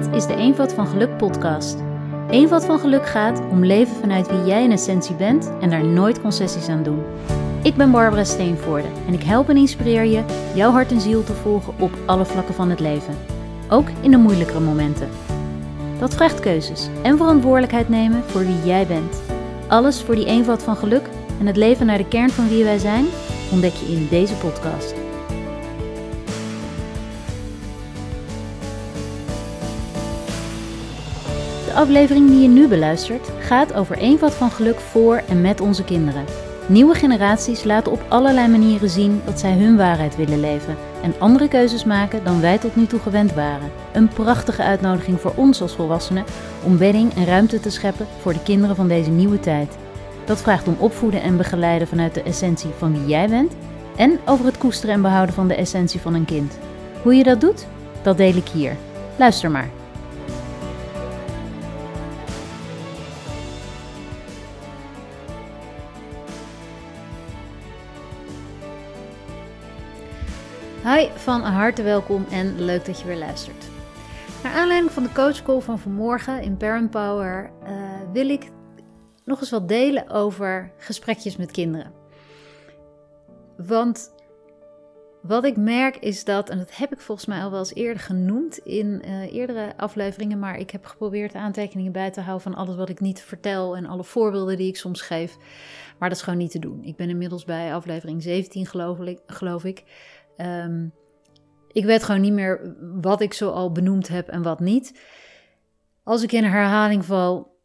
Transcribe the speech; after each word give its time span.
Is 0.00 0.26
de 0.26 0.34
Eenvoud 0.36 0.72
van 0.72 0.86
Geluk 0.86 1.16
podcast. 1.16 1.78
Eenvoud 2.30 2.64
van 2.64 2.78
Geluk 2.78 3.06
gaat 3.06 3.40
om 3.50 3.64
leven 3.64 3.96
vanuit 3.96 4.28
wie 4.28 4.44
jij 4.44 4.64
in 4.64 4.72
essentie 4.72 5.14
bent 5.14 5.50
en 5.60 5.70
daar 5.70 5.84
nooit 5.84 6.20
concessies 6.20 6.68
aan 6.68 6.82
doen. 6.82 7.02
Ik 7.62 7.74
ben 7.74 7.90
Barbara 7.90 8.24
Steenvoorde 8.24 8.88
en 9.06 9.14
ik 9.14 9.22
help 9.22 9.48
en 9.48 9.56
inspireer 9.56 10.04
je 10.04 10.24
jouw 10.54 10.70
hart 10.70 10.90
en 10.90 11.00
ziel 11.00 11.24
te 11.24 11.32
volgen 11.32 11.74
op 11.78 11.90
alle 12.06 12.24
vlakken 12.24 12.54
van 12.54 12.70
het 12.70 12.80
leven. 12.80 13.14
Ook 13.68 13.88
in 14.00 14.10
de 14.10 14.16
moeilijkere 14.16 14.60
momenten. 14.60 15.08
Dat 15.98 16.14
vraagt 16.14 16.40
keuzes 16.40 16.88
en 17.02 17.16
verantwoordelijkheid 17.16 17.88
nemen 17.88 18.22
voor 18.26 18.46
wie 18.46 18.64
jij 18.64 18.86
bent. 18.86 19.22
Alles 19.66 20.02
voor 20.02 20.14
die 20.14 20.26
eenvoud 20.26 20.62
van 20.62 20.76
geluk 20.76 21.08
en 21.40 21.46
het 21.46 21.56
leven 21.56 21.86
naar 21.86 21.98
de 21.98 22.08
kern 22.08 22.30
van 22.30 22.48
wie 22.48 22.64
wij 22.64 22.78
zijn 22.78 23.04
ontdek 23.52 23.72
je 23.72 23.92
in 23.92 24.06
deze 24.10 24.34
podcast. 24.34 24.99
Aflevering 31.80 32.28
die 32.28 32.40
je 32.40 32.48
nu 32.48 32.68
beluistert 32.68 33.28
gaat 33.38 33.74
over 33.74 33.98
eenvoud 33.98 34.34
van 34.34 34.50
geluk 34.50 34.80
voor 34.80 35.22
en 35.28 35.40
met 35.40 35.60
onze 35.60 35.84
kinderen. 35.84 36.24
Nieuwe 36.66 36.94
generaties 36.94 37.64
laten 37.64 37.92
op 37.92 38.04
allerlei 38.08 38.48
manieren 38.48 38.90
zien 38.90 39.22
dat 39.24 39.40
zij 39.40 39.52
hun 39.52 39.76
waarheid 39.76 40.16
willen 40.16 40.40
leven 40.40 40.76
en 41.02 41.14
andere 41.18 41.48
keuzes 41.48 41.84
maken 41.84 42.24
dan 42.24 42.40
wij 42.40 42.58
tot 42.58 42.76
nu 42.76 42.86
toe 42.86 43.00
gewend 43.00 43.34
waren. 43.34 43.70
Een 43.92 44.08
prachtige 44.08 44.62
uitnodiging 44.62 45.20
voor 45.20 45.32
ons 45.36 45.62
als 45.62 45.74
volwassenen 45.74 46.24
om 46.64 46.78
bedding 46.78 47.14
en 47.14 47.24
ruimte 47.24 47.60
te 47.60 47.70
scheppen 47.70 48.06
voor 48.20 48.32
de 48.32 48.42
kinderen 48.42 48.76
van 48.76 48.88
deze 48.88 49.10
nieuwe 49.10 49.40
tijd. 49.40 49.76
Dat 50.24 50.40
vraagt 50.40 50.68
om 50.68 50.76
opvoeden 50.78 51.22
en 51.22 51.36
begeleiden 51.36 51.88
vanuit 51.88 52.14
de 52.14 52.22
essentie 52.22 52.70
van 52.78 52.92
wie 52.92 53.06
jij 53.06 53.28
bent 53.28 53.52
en 53.96 54.18
over 54.26 54.44
het 54.44 54.58
koesteren 54.58 54.94
en 54.94 55.02
behouden 55.02 55.34
van 55.34 55.48
de 55.48 55.54
essentie 55.54 56.00
van 56.00 56.14
een 56.14 56.24
kind. 56.24 56.58
Hoe 57.02 57.14
je 57.14 57.22
dat 57.22 57.40
doet, 57.40 57.66
dat 58.02 58.16
deel 58.16 58.34
ik 58.34 58.48
hier. 58.48 58.76
Luister 59.16 59.50
maar. 59.50 59.79
Hi, 70.94 71.08
van 71.14 71.40
harte 71.40 71.82
welkom 71.82 72.26
en 72.30 72.64
leuk 72.64 72.84
dat 72.84 73.00
je 73.00 73.06
weer 73.06 73.16
luistert. 73.16 73.68
Naar 74.42 74.52
aanleiding 74.52 74.92
van 74.92 75.02
de 75.02 75.12
coachcall 75.12 75.60
van 75.60 75.78
vanmorgen 75.78 76.42
in 76.42 76.56
Parent 76.56 76.90
Power 76.90 77.50
uh, 77.62 77.68
wil 78.12 78.28
ik 78.28 78.50
nog 79.24 79.40
eens 79.40 79.50
wat 79.50 79.68
delen 79.68 80.08
over 80.08 80.72
gesprekjes 80.78 81.36
met 81.36 81.50
kinderen. 81.50 81.92
Want 83.56 84.12
wat 85.22 85.44
ik 85.44 85.56
merk 85.56 85.96
is 85.96 86.24
dat, 86.24 86.48
en 86.48 86.58
dat 86.58 86.76
heb 86.76 86.92
ik 86.92 87.00
volgens 87.00 87.26
mij 87.26 87.42
al 87.42 87.50
wel 87.50 87.58
eens 87.58 87.74
eerder 87.74 88.02
genoemd 88.02 88.58
in 88.58 89.02
uh, 89.04 89.32
eerdere 89.32 89.72
afleveringen, 89.76 90.38
maar 90.38 90.58
ik 90.58 90.70
heb 90.70 90.84
geprobeerd 90.84 91.34
aantekeningen 91.34 91.92
bij 91.92 92.10
te 92.10 92.20
houden 92.20 92.52
van 92.52 92.60
alles 92.60 92.76
wat 92.76 92.88
ik 92.88 93.00
niet 93.00 93.20
vertel 93.20 93.76
en 93.76 93.86
alle 93.86 94.04
voorbeelden 94.04 94.56
die 94.56 94.68
ik 94.68 94.76
soms 94.76 95.00
geef. 95.00 95.36
Maar 95.98 96.08
dat 96.08 96.18
is 96.18 96.24
gewoon 96.24 96.38
niet 96.38 96.50
te 96.50 96.58
doen. 96.58 96.84
Ik 96.84 96.96
ben 96.96 97.08
inmiddels 97.08 97.44
bij 97.44 97.74
aflevering 97.74 98.22
17, 98.22 98.66
geloof 98.66 99.00
ik. 99.00 99.18
Geloof 99.26 99.64
ik. 99.64 99.84
Um, 100.46 100.92
ik 101.72 101.84
weet 101.84 102.02
gewoon 102.02 102.20
niet 102.20 102.32
meer 102.32 102.74
wat 103.00 103.20
ik 103.20 103.32
zo 103.32 103.50
al 103.50 103.72
benoemd 103.72 104.08
heb 104.08 104.28
en 104.28 104.42
wat 104.42 104.60
niet. 104.60 105.00
Als 106.02 106.22
ik 106.22 106.32
in 106.32 106.44
herhaling 106.44 107.04
val, 107.04 107.58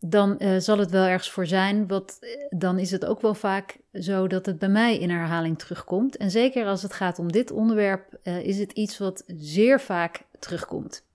dan 0.00 0.36
uh, 0.38 0.58
zal 0.58 0.78
het 0.78 0.90
wel 0.90 1.04
ergens 1.04 1.30
voor 1.30 1.46
zijn. 1.46 1.86
Wat, 1.86 2.18
dan 2.48 2.78
is 2.78 2.90
het 2.90 3.04
ook 3.04 3.20
wel 3.20 3.34
vaak 3.34 3.78
zo 3.92 4.26
dat 4.26 4.46
het 4.46 4.58
bij 4.58 4.68
mij 4.68 4.98
in 4.98 5.10
herhaling 5.10 5.58
terugkomt. 5.58 6.16
En 6.16 6.30
zeker 6.30 6.66
als 6.66 6.82
het 6.82 6.92
gaat 6.92 7.18
om 7.18 7.32
dit 7.32 7.50
onderwerp, 7.50 8.18
uh, 8.22 8.38
is 8.38 8.58
het 8.58 8.72
iets 8.72 8.98
wat 8.98 9.24
zeer 9.26 9.80
vaak 9.80 10.24
terugkomt. 10.38 11.06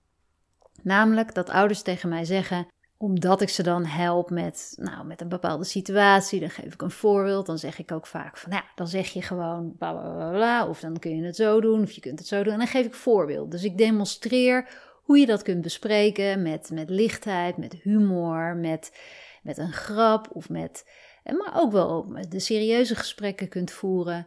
Namelijk 0.82 1.34
dat 1.34 1.50
ouders 1.50 1.82
tegen 1.82 2.08
mij 2.08 2.24
zeggen: 2.24 2.66
omdat 2.96 3.40
ik 3.40 3.48
ze 3.48 3.62
dan 3.62 3.84
help 3.84 4.30
met, 4.30 4.74
nou, 4.76 5.06
met 5.06 5.20
een 5.20 5.28
bepaalde 5.28 5.64
situatie, 5.64 6.40
dan 6.40 6.50
geef 6.50 6.72
ik 6.72 6.82
een 6.82 6.90
voorbeeld. 6.90 7.46
Dan 7.46 7.58
zeg 7.58 7.78
ik 7.78 7.92
ook 7.92 8.06
vaak 8.06 8.36
van, 8.36 8.50
nou, 8.50 8.62
ja, 8.62 8.70
dan 8.74 8.88
zeg 8.88 9.08
je 9.08 9.22
gewoon 9.22 9.74
bla, 9.78 9.92
bla, 9.92 10.30
bla, 10.30 10.68
of 10.68 10.80
dan 10.80 10.98
kun 10.98 11.16
je 11.16 11.24
het 11.24 11.36
zo 11.36 11.60
doen, 11.60 11.82
of 11.82 11.90
je 11.90 12.00
kunt 12.00 12.18
het 12.18 12.28
zo 12.28 12.42
doen. 12.42 12.52
En 12.52 12.58
dan 12.58 12.68
geef 12.68 12.86
ik 12.86 12.94
voorbeeld. 12.94 13.50
Dus 13.50 13.64
ik 13.64 13.78
demonstreer 13.78 14.68
hoe 15.02 15.18
je 15.18 15.26
dat 15.26 15.42
kunt 15.42 15.62
bespreken 15.62 16.42
met, 16.42 16.70
met 16.72 16.90
lichtheid, 16.90 17.56
met 17.56 17.72
humor, 17.72 18.56
met, 18.56 18.98
met 19.42 19.58
een 19.58 19.72
grap, 19.72 20.28
of 20.32 20.48
met, 20.48 20.90
maar 21.24 21.52
ook 21.54 21.72
wel 21.72 22.16
de 22.28 22.40
serieuze 22.40 22.94
gesprekken 22.94 23.48
kunt 23.48 23.70
voeren. 23.70 24.26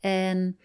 En 0.00 0.58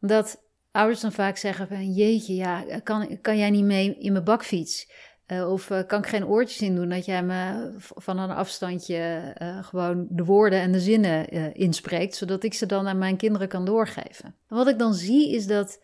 dat 0.00 0.42
ouders 0.70 1.00
dan 1.00 1.12
vaak 1.12 1.36
zeggen 1.36 1.68
van, 1.68 1.92
jeetje, 1.92 2.34
ja, 2.34 2.80
kan, 2.82 3.20
kan 3.20 3.38
jij 3.38 3.50
niet 3.50 3.64
mee 3.64 3.98
in 3.98 4.12
mijn 4.12 4.24
bakfiets? 4.24 4.90
Uh, 5.32 5.50
of 5.50 5.70
uh, 5.70 5.80
kan 5.86 5.98
ik 5.98 6.06
geen 6.06 6.26
oortjes 6.26 6.60
in 6.60 6.74
doen 6.74 6.88
dat 6.88 7.04
jij 7.04 7.22
me 7.22 7.72
van 7.78 8.18
een 8.18 8.30
afstandje 8.30 9.34
uh, 9.42 9.64
gewoon 9.64 10.06
de 10.10 10.24
woorden 10.24 10.60
en 10.60 10.72
de 10.72 10.80
zinnen 10.80 11.54
inspreekt, 11.54 12.16
zodat 12.16 12.42
ik 12.42 12.54
ze 12.54 12.66
dan 12.66 12.86
aan 12.86 12.98
mijn 12.98 13.16
kinderen 13.16 13.48
kan 13.48 13.64
doorgeven. 13.64 14.24
En 14.24 14.56
wat 14.56 14.68
ik 14.68 14.78
dan 14.78 14.94
zie 14.94 15.34
is 15.34 15.46
dat, 15.46 15.82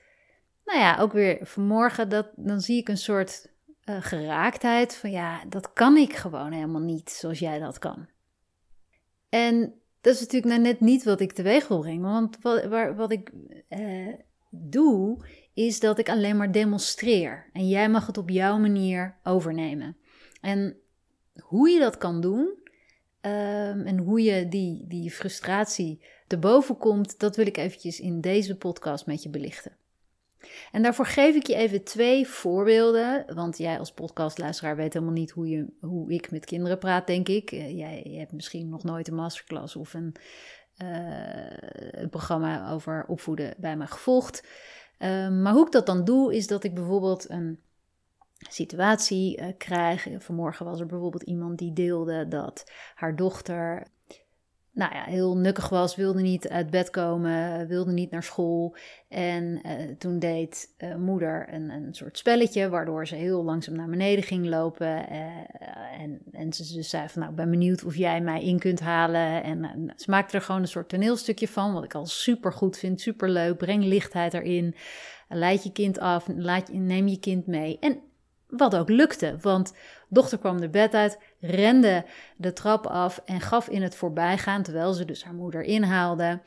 nou 0.65 0.79
ja, 0.79 0.99
ook 0.99 1.13
weer 1.13 1.39
vanmorgen, 1.41 2.09
dat, 2.09 2.29
dan 2.37 2.61
zie 2.61 2.79
ik 2.79 2.89
een 2.89 2.97
soort 2.97 3.51
geraaktheid 3.85 4.97
van 4.97 5.11
ja, 5.11 5.45
dat 5.49 5.73
kan 5.73 5.97
ik 5.97 6.13
gewoon 6.15 6.53
helemaal 6.53 6.81
niet 6.81 7.11
zoals 7.11 7.39
jij 7.39 7.59
dat 7.59 7.79
kan. 7.79 8.07
En 9.29 9.75
dat 10.01 10.15
is 10.15 10.21
natuurlijk 10.21 10.53
nou 10.53 10.61
net 10.61 10.81
niet 10.81 11.05
wat 11.05 11.21
ik 11.21 11.33
teweeg 11.33 11.69
wil 11.69 11.81
brengen, 11.81 12.11
want 12.11 12.37
wat, 12.41 12.65
waar, 12.65 12.97
wat 12.97 13.13
ik 13.13 13.31
doe, 14.51 15.25
is 15.55 15.81
dat 15.81 15.99
ik 15.99 16.09
alleen 16.09 16.37
maar 16.37 16.53
demonstreer. 16.53 17.51
En 17.53 17.69
jij 17.69 17.89
mag 17.89 18.07
het 18.07 18.19
op 18.19 18.31
jouw 18.31 18.59
manier 18.59 19.17
overnemen. 19.23 19.97
En 20.41 20.77
hoe 21.41 21.71
je 21.71 21.79
dat 21.79 21.99
kan 21.99 22.21
doen 22.21 22.41
um, 23.21 23.87
en 23.87 23.99
hoe 23.99 24.23
je 24.23 24.49
die, 24.49 24.85
die 24.87 25.11
frustratie 25.11 26.03
te 26.27 26.39
boven 26.39 26.77
komt, 26.77 27.19
dat 27.19 27.37
wil 27.37 27.47
ik 27.47 27.57
eventjes 27.57 28.01
in 28.01 28.21
deze 28.21 28.57
podcast 28.57 29.07
met 29.07 29.23
je 29.23 29.29
belichten. 29.29 29.77
En 30.73 30.83
daarvoor 30.83 31.07
geef 31.07 31.35
ik 31.35 31.47
je 31.47 31.55
even 31.55 31.85
twee 31.85 32.29
voorbeelden. 32.29 33.35
Want 33.35 33.59
jij 33.59 33.79
als 33.79 33.93
podcastluisteraar 33.93 34.77
weet 34.77 34.93
helemaal 34.93 35.15
niet 35.15 35.31
hoe, 35.31 35.49
je, 35.49 35.67
hoe 35.81 36.13
ik 36.13 36.31
met 36.31 36.45
kinderen 36.45 36.79
praat, 36.79 37.07
denk 37.07 37.29
ik. 37.29 37.53
Uh, 37.53 37.77
jij 37.77 38.03
hebt 38.19 38.33
misschien 38.33 38.69
nog 38.69 38.83
nooit 38.83 39.09
een 39.09 39.15
masterclass 39.15 39.77
of 39.77 39.95
een, 39.95 40.15
uh, 40.83 41.51
een 41.91 42.09
programma 42.09 42.71
over 42.71 43.05
opvoeden 43.09 43.55
bij 43.57 43.77
me 43.77 43.87
gevolgd. 43.87 44.47
Ehm, 45.03 45.43
maar 45.43 45.53
hoe 45.53 45.67
ik 45.67 45.73
dat 45.73 45.87
dan 45.87 46.05
doe, 46.05 46.35
is 46.35 46.47
dat 46.47 46.65
ik 46.65 46.75
bijvoorbeeld 46.75 47.31
een 47.31 47.61
situatie 48.39 49.41
uh, 49.41 49.47
krijg. 49.59 50.07
Vanmorgen 50.19 50.67
was 50.67 50.81
er 50.81 50.87
bijvoorbeeld 50.87 51.23
iemand 51.23 51.59
die 51.59 51.73
deelde 51.73 52.29
dat 52.29 52.73
haar 52.95 53.17
dochter 53.17 53.87
nou 54.75 54.95
ja, 54.95 55.05
heel 55.05 55.37
nukkig 55.37 55.69
was, 55.69 55.97
wilde 55.97 56.21
niet 56.21 56.49
uit 56.49 56.71
bed 56.71 56.91
komen, 56.91 57.67
wilde 57.67 57.93
niet 57.93 58.11
naar 58.11 58.23
school. 58.23 58.77
En 59.09 59.61
uh, 59.67 59.73
toen 59.99 60.19
deed 60.19 60.75
uh, 60.79 60.95
moeder 60.95 61.49
een, 61.53 61.71
een 61.71 61.95
soort 61.95 62.19
spelletje, 62.19 62.69
waardoor 62.69 63.07
ze 63.07 63.15
heel 63.15 63.45
langzaam 63.45 63.77
naar 63.77 63.89
beneden 63.89 64.25
ging 64.25 64.47
lopen. 64.47 64.87
Uh, 64.87 66.01
en, 66.01 66.21
en 66.31 66.53
ze 66.53 66.83
zei 66.83 67.09
van, 67.09 67.21
nou, 67.21 67.33
ik 67.33 67.39
ben 67.39 67.51
benieuwd 67.51 67.85
of 67.85 67.97
jij 67.97 68.21
mij 68.21 68.45
in 68.45 68.59
kunt 68.59 68.81
halen. 68.81 69.43
En 69.43 69.93
ze 69.97 70.11
maakte 70.11 70.37
er 70.37 70.43
gewoon 70.43 70.61
een 70.61 70.69
soort 70.69 70.89
toneelstukje 70.89 71.49
van, 71.49 71.73
wat 71.73 71.85
ik 71.85 71.95
al 71.95 72.07
super 72.07 72.53
goed 72.53 72.79
vind, 72.79 73.01
super 73.01 73.29
leuk. 73.29 73.57
Breng 73.57 73.85
lichtheid 73.85 74.35
erin, 74.35 74.75
leid 75.29 75.63
je 75.63 75.73
kind 75.73 75.99
af, 75.99 76.29
laat 76.37 76.69
je, 76.69 76.79
neem 76.79 77.09
je 77.09 77.19
kind 77.19 77.47
mee. 77.47 77.79
En 77.81 78.01
wat 78.57 78.77
ook 78.77 78.89
lukte, 78.89 79.37
want 79.41 79.75
dochter 80.09 80.39
kwam 80.39 80.61
de 80.61 80.69
bed 80.69 80.95
uit, 80.95 81.19
rende 81.41 82.05
de 82.37 82.53
trap 82.53 82.87
af 82.87 83.23
en 83.25 83.41
gaf 83.41 83.69
in 83.69 83.83
het 83.83 83.95
voorbijgaan, 83.95 84.63
terwijl 84.63 84.93
ze 84.93 85.05
dus 85.05 85.25
haar 85.25 85.35
moeder 85.35 85.63
inhaalde. 85.63 86.41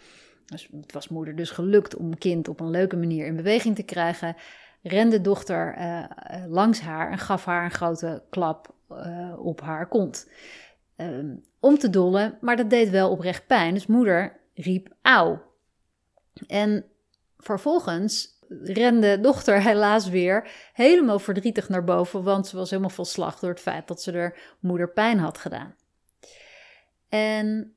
Dus 0.46 0.70
het 0.82 0.92
was 0.92 1.08
moeder 1.08 1.36
dus 1.36 1.52
gelukt 1.52 1.96
om 1.96 2.18
kind 2.18 2.48
op 2.48 2.60
een 2.60 2.70
leuke 2.70 2.98
manier 2.98 3.26
in 3.26 3.36
beweging 3.36 3.76
te 3.76 3.84
krijgen. 3.84 4.36
Rende 4.82 5.22
dochter 5.22 5.78
uh, 5.78 6.04
langs 6.48 6.82
haar 6.82 7.12
en 7.12 7.18
gaf 7.18 7.46
haar 7.46 7.64
een 7.64 7.72
grote 7.72 8.24
klap 8.30 8.74
uh, 8.92 9.34
op 9.38 9.62
haar 9.62 9.88
kont. 9.88 10.30
Um, 10.98 11.44
om 11.60 11.78
te 11.78 11.90
dollen, 11.90 12.38
maar 12.42 12.56
dat 12.56 12.70
deed 12.70 12.90
wel 12.90 13.12
oprecht 13.12 13.48
pijn. 13.48 13.74
Dus 13.74 13.88
moeder 13.88 14.40
riep 14.54 14.94
auw. 15.02 15.42
En 16.48 16.86
vervolgens 17.38 18.35
rende 18.50 19.20
dochter 19.20 19.62
helaas 19.62 20.10
weer 20.10 20.52
helemaal 20.74 21.20
verdrietig 21.20 21.70
naar 21.70 21.84
boven, 21.84 22.24
want 22.24 22.48
ze 22.48 22.56
was 22.56 22.70
helemaal 22.70 22.90
vol 22.90 23.06
slag 23.06 23.40
door 23.40 23.50
het 23.50 23.60
feit 23.60 23.88
dat 23.88 24.02
ze 24.02 24.12
haar 24.12 24.56
moeder 24.60 24.92
pijn 24.92 25.20
had 25.20 25.38
gedaan. 25.38 25.76
En 27.10 27.76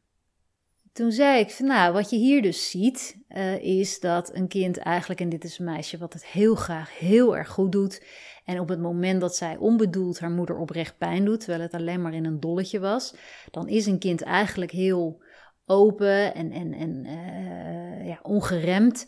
toen 0.93 1.12
zei 1.12 1.41
ik 1.41 1.50
van 1.50 1.67
nou, 1.67 1.93
wat 1.93 2.11
je 2.11 2.17
hier 2.17 2.43
dus 2.43 2.70
ziet, 2.70 3.17
uh, 3.29 3.62
is 3.62 4.00
dat 4.00 4.35
een 4.35 4.49
kind 4.49 4.79
eigenlijk, 4.79 5.20
en 5.20 5.29
dit 5.29 5.44
is 5.44 5.59
een 5.59 5.65
meisje 5.65 5.99
wat 5.99 6.12
het 6.12 6.26
heel 6.26 6.55
graag 6.55 6.99
heel 6.99 7.37
erg 7.37 7.49
goed 7.49 7.73
doet, 7.73 8.03
en 8.44 8.61
op 8.61 8.69
het 8.69 8.81
moment 8.81 9.20
dat 9.20 9.37
zij 9.37 9.56
onbedoeld 9.56 10.19
haar 10.19 10.31
moeder 10.31 10.56
oprecht 10.56 10.99
pijn 10.99 11.25
doet, 11.25 11.41
terwijl 11.41 11.62
het 11.62 11.75
alleen 11.75 12.03
maar 12.03 12.15
in 12.15 12.25
een 12.25 12.41
dolletje 12.41 12.81
was, 12.81 13.15
dan 13.50 13.69
is 13.69 13.87
een 13.87 13.99
kind 13.99 14.23
eigenlijk 14.23 14.70
heel 14.70 15.23
open 15.67 16.35
en, 16.35 16.53
en, 16.53 16.73
en 16.73 17.05
uh, 17.06 18.06
ja, 18.06 18.19
ongeremd. 18.23 19.06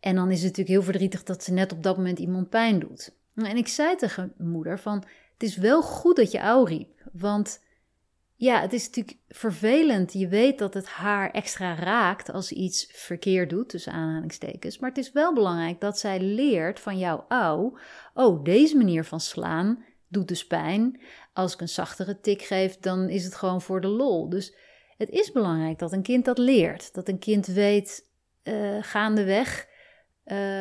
En 0.00 0.14
dan 0.14 0.30
is 0.30 0.36
het 0.36 0.42
natuurlijk 0.42 0.68
heel 0.68 0.82
verdrietig 0.82 1.22
dat 1.22 1.44
ze 1.44 1.52
net 1.52 1.72
op 1.72 1.82
dat 1.82 1.96
moment 1.96 2.18
iemand 2.18 2.48
pijn 2.48 2.78
doet. 2.78 3.16
En 3.34 3.56
ik 3.56 3.68
zei 3.68 3.96
tegen 3.96 4.32
moeder 4.38 4.78
van, 4.78 5.04
het 5.32 5.42
is 5.42 5.56
wel 5.56 5.82
goed 5.82 6.16
dat 6.16 6.30
je 6.30 6.42
ouw 6.42 6.64
riep, 6.64 7.02
want 7.12 7.60
ja, 8.40 8.60
het 8.60 8.72
is 8.72 8.86
natuurlijk 8.86 9.18
vervelend. 9.28 10.12
Je 10.12 10.28
weet 10.28 10.58
dat 10.58 10.74
het 10.74 10.86
haar 10.86 11.30
extra 11.30 11.74
raakt 11.74 12.32
als 12.32 12.52
iets 12.52 12.88
verkeerd 12.92 13.50
doet, 13.50 13.68
tussen 13.68 13.92
aanhalingstekens. 13.92 14.78
Maar 14.78 14.88
het 14.88 14.98
is 14.98 15.12
wel 15.12 15.34
belangrijk 15.34 15.80
dat 15.80 15.98
zij 15.98 16.20
leert 16.20 16.80
van 16.80 16.98
jouw 16.98 17.24
ouw, 17.28 17.78
oh, 18.14 18.44
deze 18.44 18.76
manier 18.76 19.04
van 19.04 19.20
slaan 19.20 19.84
doet 20.08 20.28
dus 20.28 20.46
pijn. 20.46 21.00
Als 21.32 21.54
ik 21.54 21.60
een 21.60 21.68
zachtere 21.68 22.20
tik 22.20 22.42
geef, 22.42 22.78
dan 22.78 23.08
is 23.08 23.24
het 23.24 23.34
gewoon 23.34 23.62
voor 23.62 23.80
de 23.80 23.88
lol. 23.88 24.28
Dus 24.28 24.54
het 24.96 25.10
is 25.10 25.32
belangrijk 25.32 25.78
dat 25.78 25.92
een 25.92 26.02
kind 26.02 26.24
dat 26.24 26.38
leert. 26.38 26.94
Dat 26.94 27.08
een 27.08 27.18
kind 27.18 27.46
weet 27.46 28.10
uh, 28.44 28.78
gaandeweg 28.80 29.67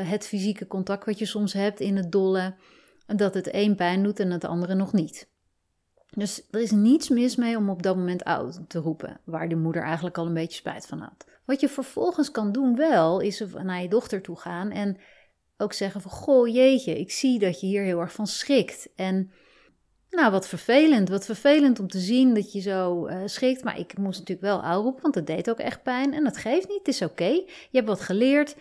het 0.03 0.27
fysieke 0.27 0.67
contact 0.67 1.05
wat 1.05 1.19
je 1.19 1.25
soms 1.25 1.53
hebt 1.53 1.79
in 1.79 1.95
het 1.95 2.11
dolle, 2.11 2.55
dat 3.05 3.33
het 3.33 3.53
een 3.53 3.75
pijn 3.75 4.03
doet 4.03 4.19
en 4.19 4.31
het 4.31 4.45
andere 4.45 4.75
nog 4.75 4.93
niet. 4.93 5.29
Dus 6.09 6.47
er 6.51 6.59
is 6.61 6.71
niets 6.71 7.09
mis 7.09 7.35
mee 7.35 7.57
om 7.57 7.69
op 7.69 7.83
dat 7.83 7.95
moment 7.95 8.23
oud 8.23 8.59
te 8.67 8.79
roepen, 8.79 9.19
waar 9.23 9.49
de 9.49 9.55
moeder 9.55 9.81
eigenlijk 9.81 10.17
al 10.17 10.25
een 10.25 10.33
beetje 10.33 10.57
spijt 10.57 10.87
van 10.87 10.99
had. 10.99 11.25
Wat 11.45 11.59
je 11.59 11.69
vervolgens 11.69 12.31
kan 12.31 12.51
doen 12.51 12.75
wel, 12.75 13.19
is 13.19 13.43
naar 13.63 13.81
je 13.81 13.89
dochter 13.89 14.21
toe 14.21 14.39
gaan 14.39 14.71
en 14.71 14.97
ook 15.57 15.73
zeggen 15.73 16.01
van, 16.01 16.11
goh 16.11 16.47
jeetje, 16.47 16.99
ik 16.99 17.11
zie 17.11 17.39
dat 17.39 17.59
je 17.59 17.67
hier 17.67 17.83
heel 17.83 17.99
erg 17.99 18.11
van 18.11 18.27
schrikt. 18.27 18.89
En 18.95 19.31
nou, 20.09 20.31
wat 20.31 20.47
vervelend, 20.47 21.09
wat 21.09 21.25
vervelend 21.25 21.79
om 21.79 21.87
te 21.87 21.99
zien 21.99 22.33
dat 22.33 22.51
je 22.51 22.59
zo 22.59 23.07
uh, 23.07 23.21
schrikt. 23.25 23.63
Maar 23.63 23.79
ik 23.79 23.97
moest 23.97 24.19
natuurlijk 24.19 24.47
wel 24.47 24.63
oud 24.63 24.83
roepen, 24.83 25.01
want 25.01 25.15
het 25.15 25.27
deed 25.27 25.49
ook 25.49 25.59
echt 25.59 25.83
pijn. 25.83 26.13
En 26.13 26.23
dat 26.23 26.37
geeft 26.37 26.67
niet, 26.67 26.77
het 26.77 26.87
is 26.87 27.01
oké. 27.01 27.29
Je 27.29 27.47
hebt 27.71 27.87
wat 27.87 28.01
geleerd. 28.01 28.55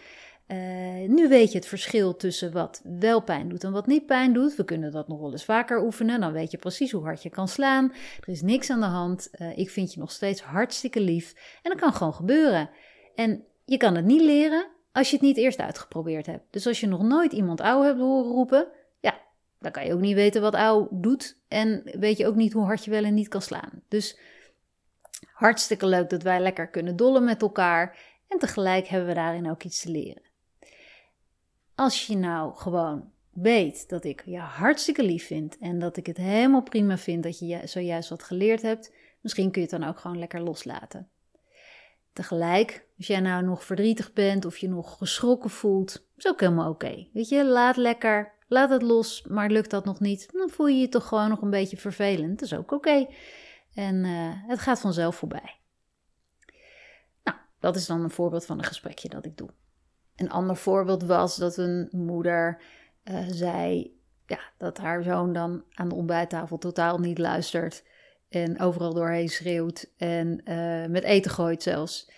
Uh, 0.48 1.08
nu 1.08 1.28
weet 1.28 1.52
je 1.52 1.58
het 1.58 1.66
verschil 1.66 2.16
tussen 2.16 2.52
wat 2.52 2.82
wel 2.84 3.22
pijn 3.22 3.48
doet 3.48 3.64
en 3.64 3.72
wat 3.72 3.87
niet 3.87 4.06
pijn 4.06 4.32
doet. 4.32 4.56
We 4.56 4.64
kunnen 4.64 4.93
dat 4.93 5.08
nog 5.08 5.20
wel 5.20 5.32
eens 5.32 5.44
vaker 5.44 5.82
oefenen. 5.82 6.20
Dan 6.20 6.32
weet 6.32 6.50
je 6.50 6.58
precies 6.58 6.93
hoe 6.93 7.02
hard 7.02 7.22
je 7.22 7.31
kan 7.31 7.48
slaan. 7.48 7.93
Er 8.20 8.28
is 8.28 8.43
niks 8.43 8.70
aan 8.70 8.81
de 8.81 8.87
hand. 8.87 9.28
Uh, 9.32 9.58
ik 9.58 9.70
vind 9.70 9.93
je 9.93 10.00
nog 10.00 10.10
steeds 10.10 10.40
hartstikke 10.43 11.00
lief. 11.00 11.34
En 11.62 11.70
dat 11.70 11.81
kan 11.81 11.93
gewoon 11.93 12.14
gebeuren. 12.14 12.70
En 13.14 13.44
je 13.64 13.76
kan 13.76 13.96
het 13.96 14.04
niet 14.04 14.20
leren 14.20 14.66
als 14.93 15.10
je 15.10 15.16
het 15.16 15.25
niet 15.25 15.37
eerst 15.37 15.58
uitgeprobeerd 15.58 16.26
hebt. 16.26 16.44
Dus 16.50 16.66
als 16.66 16.81
je 16.81 16.87
nog 16.87 17.02
nooit 17.02 17.32
iemand 17.32 17.60
ouw 17.60 17.82
hebt 17.82 17.99
horen 17.99 18.32
roepen, 18.32 18.69
ja, 19.00 19.19
dan 19.58 19.72
kan 19.72 19.87
je 19.87 19.92
ook 19.92 20.00
niet 20.00 20.14
weten 20.14 20.42
wat 20.42 20.54
ouw 20.54 20.88
doet. 20.90 21.38
En 21.49 21.82
weet 21.84 22.16
je 22.16 22.26
ook 22.26 22.34
niet 22.34 22.52
hoe 22.52 22.64
hard 22.64 22.84
je 22.84 22.90
wel 22.90 23.04
en 23.04 23.14
niet 23.14 23.28
kan 23.28 23.42
slaan. 23.42 23.82
Dus 23.88 24.19
hartstikke 25.32 25.87
leuk 25.87 26.10
dat 26.10 26.22
wij 26.22 26.40
lekker 26.40 26.69
kunnen 26.69 26.96
dollen 26.96 27.25
met 27.25 27.42
elkaar. 27.42 27.99
En 28.28 28.38
tegelijk 28.38 28.87
hebben 28.87 29.08
we 29.08 29.14
daarin 29.14 29.50
ook 29.50 29.62
iets 29.62 29.81
te 29.81 29.90
leren. 29.90 30.25
Als 31.76 32.06
je 32.06 32.17
nou 32.17 32.56
gewoon 32.56 33.11
weet 33.32 33.88
dat 33.88 34.05
ik 34.05 34.23
je 34.25 34.38
hartstikke 34.38 35.02
lief 35.02 35.26
vind 35.26 35.58
en 35.58 35.78
dat 35.78 35.96
ik 35.96 36.06
het 36.06 36.17
helemaal 36.17 36.62
prima 36.62 36.99
vind 36.99 37.23
dat 37.23 37.38
je 37.38 37.61
zojuist 37.64 38.08
wat 38.08 38.23
geleerd 38.23 38.62
hebt, 38.62 38.93
misschien 39.20 39.50
kun 39.50 39.62
je 39.62 39.69
het 39.70 39.81
dan 39.81 39.88
ook 39.88 39.99
gewoon 39.99 40.19
lekker 40.19 40.40
loslaten. 40.40 41.08
Tegelijk, 42.12 42.87
als 42.96 43.06
jij 43.06 43.20
nou 43.20 43.44
nog 43.44 43.64
verdrietig 43.64 44.12
bent 44.12 44.44
of 44.44 44.58
je 44.58 44.69
nog 44.69 44.99
geschrokken 44.99 45.50
voelt, 45.50 46.06
is 46.17 46.26
ook 46.26 46.40
helemaal 46.40 46.70
oké. 46.70 47.06
Weet 47.12 47.28
je, 47.28 47.44
laat 47.44 47.76
lekker, 47.76 48.32
laat 48.49 48.70
het 48.70 48.82
los, 48.82 49.23
maar 49.23 49.50
lukt 49.50 49.70
dat 49.70 49.84
nog 49.84 50.00
niet, 50.00 50.32
dan 50.32 50.50
voel 50.50 50.69
je 50.69 50.81
je 50.81 50.88
toch 50.88 51.08
gewoon 51.08 51.28
nog 51.28 51.43
een 51.43 51.50
beetje 51.50 51.76
vervelend. 51.76 52.38
Dat 52.38 52.49
is 52.49 52.58
ook 52.58 52.73
oké. 52.73 53.06
En 53.75 54.05
uh, 54.05 54.32
het 54.32 54.58
gaat 54.58 54.81
vanzelf 54.81 55.17
voorbij. 55.17 55.56
Nou, 57.25 57.38
dat 57.61 57.76
is 57.76 57.87
dan 57.87 58.02
een 58.02 58.11
voorbeeld 58.11 58.46
van 58.46 58.58
een 58.58 58.64
gesprekje 58.64 59.08
dat 59.08 59.25
ik 59.25 59.37
doe. 59.37 59.49
Een 60.16 60.30
ander 60.30 60.56
voorbeeld 60.56 61.02
was 61.02 61.36
dat 61.36 61.56
een 61.56 61.88
moeder 61.90 62.62
uh, 63.04 63.24
zei 63.28 63.94
ja, 64.26 64.38
dat 64.58 64.78
haar 64.78 65.02
zoon 65.02 65.32
dan 65.32 65.64
aan 65.74 65.88
de 65.88 65.94
ontbijttafel 65.94 66.58
totaal 66.58 66.98
niet 66.98 67.18
luistert. 67.18 67.84
En 68.28 68.60
overal 68.60 68.94
doorheen 68.94 69.28
schreeuwt 69.28 69.92
en 69.96 70.40
uh, 70.44 70.86
met 70.86 71.02
eten 71.04 71.30
gooit 71.30 71.62
zelfs. 71.62 72.10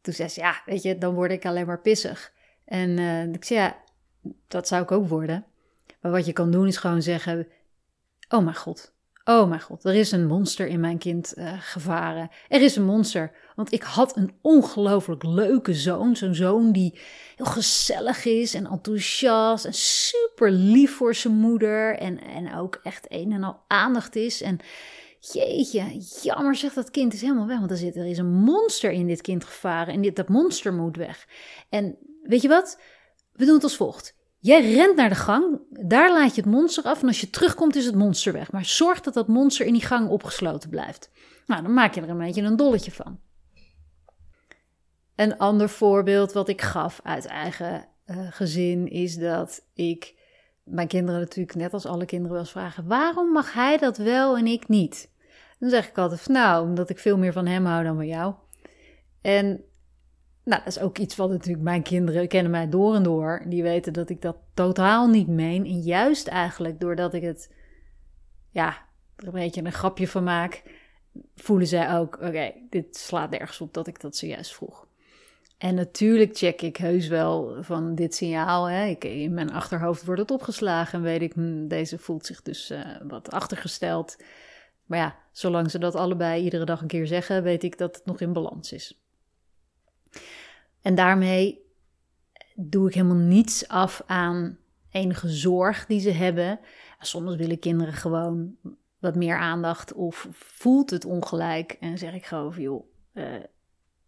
Toen 0.00 0.14
zei 0.14 0.28
ze, 0.28 0.40
ja, 0.40 0.62
weet 0.64 0.82
je, 0.82 0.98
dan 0.98 1.14
word 1.14 1.30
ik 1.30 1.46
alleen 1.46 1.66
maar 1.66 1.80
pissig. 1.80 2.32
En 2.64 2.90
uh, 2.90 3.22
ik 3.22 3.44
zei, 3.44 3.60
ja, 3.60 3.76
dat 4.48 4.68
zou 4.68 4.82
ik 4.82 4.90
ook 4.90 5.08
worden. 5.08 5.46
Maar 6.00 6.12
wat 6.12 6.26
je 6.26 6.32
kan 6.32 6.50
doen 6.50 6.66
is 6.66 6.76
gewoon 6.76 7.02
zeggen, 7.02 7.48
oh 8.28 8.44
mijn 8.44 8.56
god, 8.56 8.94
Oh 9.30 9.48
mijn 9.48 9.60
god, 9.60 9.84
er 9.84 9.94
is 9.94 10.12
een 10.12 10.26
monster 10.26 10.66
in 10.66 10.80
mijn 10.80 10.98
kind 10.98 11.32
uh, 11.36 11.52
gevaren. 11.58 12.30
Er 12.48 12.62
is 12.62 12.76
een 12.76 12.84
monster. 12.84 13.32
Want 13.54 13.72
ik 13.72 13.82
had 13.82 14.16
een 14.16 14.32
ongelooflijk 14.40 15.22
leuke 15.22 15.74
zoon. 15.74 16.16
Zo'n 16.16 16.34
zoon 16.34 16.72
die 16.72 16.98
heel 17.36 17.46
gezellig 17.46 18.24
is 18.24 18.54
en 18.54 18.66
enthousiast 18.66 19.64
en 19.64 19.74
super 19.74 20.50
lief 20.50 20.96
voor 20.96 21.14
zijn 21.14 21.34
moeder. 21.34 21.96
En, 21.96 22.20
en 22.20 22.54
ook 22.54 22.80
echt 22.82 23.06
een 23.08 23.32
en 23.32 23.44
al 23.44 23.60
aandacht 23.66 24.16
is. 24.16 24.42
En 24.42 24.58
jeetje, 25.20 26.04
jammer 26.22 26.54
zegt 26.54 26.74
dat 26.74 26.90
kind 26.90 27.12
is 27.12 27.20
helemaal 27.20 27.46
weg. 27.46 27.58
Want 27.58 27.70
er, 27.70 27.76
zit, 27.76 27.96
er 27.96 28.06
is 28.06 28.18
een 28.18 28.32
monster 28.32 28.90
in 28.90 29.06
dit 29.06 29.20
kind 29.20 29.44
gevaren. 29.44 29.94
En 29.94 30.00
dit, 30.00 30.16
dat 30.16 30.28
monster 30.28 30.74
moet 30.74 30.96
weg. 30.96 31.28
En 31.68 31.96
weet 32.22 32.42
je 32.42 32.48
wat? 32.48 32.80
We 33.32 33.44
doen 33.44 33.54
het 33.54 33.62
als 33.62 33.76
volgt. 33.76 34.18
Jij 34.40 34.72
rent 34.72 34.96
naar 34.96 35.08
de 35.08 35.14
gang, 35.14 35.60
daar 35.70 36.12
laat 36.12 36.34
je 36.34 36.40
het 36.40 36.50
monster 36.50 36.84
af 36.84 37.00
en 37.00 37.06
als 37.06 37.20
je 37.20 37.30
terugkomt 37.30 37.76
is 37.76 37.86
het 37.86 37.94
monster 37.94 38.32
weg. 38.32 38.52
Maar 38.52 38.64
zorg 38.64 39.00
dat 39.00 39.14
dat 39.14 39.28
monster 39.28 39.66
in 39.66 39.72
die 39.72 39.84
gang 39.84 40.08
opgesloten 40.08 40.70
blijft. 40.70 41.10
Nou, 41.46 41.62
dan 41.62 41.74
maak 41.74 41.94
je 41.94 42.00
er 42.00 42.08
een 42.08 42.18
beetje 42.18 42.42
een 42.42 42.56
dolletje 42.56 42.92
van. 42.92 43.20
Een 45.14 45.38
ander 45.38 45.68
voorbeeld 45.68 46.32
wat 46.32 46.48
ik 46.48 46.60
gaf 46.60 47.00
uit 47.02 47.26
eigen 47.26 47.88
uh, 48.06 48.26
gezin 48.30 48.88
is 48.88 49.16
dat 49.16 49.66
ik 49.74 50.14
mijn 50.64 50.88
kinderen 50.88 51.20
natuurlijk 51.20 51.56
net 51.56 51.72
als 51.72 51.86
alle 51.86 52.04
kinderen 52.04 52.32
wel 52.32 52.40
eens 52.40 52.50
vragen: 52.50 52.86
waarom 52.86 53.32
mag 53.32 53.52
hij 53.52 53.78
dat 53.78 53.96
wel 53.96 54.36
en 54.36 54.46
ik 54.46 54.68
niet? 54.68 55.10
Dan 55.58 55.70
zeg 55.70 55.88
ik 55.88 55.98
altijd: 55.98 56.28
nou, 56.28 56.68
omdat 56.68 56.90
ik 56.90 56.98
veel 56.98 57.18
meer 57.18 57.32
van 57.32 57.46
hem 57.46 57.64
hou 57.64 57.84
dan 57.84 57.96
van 57.96 58.06
jou. 58.06 58.34
En 59.20 59.64
nou, 60.50 60.62
dat 60.64 60.76
is 60.76 60.82
ook 60.82 60.98
iets 60.98 61.16
wat 61.16 61.30
natuurlijk 61.30 61.64
mijn 61.64 61.82
kinderen 61.82 62.28
kennen 62.28 62.50
mij 62.50 62.68
door 62.68 62.94
en 62.94 63.02
door. 63.02 63.42
Die 63.46 63.62
weten 63.62 63.92
dat 63.92 64.10
ik 64.10 64.22
dat 64.22 64.36
totaal 64.54 65.08
niet 65.08 65.28
meen. 65.28 65.64
En 65.64 65.80
juist 65.80 66.26
eigenlijk 66.26 66.80
doordat 66.80 67.14
ik 67.14 67.22
het, 67.22 67.54
ja, 68.50 68.78
er 69.16 69.26
een 69.26 69.32
beetje 69.32 69.64
een 69.64 69.72
grapje 69.72 70.08
van 70.08 70.24
maak, 70.24 70.62
voelen 71.36 71.66
zij 71.66 71.96
ook, 71.96 72.14
oké, 72.20 72.52
dit 72.70 72.96
slaat 72.96 73.32
ergens 73.32 73.60
op 73.60 73.74
dat 73.74 73.86
ik 73.86 74.00
dat 74.00 74.16
zojuist 74.16 74.54
vroeg. 74.54 74.88
En 75.58 75.74
natuurlijk 75.74 76.36
check 76.36 76.62
ik 76.62 76.76
heus 76.76 77.08
wel 77.08 77.62
van 77.62 77.94
dit 77.94 78.14
signaal. 78.14 78.68
Hè. 78.68 78.86
Ik, 78.86 79.04
in 79.04 79.34
mijn 79.34 79.52
achterhoofd 79.52 80.04
wordt 80.04 80.20
het 80.20 80.30
opgeslagen 80.30 80.98
en 80.98 81.04
weet 81.04 81.22
ik, 81.22 81.32
hm, 81.32 81.66
deze 81.66 81.98
voelt 81.98 82.26
zich 82.26 82.42
dus 82.42 82.70
uh, 82.70 82.80
wat 83.02 83.30
achtergesteld. 83.30 84.16
Maar 84.86 84.98
ja, 84.98 85.16
zolang 85.32 85.70
ze 85.70 85.78
dat 85.78 85.94
allebei 85.94 86.42
iedere 86.42 86.64
dag 86.64 86.80
een 86.80 86.86
keer 86.86 87.06
zeggen, 87.06 87.42
weet 87.42 87.62
ik 87.62 87.78
dat 87.78 87.96
het 87.96 88.06
nog 88.06 88.20
in 88.20 88.32
balans 88.32 88.72
is. 88.72 89.00
En 90.82 90.94
daarmee 90.94 91.60
doe 92.54 92.88
ik 92.88 92.94
helemaal 92.94 93.16
niets 93.16 93.68
af 93.68 94.02
aan 94.06 94.58
enige 94.90 95.28
zorg 95.28 95.86
die 95.86 96.00
ze 96.00 96.10
hebben. 96.10 96.60
Soms 96.98 97.36
willen 97.36 97.58
kinderen 97.58 97.92
gewoon 97.94 98.56
wat 98.98 99.14
meer 99.14 99.36
aandacht 99.36 99.92
of 99.92 100.26
voelt 100.32 100.90
het 100.90 101.04
ongelijk. 101.04 101.76
En 101.80 101.98
zeg 101.98 102.14
ik 102.14 102.26
gewoon 102.26 102.52
van, 102.52 102.62
joh, 102.62 102.84
uh, 103.14 103.24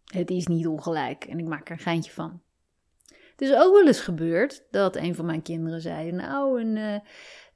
het 0.05 0.29
is 0.29 0.47
niet 0.47 0.67
ongelijk. 0.67 1.23
En 1.23 1.39
ik 1.39 1.45
maak 1.45 1.65
er 1.65 1.71
een 1.71 1.79
geintje 1.79 2.11
van. 2.11 2.41
Het 3.07 3.41
is 3.41 3.53
ook 3.53 3.73
wel 3.73 3.87
eens 3.87 4.01
gebeurd 4.01 4.63
dat 4.71 4.95
een 4.95 5.15
van 5.15 5.25
mijn 5.25 5.41
kinderen 5.41 5.81
zei, 5.81 6.11
nou, 6.11 6.61
en, 6.61 6.75
uh, 6.75 6.95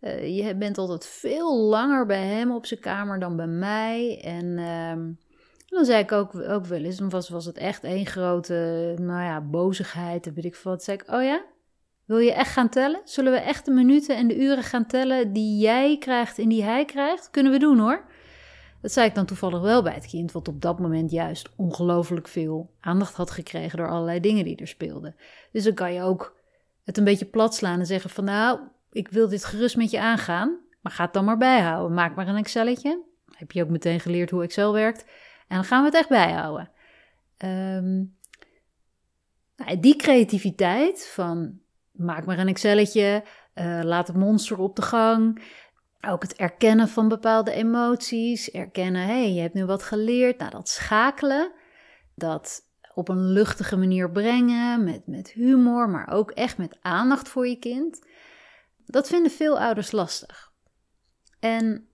uh, 0.01 0.45
je 0.45 0.55
bent 0.55 0.77
altijd 0.77 1.05
veel 1.05 1.57
langer 1.57 2.05
bij 2.05 2.25
hem 2.25 2.51
op 2.51 2.65
zijn 2.65 2.79
kamer 2.79 3.19
dan 3.19 3.35
bij 3.35 3.47
mij. 3.47 4.21
En... 4.23 4.57
Dan 5.67 5.85
zei 5.85 6.03
ik 6.03 6.11
ook, 6.11 6.35
ook 6.35 6.65
wel 6.65 6.83
eens, 6.83 6.97
dan 6.97 7.09
was, 7.09 7.29
was 7.29 7.45
het 7.45 7.57
echt 7.57 7.83
één 7.83 8.05
grote, 8.05 8.93
nou 8.99 9.23
ja, 9.23 9.41
bozigheid 9.41 10.33
weet 10.33 10.45
ik 10.45 10.55
wat. 10.55 10.83
zei 10.83 10.97
ik, 10.97 11.11
oh 11.11 11.23
ja, 11.23 11.45
wil 12.05 12.17
je 12.17 12.33
echt 12.33 12.51
gaan 12.51 12.69
tellen? 12.69 13.01
Zullen 13.03 13.31
we 13.31 13.37
echt 13.37 13.65
de 13.65 13.71
minuten 13.71 14.17
en 14.17 14.27
de 14.27 14.37
uren 14.37 14.63
gaan 14.63 14.85
tellen 14.85 15.33
die 15.33 15.57
jij 15.59 15.97
krijgt 15.97 16.39
en 16.39 16.49
die 16.49 16.63
hij 16.63 16.85
krijgt? 16.85 17.29
Kunnen 17.31 17.51
we 17.51 17.59
doen 17.59 17.79
hoor. 17.79 18.05
Dat 18.81 18.91
zei 18.91 19.07
ik 19.07 19.15
dan 19.15 19.25
toevallig 19.25 19.61
wel 19.61 19.83
bij 19.83 19.93
het 19.93 20.05
kind, 20.05 20.31
wat 20.31 20.47
op 20.47 20.61
dat 20.61 20.79
moment 20.79 21.11
juist 21.11 21.49
ongelooflijk 21.55 22.27
veel 22.27 22.69
aandacht 22.79 23.15
had 23.15 23.31
gekregen 23.31 23.77
door 23.77 23.89
allerlei 23.89 24.19
dingen 24.19 24.45
die 24.45 24.55
er 24.55 24.67
speelden. 24.67 25.15
Dus 25.51 25.63
dan 25.63 25.73
kan 25.73 25.93
je 25.93 26.01
ook 26.01 26.35
het 26.83 26.97
een 26.97 27.03
beetje 27.03 27.25
plat 27.25 27.55
slaan 27.55 27.79
en 27.79 27.85
zeggen 27.85 28.09
van 28.09 28.23
nou, 28.23 28.59
ik 28.91 29.07
wil 29.07 29.29
dit 29.29 29.45
gerust 29.45 29.77
met 29.77 29.91
je 29.91 29.99
aangaan, 29.99 30.57
maar 30.81 30.91
ga 30.91 31.03
het 31.03 31.13
dan 31.13 31.25
maar 31.25 31.37
bijhouden. 31.37 31.93
Maak 31.95 32.15
maar 32.15 32.27
een 32.27 32.35
Excelletje. 32.35 33.03
Heb 33.31 33.51
je 33.51 33.63
ook 33.63 33.69
meteen 33.69 33.99
geleerd 33.99 34.29
hoe 34.29 34.43
Excel 34.43 34.73
werkt. 34.73 35.05
En 35.47 35.55
dan 35.55 35.63
gaan 35.63 35.79
we 35.79 35.85
het 35.85 35.97
echt 35.97 36.09
bijhouden. 36.09 36.71
Um, 37.37 38.17
nou, 39.55 39.79
die 39.79 39.95
creativiteit 39.95 41.07
van 41.07 41.59
maak 41.91 42.25
maar 42.25 42.39
een 42.39 42.47
Excelletje, 42.47 43.23
uh, 43.55 43.79
laat 43.83 44.07
het 44.07 44.15
monster 44.17 44.59
op 44.59 44.75
de 44.75 44.81
gang. 44.81 45.43
Ook 46.01 46.21
het 46.21 46.35
erkennen 46.35 46.87
van 46.87 47.07
bepaalde 47.07 47.51
emoties. 47.51 48.51
Erkennen, 48.51 49.01
hé, 49.01 49.07
hey, 49.07 49.33
je 49.33 49.41
hebt 49.41 49.53
nu 49.53 49.65
wat 49.65 49.83
geleerd. 49.83 50.37
Nou, 50.37 50.51
dat 50.51 50.69
schakelen. 50.69 51.51
Dat 52.15 52.65
op 52.93 53.09
een 53.09 53.31
luchtige 53.31 53.77
manier 53.77 54.11
brengen, 54.11 54.83
met, 54.83 55.07
met 55.07 55.31
humor, 55.31 55.89
maar 55.89 56.11
ook 56.11 56.31
echt 56.31 56.57
met 56.57 56.77
aandacht 56.81 57.29
voor 57.29 57.47
je 57.47 57.59
kind. 57.59 58.05
Dat 58.85 59.07
vinden 59.07 59.31
veel 59.31 59.59
ouders 59.59 59.91
lastig. 59.91 60.51
En 61.39 61.86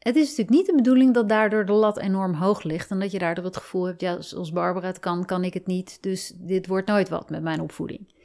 het 0.00 0.16
is 0.16 0.28
natuurlijk 0.28 0.50
niet 0.56 0.66
de 0.66 0.74
bedoeling 0.74 1.14
dat 1.14 1.28
daardoor 1.28 1.66
de 1.66 1.72
lat 1.72 1.98
enorm 1.98 2.34
hoog 2.34 2.62
ligt 2.62 2.90
en 2.90 3.00
dat 3.00 3.10
je 3.10 3.18
daardoor 3.18 3.44
het 3.44 3.56
gevoel 3.56 3.84
hebt, 3.86 4.00
ja, 4.00 4.20
zoals 4.20 4.52
Barbara 4.52 4.86
het 4.86 5.00
kan, 5.00 5.24
kan 5.24 5.44
ik 5.44 5.54
het 5.54 5.66
niet, 5.66 6.02
dus 6.02 6.32
dit 6.36 6.66
wordt 6.66 6.86
nooit 6.86 7.08
wat 7.08 7.30
met 7.30 7.42
mijn 7.42 7.60
opvoeding. 7.60 8.18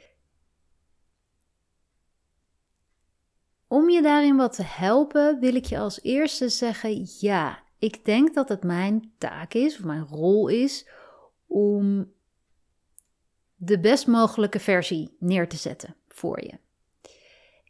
Om 3.68 3.90
je 3.90 4.02
daarin 4.02 4.36
wat 4.36 4.52
te 4.52 4.62
helpen, 4.62 5.40
wil 5.40 5.54
ik 5.54 5.64
je 5.64 5.78
als 5.78 6.02
eerste 6.02 6.48
zeggen: 6.48 7.06
ja, 7.20 7.62
ik 7.78 8.04
denk 8.04 8.34
dat 8.34 8.48
het 8.48 8.62
mijn 8.62 9.12
taak 9.18 9.54
is, 9.54 9.78
of 9.78 9.84
mijn 9.84 10.06
rol 10.06 10.48
is, 10.48 10.88
om 11.46 12.12
de 13.54 13.80
best 13.80 14.06
mogelijke 14.06 14.60
versie 14.60 15.16
neer 15.18 15.48
te 15.48 15.56
zetten 15.56 15.96
voor 16.08 16.42
je. 16.42 16.58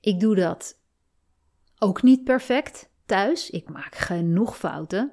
Ik 0.01 0.21
doe 0.21 0.35
dat 0.35 0.79
ook 1.79 2.03
niet 2.03 2.25
perfect 2.25 2.91
thuis. 3.07 3.51
Ik 3.51 3.69
maak 3.69 3.95
genoeg 3.95 4.57
fouten. 4.57 5.13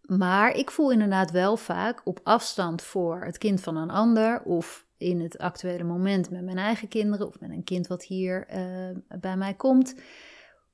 Maar 0.00 0.52
ik 0.52 0.70
voel 0.70 0.92
inderdaad 0.92 1.30
wel 1.30 1.56
vaak 1.56 2.00
op 2.04 2.20
afstand 2.22 2.82
voor 2.82 3.24
het 3.24 3.38
kind 3.38 3.60
van 3.60 3.76
een 3.76 3.90
ander 3.90 4.42
of 4.42 4.86
in 4.96 5.20
het 5.20 5.38
actuele 5.38 5.84
moment 5.84 6.30
met 6.30 6.44
mijn 6.44 6.58
eigen 6.58 6.88
kinderen 6.88 7.26
of 7.26 7.40
met 7.40 7.50
een 7.50 7.64
kind 7.64 7.86
wat 7.86 8.04
hier 8.04 8.46
uh, 8.50 9.18
bij 9.20 9.36
mij 9.36 9.54
komt, 9.54 9.94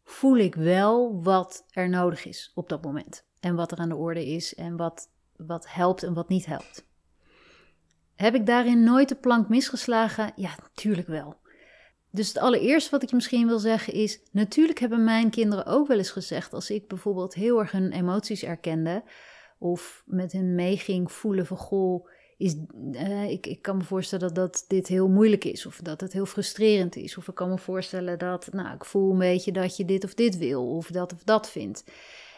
voel 0.05 0.37
ik 0.37 0.55
wel 0.55 1.23
wat 1.23 1.65
er 1.71 1.89
nodig 1.89 2.25
is 2.25 2.53
op 2.55 2.69
dat 2.69 2.83
moment. 2.83 3.27
En 3.41 3.55
wat 3.55 3.73
er 3.73 3.79
aan 3.79 3.89
de 3.89 3.97
orde 3.97 4.27
is 4.27 4.55
en 4.55 4.77
wat, 4.77 5.11
wat 5.37 5.73
helpt 5.73 6.03
en 6.03 6.15
wat 6.15 6.29
niet 6.29 6.47
helpt. 6.47 6.89
Heb 8.15 8.35
ik 8.35 8.47
daarin 8.47 8.85
nooit 8.85 9.09
de 9.09 9.15
plank 9.15 9.49
misgeslagen? 9.49 10.33
Ja, 10.37 10.51
natuurlijk 10.63 11.07
wel. 11.07 11.40
Dus 12.11 12.29
het 12.29 12.39
allereerste 12.39 12.91
wat 12.91 13.03
ik 13.03 13.13
misschien 13.13 13.47
wil 13.47 13.59
zeggen 13.59 13.93
is: 13.93 14.21
natuurlijk 14.31 14.79
hebben 14.79 15.05
mijn 15.05 15.31
kinderen 15.31 15.67
ook 15.67 15.89
wel 15.89 15.99
eens 15.99 16.11
gezegd, 16.11 16.53
als 16.53 16.71
ik 16.71 16.89
bijvoorbeeld 16.89 17.35
heel 17.35 17.59
erg 17.59 17.71
hun 17.71 17.93
emoties 17.93 18.43
erkende, 18.43 19.03
of 19.59 20.03
met 20.07 20.33
hen 20.33 20.55
meeging 20.55 21.13
voelen 21.13 21.47
van 21.47 21.57
goh, 21.57 22.09
is, 22.37 22.57
uh, 22.93 23.31
ik, 23.31 23.47
ik 23.47 23.63
kan 23.63 23.77
me 23.77 23.83
voorstellen 23.83 24.35
dat, 24.35 24.53
dat 24.53 24.65
dit 24.69 24.87
heel 24.87 25.09
moeilijk 25.09 25.45
is, 25.45 25.67
of 25.67 25.77
dat 25.77 26.01
het 26.01 26.13
heel 26.13 26.27
frustrerend 26.27 26.97
is, 26.97 27.17
of 27.17 27.29
ik 27.29 27.35
kan 27.35 27.49
me 27.49 27.59
voorstellen 27.59 28.19
dat, 28.19 28.49
nou, 28.53 28.75
ik 28.75 28.85
voel 28.85 29.13
een 29.13 29.19
beetje 29.19 29.53
dat 29.53 29.77
je 29.77 29.85
dit 29.85 30.05
of 30.05 30.15
dit 30.15 30.39
wil, 30.39 30.77
of 30.77 30.87
dat 30.87 31.13
of 31.13 31.25
dat 31.25 31.51
vindt. 31.51 31.85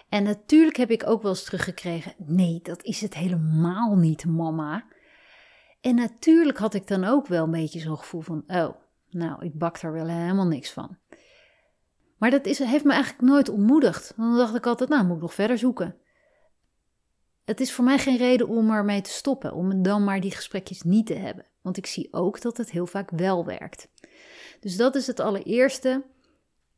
En 0.08 0.22
natuurlijk 0.22 0.76
heb 0.76 0.90
ik 0.90 1.06
ook 1.06 1.22
wel 1.22 1.30
eens 1.30 1.44
teruggekregen: 1.44 2.12
nee, 2.16 2.60
dat 2.62 2.82
is 2.82 3.00
het 3.00 3.14
helemaal 3.14 3.96
niet, 3.96 4.24
mama. 4.24 4.84
En 5.80 5.94
natuurlijk 5.94 6.58
had 6.58 6.74
ik 6.74 6.86
dan 6.86 7.04
ook 7.04 7.26
wel 7.26 7.44
een 7.44 7.50
beetje 7.50 7.80
zo'n 7.80 7.98
gevoel 7.98 8.20
van: 8.20 8.44
oh, 8.46 8.74
nou, 9.12 9.44
ik 9.44 9.58
bak 9.58 9.82
er 9.82 9.92
wel 9.92 10.06
helemaal 10.06 10.46
niks 10.46 10.72
van. 10.72 10.98
Maar 12.18 12.30
dat 12.30 12.46
is, 12.46 12.58
heeft 12.58 12.84
me 12.84 12.92
eigenlijk 12.92 13.22
nooit 13.22 13.48
ontmoedigd. 13.48 14.12
Dan 14.16 14.36
dacht 14.36 14.54
ik 14.54 14.66
altijd: 14.66 14.88
nou, 14.88 15.04
moet 15.04 15.16
ik 15.16 15.22
nog 15.22 15.34
verder 15.34 15.58
zoeken. 15.58 15.96
Het 17.44 17.60
is 17.60 17.72
voor 17.72 17.84
mij 17.84 17.98
geen 17.98 18.16
reden 18.16 18.48
om 18.48 18.70
ermee 18.70 19.00
te 19.00 19.10
stoppen, 19.10 19.52
om 19.52 19.82
dan 19.82 20.04
maar 20.04 20.20
die 20.20 20.30
gesprekjes 20.30 20.82
niet 20.82 21.06
te 21.06 21.14
hebben. 21.14 21.46
Want 21.60 21.76
ik 21.76 21.86
zie 21.86 22.08
ook 22.10 22.40
dat 22.40 22.56
het 22.56 22.70
heel 22.70 22.86
vaak 22.86 23.10
wel 23.10 23.44
werkt. 23.44 23.88
Dus 24.60 24.76
dat 24.76 24.94
is 24.94 25.06
het 25.06 25.20
allereerste. 25.20 26.04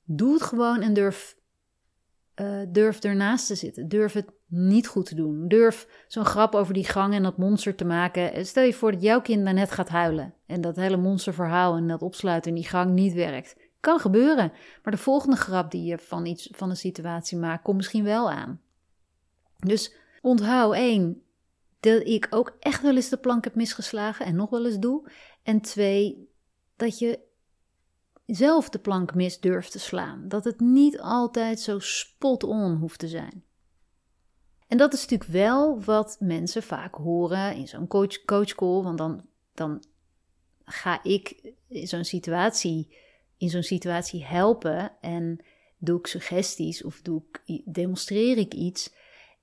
Doe 0.05 0.33
het 0.33 0.43
gewoon 0.43 0.81
en 0.81 0.95
durf, 0.95 1.37
uh, 2.41 2.63
durf 2.69 3.01
ernaast 3.01 3.47
te 3.47 3.55
zitten. 3.55 3.89
Durf 3.89 4.13
het 4.13 4.27
niet 4.47 4.87
goed 4.87 5.07
te 5.07 5.15
doen. 5.15 5.49
Durf 5.49 6.05
zo'n 6.09 6.25
grap 6.25 6.55
over 6.55 6.75
die 6.75 6.85
gang 6.85 7.15
en 7.15 7.23
dat 7.23 7.37
monster 7.37 7.75
te 7.75 7.85
maken. 7.85 8.47
Stel 8.47 8.65
je 8.65 8.73
voor 8.73 8.93
dat 8.93 9.03
jouw 9.03 9.21
kind 9.21 9.43
net 9.43 9.71
gaat 9.71 9.89
huilen. 9.89 10.35
En 10.47 10.61
dat 10.61 10.77
hele 10.77 10.97
monsterverhaal 10.97 11.77
en 11.77 11.89
dat 11.89 12.03
opsluiten 12.03 12.51
in 12.51 12.57
die 12.57 12.69
gang 12.69 12.93
niet 12.93 13.13
werkt. 13.13 13.57
Kan 13.81 14.01
gebeuren. 14.01 14.53
Maar 14.83 14.93
de 14.93 14.99
volgende 14.99 15.37
grap 15.37 15.71
die 15.71 15.85
je 15.85 15.99
van, 15.99 16.27
iets, 16.27 16.49
van 16.53 16.71
een 16.71 16.77
situatie 16.77 17.39
maakt, 17.39 17.63
komt 17.63 17.77
misschien 17.77 18.05
wel 18.05 18.31
aan. 18.31 18.61
Dus 19.59 19.95
onthoud 20.21 20.75
één, 20.75 21.23
dat 21.81 22.07
ik 22.07 22.27
ook 22.31 22.57
echt 22.61 22.83
wel 22.83 22.95
eens 22.95 23.09
de 23.09 23.17
plank 23.17 23.45
heb 23.45 23.55
misgeslagen 23.55 24.27
en 24.27 24.37
nog 24.37 24.51
wel 24.51 24.67
eens 24.67 24.79
doe. 24.79 25.11
En 25.43 25.61
twee, 25.61 26.29
dat 26.77 26.99
je 26.99 27.21
zelf 28.27 28.69
de 28.69 28.79
plank 28.79 29.15
mis 29.15 29.41
durft 29.41 29.73
te 29.73 29.79
slaan. 29.79 30.29
Dat 30.29 30.45
het 30.45 30.61
niet 30.61 31.01
altijd 31.01 31.61
zo 31.61 31.79
spot 31.79 32.45
on 32.45 32.77
hoeft 32.77 32.99
te 32.99 33.09
zijn. 33.09 33.45
En 34.69 34.77
dat 34.77 34.93
is 34.93 35.01
natuurlijk 35.01 35.31
wel 35.31 35.83
wat 35.83 36.17
mensen 36.21 36.63
vaak 36.63 36.95
horen 36.95 37.55
in 37.55 37.69
zo'n 37.69 37.87
coach, 37.87 38.25
coachcall. 38.25 38.83
Want 38.83 38.99
dan, 38.99 39.27
dan 39.55 39.85
ga 40.65 41.03
ik 41.03 41.53
in 41.69 41.87
zo'n 41.87 42.05
situatie, 42.05 42.97
in 43.37 43.51
zo'n 43.51 43.63
situatie 43.63 44.25
helpen 44.25 44.93
en 45.01 45.45
doe 45.79 45.99
ik 45.99 46.07
suggesties 46.07 46.85
of 46.85 47.03
doe 47.03 47.23
ik, 47.45 47.63
demonstreer 47.65 48.39
ik 48.39 48.55
iets. 48.55 48.95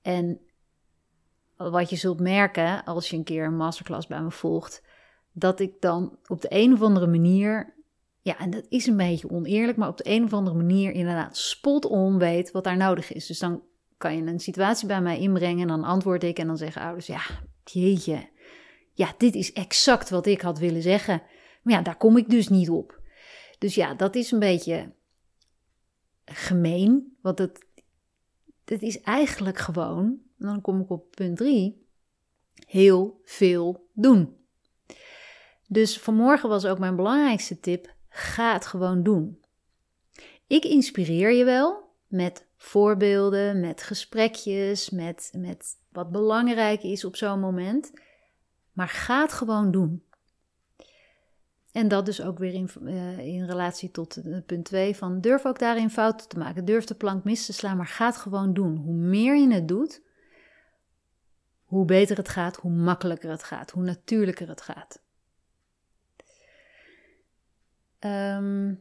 En 0.02 0.40
wat 1.56 1.90
je 1.90 1.96
zult 1.96 2.20
merken 2.20 2.84
als 2.84 3.10
je 3.10 3.16
een 3.16 3.24
keer 3.24 3.44
een 3.44 3.56
masterclass 3.56 4.06
bij 4.06 4.22
me 4.22 4.30
volgt, 4.30 4.82
dat 5.32 5.60
ik 5.60 5.80
dan 5.80 6.18
op 6.26 6.40
de 6.40 6.48
een 6.50 6.72
of 6.72 6.82
andere 6.82 7.06
manier, 7.06 7.74
ja, 8.20 8.38
en 8.38 8.50
dat 8.50 8.66
is 8.68 8.86
een 8.86 8.96
beetje 8.96 9.30
oneerlijk, 9.30 9.78
maar 9.78 9.88
op 9.88 9.96
de 9.96 10.10
een 10.10 10.24
of 10.24 10.32
andere 10.32 10.56
manier 10.56 10.92
inderdaad 10.92 11.36
spot 11.36 11.84
on 11.84 12.18
weet 12.18 12.50
wat 12.50 12.64
daar 12.64 12.76
nodig 12.76 13.12
is. 13.12 13.26
Dus 13.26 13.38
dan 13.38 13.62
kan 14.02 14.16
je 14.16 14.22
een 14.22 14.40
situatie 14.40 14.86
bij 14.86 15.00
mij 15.00 15.18
inbrengen 15.18 15.60
en 15.60 15.68
dan 15.68 15.84
antwoord 15.84 16.24
ik 16.24 16.38
en 16.38 16.46
dan 16.46 16.56
zeggen 16.56 16.82
ouders, 16.82 17.06
ja, 17.06 17.22
jeetje, 17.64 18.28
ja, 18.92 19.14
dit 19.18 19.34
is 19.34 19.52
exact 19.52 20.10
wat 20.10 20.26
ik 20.26 20.40
had 20.40 20.58
willen 20.58 20.82
zeggen. 20.82 21.22
Maar 21.62 21.74
ja, 21.74 21.82
daar 21.82 21.96
kom 21.96 22.16
ik 22.16 22.30
dus 22.30 22.48
niet 22.48 22.70
op. 22.70 23.00
Dus 23.58 23.74
ja, 23.74 23.94
dat 23.94 24.14
is 24.14 24.30
een 24.30 24.38
beetje 24.38 24.92
gemeen, 26.24 27.16
want 27.20 27.38
het, 27.38 27.66
het 28.64 28.82
is 28.82 29.00
eigenlijk 29.00 29.58
gewoon 29.58 30.20
dan 30.42 30.60
kom 30.60 30.80
ik 30.80 30.90
op 30.90 31.10
punt 31.10 31.36
3, 31.36 31.86
heel 32.66 33.20
veel 33.24 33.88
doen. 33.92 34.36
Dus 35.68 35.98
vanmorgen 35.98 36.48
was 36.48 36.66
ook 36.66 36.78
mijn 36.78 36.96
belangrijkste 36.96 37.60
tip: 37.60 37.94
ga 38.08 38.52
het 38.52 38.66
gewoon 38.66 39.02
doen. 39.02 39.40
Ik 40.46 40.64
inspireer 40.64 41.30
je 41.30 41.44
wel 41.44 41.91
met 42.12 42.46
voorbeelden, 42.56 43.60
met 43.60 43.82
gesprekjes, 43.82 44.90
met, 44.90 45.32
met 45.36 45.76
wat 45.88 46.10
belangrijk 46.10 46.82
is 46.82 47.04
op 47.04 47.16
zo'n 47.16 47.40
moment. 47.40 47.92
Maar 48.72 48.88
ga 48.88 49.22
het 49.22 49.32
gewoon 49.32 49.70
doen. 49.70 50.04
En 51.72 51.88
dat 51.88 52.06
dus 52.06 52.22
ook 52.22 52.38
weer 52.38 52.54
in, 52.54 52.70
uh, 52.82 53.18
in 53.18 53.44
relatie 53.44 53.90
tot 53.90 54.20
punt 54.46 54.64
2 54.64 54.96
van 54.96 55.20
durf 55.20 55.46
ook 55.46 55.58
daarin 55.58 55.90
fouten 55.90 56.28
te 56.28 56.38
maken. 56.38 56.64
Durf 56.64 56.84
de 56.84 56.94
plank 56.94 57.24
mis 57.24 57.46
te 57.46 57.52
slaan, 57.52 57.76
maar 57.76 57.86
ga 57.86 58.06
het 58.06 58.16
gewoon 58.16 58.54
doen. 58.54 58.76
Hoe 58.76 58.94
meer 58.94 59.36
je 59.36 59.52
het 59.52 59.68
doet, 59.68 60.02
hoe 61.64 61.84
beter 61.84 62.16
het 62.16 62.28
gaat, 62.28 62.56
hoe 62.56 62.70
makkelijker 62.70 63.30
het 63.30 63.42
gaat, 63.42 63.70
hoe 63.70 63.82
natuurlijker 63.82 64.48
het 64.48 64.60
gaat. 64.60 65.02
Ehm, 67.98 68.74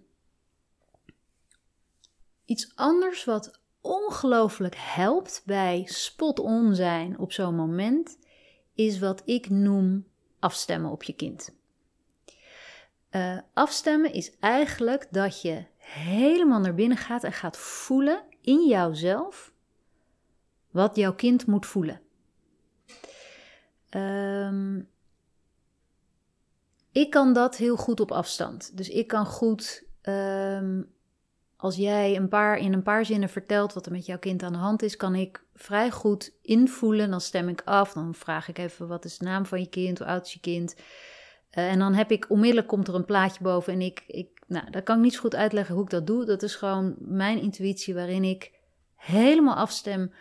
iets 2.52 2.72
anders 2.76 3.24
wat 3.24 3.60
ongelooflijk 3.82 4.76
helpt 4.78 5.42
bij 5.46 5.84
spot-on 5.88 6.76
zijn 6.76 7.20
op 7.20 7.32
zo'n 7.32 7.56
moment, 7.56 8.18
is 8.74 9.00
wat 9.00 9.22
ik 9.26 9.50
noem 9.50 10.08
afstemmen 10.40 10.92
op 10.92 11.04
je 11.04 11.14
kind. 11.14 11.56
Uh, 13.12 13.38
afstemmen 13.54 14.14
is 14.14 14.38
eigenlijk 14.40 15.08
dat 15.12 15.42
je 15.42 15.66
helemaal 15.78 16.60
naar 16.60 16.76
binnen 16.76 16.98
gaat 16.98 17.24
en 17.24 17.34
gaat 17.34 17.58
voelen 17.58 18.24
in 18.42 18.68
jouzelf 18.68 19.54
wat 20.70 20.96
jouw 20.96 21.16
kind 21.16 21.46
moet 21.46 21.66
voelen. 21.66 22.02
Um, 23.90 24.90
ik 26.92 27.10
kan 27.10 27.34
dat 27.34 27.56
heel 27.56 27.78
goed 27.78 28.00
op 28.00 28.12
afstand. 28.12 28.78
Dus 28.78 28.90
ik 28.90 29.08
kan 29.08 29.26
goed, 29.26 29.84
um, 30.02 30.92
als 31.62 31.76
jij 31.76 32.16
een 32.16 32.28
paar, 32.28 32.58
in 32.58 32.74
een 32.74 32.84
paar 32.84 33.06
zinnen 33.06 33.30
vertelt 33.30 33.74
wat 33.74 33.86
er 33.86 33.92
met 33.92 34.06
jouw 34.06 34.20
kind 34.20 34.44
aan 34.44 34.52
de 34.52 34.58
hand 34.58 34.82
is, 34.82 34.96
kan 34.96 35.16
ik 35.16 35.44
vrij 35.54 35.92
goed 35.92 36.34
invoelen. 36.42 37.10
Dan 37.10 37.22
stem 37.22 37.50
ik 37.50 37.62
af, 37.66 37.94
dan 37.94 38.16
vraag 38.16 38.48
ik 38.48 38.58
even 38.58 38.88
wat 38.88 39.06
is 39.06 39.18
de 39.18 39.26
naam 39.26 39.46
van 39.46 39.60
je 39.60 39.70
kind, 39.70 39.98
hoe 39.98 40.08
oud 40.08 40.26
is 40.26 40.34
je 40.34 40.40
kind. 40.40 40.76
Uh, 40.76 41.72
en 41.72 41.80
dan 41.80 41.94
heb 41.94 42.12
ik 42.12 42.30
onmiddellijk 42.30 42.68
komt 42.68 42.88
er 42.88 42.96
een 42.96 43.06
plaatje 43.06 43.44
boven 43.44 43.74
en 43.74 43.82
ik, 43.82 44.04
ik, 44.08 44.28
nou, 44.48 44.70
daar 44.70 44.82
kan 44.82 44.98
ik 44.98 45.04
niet 45.04 45.14
zo 45.14 45.20
goed 45.20 45.36
uitleggen 45.36 45.76
hoe 45.76 45.84
ik 45.84 45.90
dat 45.90 46.08
doe. 46.08 46.26
Dat 46.26 46.44
is 46.44 46.56
gewoon 46.56 46.96
mijn 47.00 47.42
intuïtie 47.42 47.94
waarin 47.94 48.24
ik 48.24 48.52
helemaal 48.96 49.56
afstem 49.56 50.14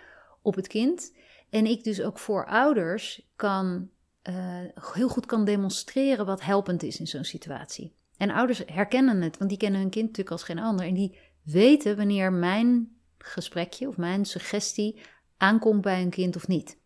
op 0.42 0.54
het 0.54 0.66
kind. 0.66 1.16
En 1.50 1.66
ik 1.66 1.84
dus 1.84 2.02
ook 2.02 2.18
voor 2.18 2.46
ouders 2.46 3.22
kan 3.36 3.88
uh, 4.28 4.58
heel 4.94 5.08
goed 5.08 5.26
kan 5.26 5.44
demonstreren 5.44 6.26
wat 6.26 6.42
helpend 6.42 6.82
is 6.82 7.00
in 7.00 7.06
zo'n 7.06 7.24
situatie. 7.24 7.92
En 8.16 8.30
ouders 8.30 8.62
herkennen 8.66 9.22
het, 9.22 9.38
want 9.38 9.50
die 9.50 9.58
kennen 9.58 9.80
hun 9.80 9.90
kind 9.90 10.06
natuurlijk 10.06 10.30
als 10.30 10.42
geen 10.42 10.58
ander. 10.58 10.86
En 10.86 10.94
die 10.94 11.18
weten 11.42 11.96
wanneer 11.96 12.32
mijn 12.32 12.96
gesprekje 13.18 13.88
of 13.88 13.96
mijn 13.96 14.24
suggestie 14.24 15.00
aankomt 15.36 15.80
bij 15.80 16.02
een 16.02 16.10
kind 16.10 16.36
of 16.36 16.48
niet. 16.48 16.78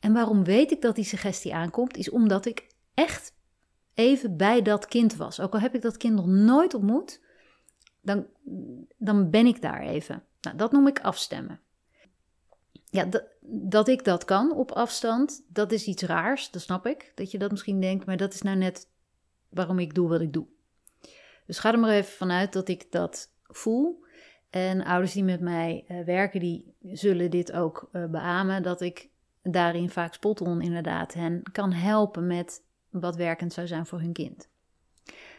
En 0.00 0.12
waarom 0.12 0.44
weet 0.44 0.70
ik 0.70 0.82
dat 0.82 0.94
die 0.94 1.04
suggestie 1.04 1.54
aankomt, 1.54 1.96
is 1.96 2.10
omdat 2.10 2.46
ik 2.46 2.66
echt 2.94 3.36
even 3.94 4.36
bij 4.36 4.62
dat 4.62 4.86
kind 4.86 5.16
was. 5.16 5.40
Ook 5.40 5.52
al 5.52 5.60
heb 5.60 5.74
ik 5.74 5.82
dat 5.82 5.96
kind 5.96 6.14
nog 6.14 6.26
nooit 6.26 6.74
ontmoet, 6.74 7.20
dan, 8.00 8.26
dan 8.96 9.30
ben 9.30 9.46
ik 9.46 9.62
daar 9.62 9.80
even. 9.80 10.24
Nou, 10.40 10.56
dat 10.56 10.72
noem 10.72 10.86
ik 10.86 11.00
afstemmen. 11.00 11.60
Ja, 12.90 13.04
dat, 13.04 13.24
dat 13.50 13.88
ik 13.88 14.04
dat 14.04 14.24
kan 14.24 14.52
op 14.52 14.72
afstand, 14.72 15.44
dat 15.48 15.72
is 15.72 15.86
iets 15.86 16.02
raars, 16.02 16.50
dat 16.50 16.62
snap 16.62 16.86
ik. 16.86 17.12
Dat 17.14 17.30
je 17.30 17.38
dat 17.38 17.50
misschien 17.50 17.80
denkt, 17.80 18.06
maar 18.06 18.16
dat 18.16 18.34
is 18.34 18.42
nou 18.42 18.56
net 18.56 18.88
waarom 19.48 19.78
ik 19.78 19.94
doe 19.94 20.08
wat 20.08 20.20
ik 20.20 20.32
doe. 20.32 20.46
Dus 21.46 21.58
ga 21.58 21.72
er 21.72 21.78
maar 21.78 21.90
even 21.90 22.12
vanuit 22.12 22.52
dat 22.52 22.68
ik 22.68 22.86
dat 22.90 23.32
voel. 23.48 24.06
En 24.50 24.84
ouders 24.84 25.12
die 25.12 25.24
met 25.24 25.40
mij 25.40 25.84
uh, 25.88 26.04
werken, 26.04 26.40
die 26.40 26.74
zullen 26.82 27.30
dit 27.30 27.52
ook 27.52 27.88
uh, 27.92 28.04
beamen. 28.04 28.62
Dat 28.62 28.80
ik 28.80 29.08
daarin 29.42 29.90
vaak 29.90 30.14
spot 30.14 30.40
on 30.40 30.60
inderdaad 30.60 31.14
hen 31.14 31.42
kan 31.52 31.72
helpen 31.72 32.26
met 32.26 32.62
wat 32.90 33.16
werkend 33.16 33.52
zou 33.52 33.66
zijn 33.66 33.86
voor 33.86 34.00
hun 34.00 34.12
kind. 34.12 34.48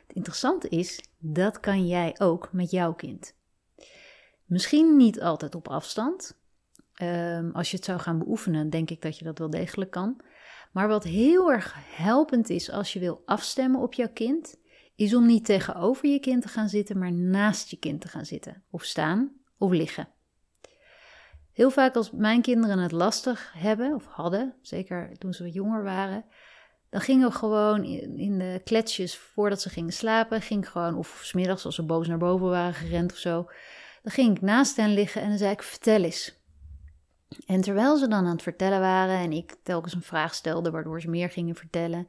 Het 0.08 0.18
interessante 0.18 0.70
is, 0.70 1.04
dat 1.18 1.60
kan 1.60 1.88
jij 1.88 2.16
ook 2.20 2.50
met 2.52 2.72
jouw 2.72 2.94
kind. 2.94 3.36
Misschien 4.46 4.98
niet 4.98 5.22
altijd 5.22 5.56
op 5.56 5.68
afstand. 5.68 6.38
Um, 7.02 7.52
als 7.52 7.72
je 7.72 7.76
het 7.76 7.86
zou 7.86 8.00
gaan 8.00 8.18
beoefenen, 8.18 8.70
denk 8.70 8.90
ik 8.90 9.02
dat 9.02 9.18
je 9.18 9.26
dat 9.26 9.38
wel 9.38 9.50
degelijk 9.50 9.92
kan. 9.92 10.22
Maar 10.72 10.88
wat 10.88 11.04
heel 11.04 11.52
erg 11.52 11.76
helpend 11.78 12.50
is 12.50 12.72
als 12.72 12.94
je 12.94 13.00
wil 13.00 13.22
afstemmen 13.26 13.82
op 13.82 13.94
jouw 13.94 14.12
kind, 14.14 14.58
is 15.00 15.16
om 15.16 15.26
niet 15.26 15.46
tegenover 15.46 16.10
je 16.10 16.20
kind 16.20 16.42
te 16.42 16.48
gaan 16.48 16.70
zitten, 16.70 16.98
maar 16.98 17.12
naast 17.12 17.70
je 17.70 17.78
kind 17.78 18.02
te 18.02 18.08
gaan 18.08 18.26
zitten. 18.26 18.64
Of 18.70 18.84
staan 18.84 19.32
of 19.58 19.72
liggen. 19.72 20.08
Heel 21.52 21.72
vaak 21.72 21.96
als 21.96 22.12
mijn 22.12 22.42
kinderen 22.42 22.80
het 22.80 22.92
lastig 22.92 23.52
hebben 23.58 23.94
of 23.96 24.06
hadden, 24.06 24.54
zeker 24.62 25.18
toen 25.18 25.34
ze 25.34 25.44
wat 25.44 25.54
jonger 25.54 25.84
waren, 25.84 26.26
dan 26.90 27.02
gingen 27.02 27.30
we 27.30 27.36
gewoon 27.36 27.84
in, 27.84 28.38
de 28.38 28.62
kletsjes 28.64 29.18
voordat 29.18 29.62
ze 29.62 29.70
gingen 29.70 29.94
slapen, 29.94 30.42
ging 30.42 30.70
gewoon, 30.70 30.96
of 30.96 31.20
smiddags 31.24 31.66
als 31.66 31.76
ze 31.76 31.84
boos 31.84 32.08
naar 32.08 32.18
boven 32.18 32.50
waren 32.50 32.74
gerend 32.74 33.12
of 33.12 33.18
zo, 33.18 33.50
dan 34.04 34.12
ging 34.12 34.36
ik 34.36 34.42
naast 34.42 34.76
hen 34.76 34.94
liggen 34.94 35.22
en 35.22 35.30
dan 35.30 35.38
zei 35.38 35.52
ik, 35.52 35.64
vertel 35.64 36.04
eens. 36.04 36.38
En 37.46 37.62
terwijl 37.62 37.98
ze 37.98 38.08
dan 38.08 38.26
aan 38.26 38.32
het 38.32 38.42
vertellen 38.42 38.80
waren 38.80 39.18
en 39.18 39.32
ik 39.32 39.56
telkens 39.64 39.94
een 39.94 40.02
vraag 40.02 40.34
stelde 40.34 40.72
waardoor 40.72 41.02
ze 41.02 41.10
meer 41.10 41.30
gingen 41.30 41.56
vertellen, 41.56 42.08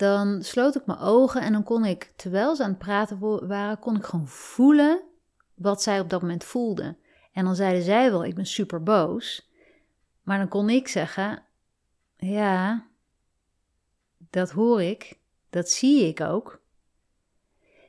dan 0.00 0.42
sloot 0.42 0.76
ik 0.76 0.86
mijn 0.86 0.98
ogen 0.98 1.42
en 1.42 1.52
dan 1.52 1.62
kon 1.62 1.84
ik, 1.84 2.12
terwijl 2.16 2.56
ze 2.56 2.62
aan 2.62 2.68
het 2.68 2.78
praten 2.78 3.46
waren, 3.48 3.78
kon 3.78 3.96
ik 3.96 4.04
gewoon 4.04 4.28
voelen 4.28 5.02
wat 5.54 5.82
zij 5.82 6.00
op 6.00 6.10
dat 6.10 6.20
moment 6.20 6.44
voelden. 6.44 6.96
En 7.32 7.44
dan 7.44 7.54
zeiden 7.54 7.82
zij 7.82 8.10
wel, 8.10 8.24
ik 8.24 8.34
ben 8.34 8.46
super 8.46 8.82
boos. 8.82 9.50
Maar 10.22 10.38
dan 10.38 10.48
kon 10.48 10.70
ik 10.70 10.88
zeggen, 10.88 11.42
ja, 12.16 12.86
dat 14.30 14.50
hoor 14.50 14.82
ik, 14.82 15.18
dat 15.50 15.68
zie 15.68 16.06
ik 16.06 16.20
ook. 16.20 16.62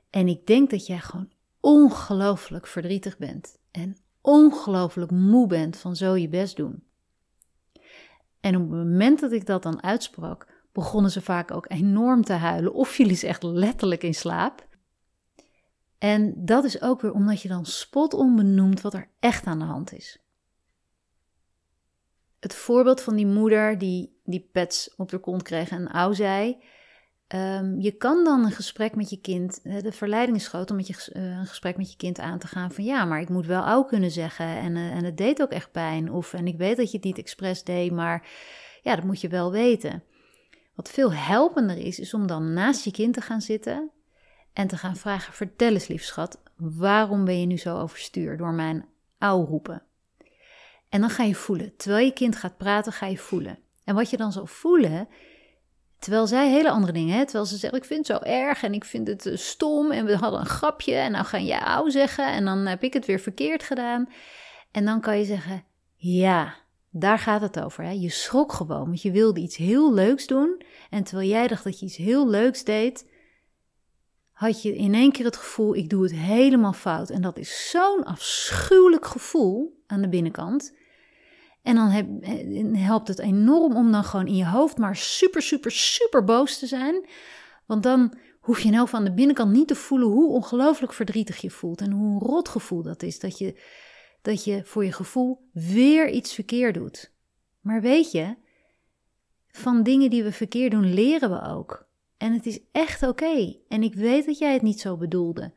En 0.09 0.27
ik 0.27 0.47
denk 0.47 0.69
dat 0.69 0.85
jij 0.85 0.99
gewoon 0.99 1.31
ongelooflijk 1.59 2.67
verdrietig 2.67 3.17
bent 3.17 3.57
en 3.71 3.97
ongelooflijk 4.21 5.11
moe 5.11 5.47
bent 5.47 5.77
van 5.77 5.95
zo 5.95 6.15
je 6.15 6.29
best 6.29 6.55
doen. 6.55 6.83
En 8.39 8.55
op 8.55 8.61
het 8.61 8.69
moment 8.69 9.19
dat 9.19 9.31
ik 9.31 9.45
dat 9.45 9.63
dan 9.63 9.83
uitsprak, 9.83 10.60
begonnen 10.71 11.11
ze 11.11 11.21
vaak 11.21 11.51
ook 11.51 11.65
enorm 11.69 12.23
te 12.23 12.33
huilen 12.33 12.73
of 12.73 12.89
vielen 12.89 13.17
ze 13.17 13.27
echt 13.27 13.43
letterlijk 13.43 14.03
in 14.03 14.13
slaap. 14.13 14.67
En 15.97 16.33
dat 16.45 16.63
is 16.63 16.81
ook 16.81 17.01
weer 17.01 17.13
omdat 17.13 17.41
je 17.41 17.47
dan 17.47 17.65
spot 17.65 18.13
onbenoemt 18.13 18.81
wat 18.81 18.93
er 18.93 19.09
echt 19.19 19.45
aan 19.45 19.59
de 19.59 19.65
hand 19.65 19.93
is. 19.93 20.19
Het 22.39 22.55
voorbeeld 22.55 23.01
van 23.01 23.15
die 23.15 23.27
moeder 23.27 23.77
die 23.77 24.19
die 24.23 24.49
pets 24.51 24.93
op 24.97 25.09
de 25.09 25.19
kont 25.19 25.43
kreeg 25.43 25.69
en 25.69 25.87
ouw 25.87 26.13
zei. 26.13 26.63
Um, 27.35 27.79
je 27.79 27.91
kan 27.91 28.23
dan 28.23 28.45
een 28.45 28.51
gesprek 28.51 28.95
met 28.95 29.09
je 29.09 29.21
kind, 29.21 29.63
de 29.63 29.91
verleiding 29.91 30.37
is 30.37 30.47
groot 30.47 30.69
om 30.69 30.75
met 30.75 30.87
je, 30.87 31.11
uh, 31.13 31.37
een 31.37 31.45
gesprek 31.45 31.77
met 31.77 31.91
je 31.91 31.97
kind 31.97 32.19
aan 32.19 32.39
te 32.39 32.47
gaan 32.47 32.71
van 32.71 32.83
ja, 32.83 33.05
maar 33.05 33.21
ik 33.21 33.29
moet 33.29 33.45
wel 33.45 33.61
ouw 33.61 33.83
kunnen 33.83 34.11
zeggen 34.11 34.45
en, 34.45 34.75
uh, 34.75 34.91
en 34.91 35.03
het 35.03 35.17
deed 35.17 35.41
ook 35.41 35.49
echt 35.49 35.71
pijn. 35.71 36.11
Of 36.11 36.33
en 36.33 36.47
ik 36.47 36.57
weet 36.57 36.77
dat 36.77 36.91
je 36.91 36.97
het 36.97 37.05
niet 37.05 37.17
expres 37.17 37.63
deed, 37.63 37.91
maar 37.91 38.27
ja, 38.81 38.95
dat 38.95 39.05
moet 39.05 39.21
je 39.21 39.27
wel 39.27 39.51
weten. 39.51 40.03
Wat 40.81 40.91
veel 40.91 41.13
helpender 41.13 41.77
is, 41.77 41.99
is 41.99 42.13
om 42.13 42.27
dan 42.27 42.53
naast 42.53 42.83
je 42.83 42.91
kind 42.91 43.13
te 43.13 43.21
gaan 43.21 43.41
zitten 43.41 43.91
en 44.53 44.67
te 44.67 44.77
gaan 44.77 44.95
vragen: 44.95 45.33
Vertel 45.33 45.73
eens, 45.73 45.87
lief 45.87 46.03
schat, 46.03 46.41
waarom 46.55 47.25
ben 47.25 47.39
je 47.39 47.45
nu 47.45 47.57
zo 47.57 47.77
overstuur 47.77 48.37
door 48.37 48.53
mijn 48.53 48.85
ouw 49.17 49.45
roepen? 49.45 49.83
En 50.89 51.01
dan 51.01 51.09
ga 51.09 51.23
je 51.23 51.35
voelen. 51.35 51.75
Terwijl 51.77 52.05
je 52.05 52.13
kind 52.13 52.35
gaat 52.35 52.57
praten, 52.57 52.93
ga 52.93 53.05
je 53.05 53.17
voelen. 53.17 53.59
En 53.83 53.95
wat 53.95 54.09
je 54.09 54.17
dan 54.17 54.31
zal 54.31 54.45
voelen, 54.45 55.07
terwijl 55.99 56.27
zij 56.27 56.49
hele 56.49 56.71
andere 56.71 56.93
dingen, 56.93 57.17
hè, 57.17 57.23
terwijl 57.23 57.45
ze 57.45 57.57
zeggen: 57.57 57.79
Ik 57.79 57.85
vind 57.85 58.07
het 58.07 58.17
zo 58.17 58.23
erg 58.23 58.63
en 58.63 58.73
ik 58.73 58.85
vind 58.85 59.07
het 59.07 59.25
eh, 59.25 59.37
stom 59.37 59.91
en 59.91 60.05
we 60.05 60.15
hadden 60.15 60.39
een 60.39 60.45
grapje 60.45 60.95
en 60.95 61.11
nou 61.11 61.25
ga 61.25 61.37
je 61.37 61.65
ouw 61.65 61.89
zeggen 61.89 62.25
en 62.25 62.45
dan 62.45 62.65
heb 62.65 62.83
ik 62.83 62.93
het 62.93 63.05
weer 63.05 63.19
verkeerd 63.19 63.63
gedaan. 63.63 64.09
En 64.71 64.85
dan 64.85 65.01
kan 65.01 65.17
je 65.17 65.25
zeggen: 65.25 65.63
Ja, 65.95 66.55
daar 66.91 67.19
gaat 67.19 67.41
het 67.41 67.59
over. 67.59 67.83
Hè? 67.83 67.91
Je 67.91 68.09
schrok 68.09 68.53
gewoon, 68.53 68.85
want 68.85 69.01
je 69.01 69.11
wilde 69.11 69.39
iets 69.39 69.57
heel 69.57 69.93
leuks 69.93 70.27
doen. 70.27 70.61
En 70.89 71.03
terwijl 71.03 71.29
jij 71.29 71.47
dacht 71.47 71.63
dat 71.63 71.79
je 71.79 71.85
iets 71.85 71.97
heel 71.97 72.29
leuks 72.29 72.63
deed, 72.63 73.09
had 74.31 74.61
je 74.61 74.75
in 74.75 74.93
één 74.93 75.11
keer 75.11 75.25
het 75.25 75.37
gevoel: 75.37 75.75
ik 75.75 75.89
doe 75.89 76.03
het 76.03 76.13
helemaal 76.13 76.73
fout. 76.73 77.09
En 77.09 77.21
dat 77.21 77.37
is 77.37 77.69
zo'n 77.69 78.03
afschuwelijk 78.03 79.05
gevoel 79.05 79.83
aan 79.87 80.01
de 80.01 80.09
binnenkant. 80.09 80.79
En 81.61 81.75
dan 81.75 81.89
helpt 82.75 83.07
het 83.07 83.19
enorm 83.19 83.75
om 83.75 83.91
dan 83.91 84.03
gewoon 84.03 84.27
in 84.27 84.35
je 84.35 84.47
hoofd 84.47 84.77
maar 84.77 84.95
super, 84.95 85.41
super, 85.41 85.71
super 85.71 86.23
boos 86.23 86.59
te 86.59 86.67
zijn. 86.67 87.05
Want 87.65 87.83
dan 87.83 88.13
hoef 88.39 88.59
je 88.59 88.69
nou 88.69 88.87
van 88.87 89.03
de 89.03 89.13
binnenkant 89.13 89.51
niet 89.51 89.67
te 89.67 89.75
voelen 89.75 90.07
hoe 90.07 90.31
ongelooflijk 90.31 90.93
verdrietig 90.93 91.37
je 91.37 91.49
voelt. 91.49 91.81
En 91.81 91.91
hoe 91.91 92.13
een 92.13 92.27
rot 92.27 92.49
gevoel 92.49 92.81
dat 92.81 93.03
is. 93.03 93.19
Dat 93.19 93.37
je, 93.37 93.59
dat 94.21 94.43
je 94.43 94.61
voor 94.63 94.85
je 94.85 94.91
gevoel 94.91 95.49
weer 95.51 96.09
iets 96.09 96.33
verkeerd 96.33 96.73
doet. 96.73 97.11
Maar 97.59 97.81
weet 97.81 98.11
je, 98.11 98.35
van 99.47 99.83
dingen 99.83 100.09
die 100.09 100.23
we 100.23 100.31
verkeerd 100.31 100.71
doen 100.71 100.93
leren 100.93 101.29
we 101.29 101.41
ook. 101.41 101.89
En 102.17 102.33
het 102.33 102.45
is 102.45 102.59
echt 102.71 103.03
oké. 103.03 103.55
En 103.67 103.83
ik 103.83 103.95
weet 103.95 104.25
dat 104.25 104.37
jij 104.37 104.53
het 104.53 104.61
niet 104.61 104.79
zo 104.79 104.97
bedoelde. 104.97 105.53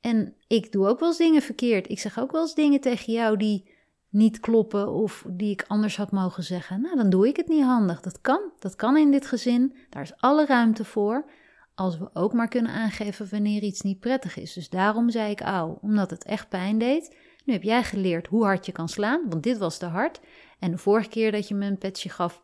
En 0.00 0.34
ik 0.46 0.72
doe 0.72 0.86
ook 0.86 0.98
wel 1.00 1.08
eens 1.08 1.18
dingen 1.18 1.42
verkeerd. 1.42 1.90
Ik 1.90 1.98
zeg 1.98 2.18
ook 2.18 2.32
wel 2.32 2.40
eens 2.40 2.54
dingen 2.54 2.80
tegen 2.80 3.12
jou 3.12 3.36
die 3.36 3.70
niet 4.08 4.40
kloppen 4.40 4.88
of 4.92 5.24
die 5.28 5.50
ik 5.50 5.64
anders 5.66 5.96
had 5.96 6.10
mogen 6.10 6.42
zeggen. 6.42 6.80
Nou, 6.80 6.96
dan 6.96 7.10
doe 7.10 7.28
ik 7.28 7.36
het 7.36 7.48
niet 7.48 7.62
handig. 7.62 8.00
Dat 8.00 8.20
kan. 8.20 8.40
Dat 8.58 8.76
kan 8.76 8.96
in 8.96 9.10
dit 9.10 9.26
gezin. 9.26 9.76
Daar 9.90 10.02
is 10.02 10.16
alle 10.16 10.46
ruimte 10.46 10.84
voor. 10.84 11.30
Als 11.74 11.98
we 11.98 12.10
ook 12.14 12.32
maar 12.32 12.48
kunnen 12.48 12.72
aangeven 12.72 13.28
wanneer 13.30 13.62
iets 13.62 13.80
niet 13.80 14.00
prettig 14.00 14.36
is. 14.36 14.52
Dus 14.52 14.68
daarom 14.68 15.10
zei 15.10 15.30
ik 15.30 15.40
auw, 15.40 15.78
omdat 15.82 16.10
het 16.10 16.24
echt 16.24 16.48
pijn 16.48 16.78
deed. 16.78 17.16
Nu 17.44 17.52
heb 17.52 17.62
jij 17.62 17.82
geleerd 17.82 18.26
hoe 18.26 18.44
hard 18.44 18.66
je 18.66 18.72
kan 18.72 18.88
slaan, 18.88 19.28
want 19.28 19.42
dit 19.42 19.58
was 19.58 19.78
te 19.78 19.86
hard. 19.86 20.20
En 20.58 20.70
de 20.70 20.78
vorige 20.78 21.08
keer 21.08 21.32
dat 21.32 21.48
je 21.48 21.54
me 21.54 21.66
een 21.66 21.78
petje 21.78 22.08
gaf, 22.08 22.42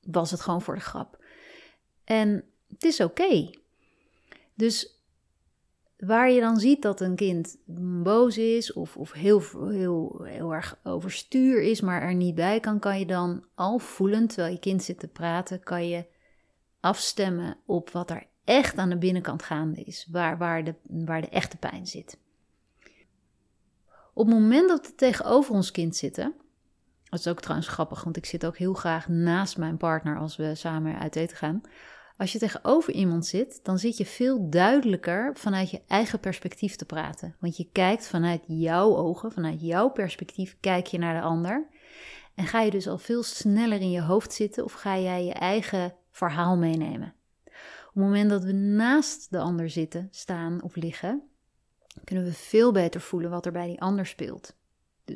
was 0.00 0.30
het 0.30 0.40
gewoon 0.40 0.62
voor 0.62 0.74
de 0.74 0.80
grap. 0.80 1.24
En 2.04 2.44
het 2.68 2.84
is 2.84 3.00
oké. 3.00 3.50
Dus 4.54 5.00
waar 5.96 6.30
je 6.30 6.40
dan 6.40 6.58
ziet 6.60 6.82
dat 6.82 7.00
een 7.00 7.16
kind 7.16 7.58
boos 8.02 8.38
is 8.38 8.72
of, 8.72 8.96
of 8.96 9.12
heel, 9.12 9.42
heel, 9.68 10.20
heel 10.22 10.54
erg 10.54 10.78
overstuur 10.82 11.62
is, 11.62 11.80
maar 11.80 12.02
er 12.02 12.14
niet 12.14 12.34
bij 12.34 12.60
kan, 12.60 12.78
kan 12.78 12.98
je 12.98 13.06
dan 13.06 13.44
al 13.54 13.78
voelend, 13.78 14.28
terwijl 14.28 14.52
je 14.52 14.60
kind 14.60 14.82
zit 14.82 14.98
te 14.98 15.08
praten, 15.08 15.62
kan 15.62 15.88
je 15.88 16.04
afstemmen 16.80 17.56
op 17.66 17.90
wat 17.90 18.10
er 18.10 18.26
echt 18.44 18.76
aan 18.76 18.88
de 18.88 18.98
binnenkant 18.98 19.42
gaande 19.42 19.82
is, 19.82 20.08
waar, 20.10 20.38
waar, 20.38 20.64
de, 20.64 20.74
waar 20.82 21.20
de 21.20 21.28
echte 21.28 21.56
pijn 21.56 21.86
zit. 21.86 22.18
Op 24.16 24.26
het 24.26 24.34
moment 24.34 24.68
dat 24.68 24.86
we 24.86 24.94
tegenover 24.94 25.54
ons 25.54 25.70
kind 25.70 25.96
zitten, 25.96 26.34
dat 27.04 27.18
is 27.18 27.28
ook 27.28 27.40
trouwens 27.40 27.68
grappig, 27.68 28.04
want 28.04 28.16
ik 28.16 28.24
zit 28.24 28.46
ook 28.46 28.56
heel 28.56 28.74
graag 28.74 29.08
naast 29.08 29.58
mijn 29.58 29.76
partner 29.76 30.18
als 30.18 30.36
we 30.36 30.54
samen 30.54 30.98
uit 30.98 31.16
eten 31.16 31.36
gaan. 31.36 31.60
Als 32.16 32.32
je 32.32 32.38
tegenover 32.38 32.92
iemand 32.92 33.26
zit, 33.26 33.60
dan 33.62 33.78
zit 33.78 33.96
je 33.96 34.06
veel 34.06 34.50
duidelijker 34.50 35.30
vanuit 35.34 35.70
je 35.70 35.82
eigen 35.86 36.20
perspectief 36.20 36.76
te 36.76 36.84
praten. 36.84 37.36
Want 37.40 37.56
je 37.56 37.68
kijkt 37.72 38.06
vanuit 38.06 38.42
jouw 38.46 38.96
ogen, 38.96 39.32
vanuit 39.32 39.60
jouw 39.60 39.88
perspectief, 39.88 40.56
kijk 40.60 40.86
je 40.86 40.98
naar 40.98 41.14
de 41.14 41.26
ander. 41.26 41.66
En 42.34 42.46
ga 42.46 42.60
je 42.60 42.70
dus 42.70 42.88
al 42.88 42.98
veel 42.98 43.22
sneller 43.22 43.80
in 43.80 43.90
je 43.90 44.02
hoofd 44.02 44.32
zitten 44.32 44.64
of 44.64 44.72
ga 44.72 44.98
jij 44.98 45.24
je 45.24 45.32
eigen 45.32 45.94
verhaal 46.10 46.56
meenemen. 46.56 47.14
Op 47.44 47.52
het 47.84 48.04
moment 48.04 48.30
dat 48.30 48.44
we 48.44 48.52
naast 48.52 49.30
de 49.30 49.38
ander 49.38 49.70
zitten, 49.70 50.08
staan 50.10 50.62
of 50.62 50.76
liggen, 50.76 51.22
kunnen 52.04 52.24
we 52.24 52.32
veel 52.32 52.72
beter 52.72 53.00
voelen 53.00 53.30
wat 53.30 53.46
er 53.46 53.52
bij 53.52 53.66
die 53.66 53.80
ander 53.80 54.06
speelt. 54.06 54.56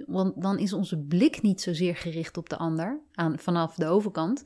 Want 0.07 0.43
dan 0.43 0.59
is 0.59 0.73
onze 0.73 0.99
blik 0.99 1.43
niet 1.43 1.61
zozeer 1.61 1.97
gericht 1.97 2.37
op 2.37 2.49
de 2.49 2.57
ander 2.57 3.01
aan, 3.13 3.39
vanaf 3.39 3.75
de 3.75 3.87
overkant, 3.87 4.43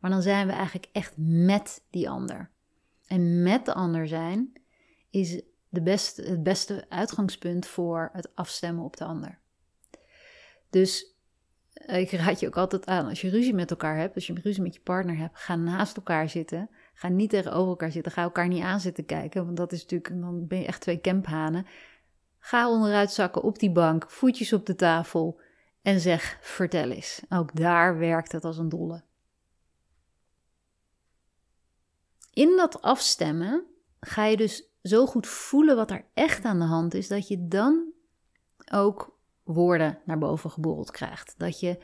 maar 0.00 0.10
dan 0.10 0.22
zijn 0.22 0.46
we 0.46 0.52
eigenlijk 0.52 0.88
echt 0.92 1.12
met 1.16 1.84
die 1.90 2.10
ander. 2.10 2.50
En 3.06 3.42
met 3.42 3.64
de 3.64 3.74
ander 3.74 4.08
zijn 4.08 4.52
is 5.10 5.42
de 5.68 5.82
beste, 5.82 6.22
het 6.22 6.42
beste 6.42 6.84
uitgangspunt 6.88 7.66
voor 7.66 8.10
het 8.12 8.34
afstemmen 8.34 8.84
op 8.84 8.96
de 8.96 9.04
ander. 9.04 9.38
Dus 10.70 11.14
ik 11.86 12.10
raad 12.10 12.40
je 12.40 12.46
ook 12.46 12.56
altijd 12.56 12.86
aan, 12.86 13.08
als 13.08 13.20
je 13.20 13.28
ruzie 13.28 13.54
met 13.54 13.70
elkaar 13.70 13.96
hebt, 13.96 14.14
als 14.14 14.26
je 14.26 14.34
ruzie 14.42 14.62
met 14.62 14.74
je 14.74 14.80
partner 14.80 15.16
hebt, 15.16 15.38
ga 15.38 15.56
naast 15.56 15.96
elkaar 15.96 16.28
zitten. 16.28 16.70
Ga 16.94 17.08
niet 17.08 17.30
tegenover 17.30 17.68
elkaar 17.68 17.92
zitten. 17.92 18.12
Ga 18.12 18.22
elkaar 18.22 18.48
niet 18.48 18.62
aan 18.62 18.80
zitten 18.80 19.04
kijken. 19.04 19.44
Want 19.44 19.56
dat 19.56 19.72
is 19.72 19.82
natuurlijk, 19.82 20.20
dan 20.20 20.46
ben 20.46 20.58
je 20.58 20.66
echt 20.66 20.80
twee 20.80 21.00
kemphanen. 21.00 21.66
Ga 22.38 22.70
onderuit 22.70 23.12
zakken 23.12 23.42
op 23.42 23.58
die 23.58 23.72
bank, 23.72 24.10
voetjes 24.10 24.52
op 24.52 24.66
de 24.66 24.74
tafel 24.74 25.40
en 25.82 26.00
zeg: 26.00 26.38
vertel 26.40 26.90
eens. 26.90 27.22
Ook 27.28 27.56
daar 27.56 27.98
werkt 27.98 28.32
het 28.32 28.44
als 28.44 28.58
een 28.58 28.68
dolle. 28.68 29.02
In 32.32 32.56
dat 32.56 32.82
afstemmen 32.82 33.64
ga 34.00 34.24
je 34.24 34.36
dus 34.36 34.68
zo 34.82 35.06
goed 35.06 35.26
voelen 35.26 35.76
wat 35.76 35.90
er 35.90 36.04
echt 36.14 36.44
aan 36.44 36.58
de 36.58 36.64
hand 36.64 36.94
is, 36.94 37.08
dat 37.08 37.28
je 37.28 37.48
dan 37.48 37.92
ook 38.72 39.18
woorden 39.42 39.98
naar 40.04 40.18
boven 40.18 40.50
geborreld 40.50 40.90
krijgt. 40.90 41.34
Dat 41.38 41.60
je, 41.60 41.78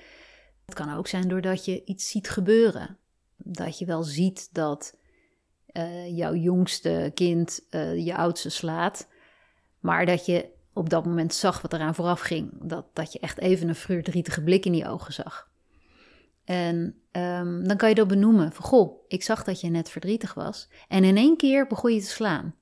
het 0.64 0.74
kan 0.74 0.94
ook 0.94 1.06
zijn 1.06 1.28
doordat 1.28 1.64
je 1.64 1.84
iets 1.84 2.10
ziet 2.10 2.28
gebeuren. 2.28 2.98
Dat 3.36 3.78
je 3.78 3.84
wel 3.84 4.02
ziet 4.02 4.48
dat 4.54 4.98
uh, 5.72 6.16
jouw 6.16 6.35
jongste 6.35 7.11
kind 7.14 7.61
uh, 7.70 8.04
je 8.04 8.16
oudste 8.16 8.50
slaat, 8.50 9.09
maar 9.80 10.06
dat 10.06 10.26
je 10.26 10.48
op 10.72 10.90
dat 10.90 11.04
moment 11.04 11.35
zag 11.35 11.62
wat 11.62 11.72
eraan 11.72 11.94
vooraf 11.94 12.20
ging. 12.20 12.50
Dat, 12.62 12.87
dat 12.92 13.12
je 13.12 13.18
echt 13.18 13.38
even 13.38 13.68
een 13.68 13.74
verdrietige 13.74 14.42
blik 14.42 14.64
in 14.64 14.72
die 14.72 14.88
ogen 14.88 15.12
zag. 15.12 15.48
En 16.44 16.76
um, 17.12 17.68
dan 17.68 17.76
kan 17.76 17.88
je 17.88 17.94
dat 17.94 18.09
benoemen. 18.09 18.52
Van, 18.52 18.64
goh, 18.64 19.04
ik 19.09 19.22
zag 19.22 19.44
dat 19.44 19.61
je 19.61 19.70
net 19.70 19.90
verdrietig 19.90 20.35
was. 20.35 20.68
En 20.88 21.04
in 21.04 21.16
één 21.16 21.37
keer 21.37 21.66
begon 21.66 21.94
je 21.94 22.00
te 22.00 22.06
slaan. 22.06 22.54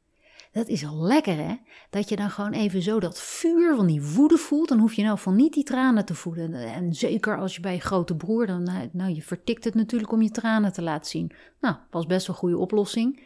Dat 0.52 0.68
is 0.68 0.86
al 0.86 1.02
lekker, 1.02 1.36
hè? 1.36 1.56
Dat 1.90 2.08
je 2.08 2.16
dan 2.16 2.30
gewoon 2.30 2.52
even 2.52 2.82
zo 2.82 3.00
dat 3.00 3.20
vuur 3.20 3.76
van 3.76 3.86
die 3.86 4.02
woede 4.02 4.36
voelt. 4.36 4.68
Dan 4.68 4.78
hoef 4.78 4.94
je 4.94 5.02
nou 5.02 5.18
van 5.18 5.36
niet 5.36 5.52
die 5.52 5.64
tranen 5.64 6.04
te 6.04 6.14
voelen. 6.14 6.54
En 6.54 6.94
zeker 6.94 7.38
als 7.38 7.54
je 7.54 7.60
bij 7.60 7.74
je 7.74 7.80
grote 7.80 8.16
broer, 8.16 8.46
dan, 8.46 8.62
nou, 8.62 8.88
nou 8.92 9.14
je 9.14 9.22
vertikt 9.22 9.64
het 9.64 9.74
natuurlijk 9.74 10.12
om 10.12 10.22
je 10.22 10.30
tranen 10.30 10.72
te 10.72 10.82
laten 10.82 11.10
zien. 11.10 11.32
Nou, 11.60 11.76
was 11.90 12.06
best 12.06 12.26
wel 12.26 12.36
een 12.36 12.42
goede 12.42 12.58
oplossing. 12.58 13.20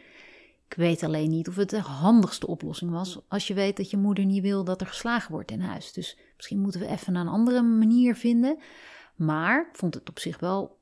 Ik 0.67 0.79
weet 0.79 1.03
alleen 1.03 1.29
niet 1.29 1.47
of 1.47 1.55
het 1.55 1.69
de 1.69 1.79
handigste 1.79 2.47
oplossing 2.47 2.91
was. 2.91 3.19
Als 3.27 3.47
je 3.47 3.53
weet 3.53 3.77
dat 3.77 3.89
je 3.89 3.97
moeder 3.97 4.25
niet 4.25 4.41
wil 4.41 4.63
dat 4.63 4.81
er 4.81 4.87
geslagen 4.87 5.31
wordt 5.31 5.51
in 5.51 5.61
huis. 5.61 5.93
Dus 5.93 6.17
misschien 6.35 6.59
moeten 6.59 6.79
we 6.79 6.87
even 6.87 7.15
een 7.15 7.27
andere 7.27 7.61
manier 7.61 8.15
vinden. 8.15 8.59
Maar 9.15 9.67
ik 9.71 9.77
vond 9.77 9.93
het 9.93 10.09
op 10.09 10.19
zich 10.19 10.39
wel. 10.39 10.79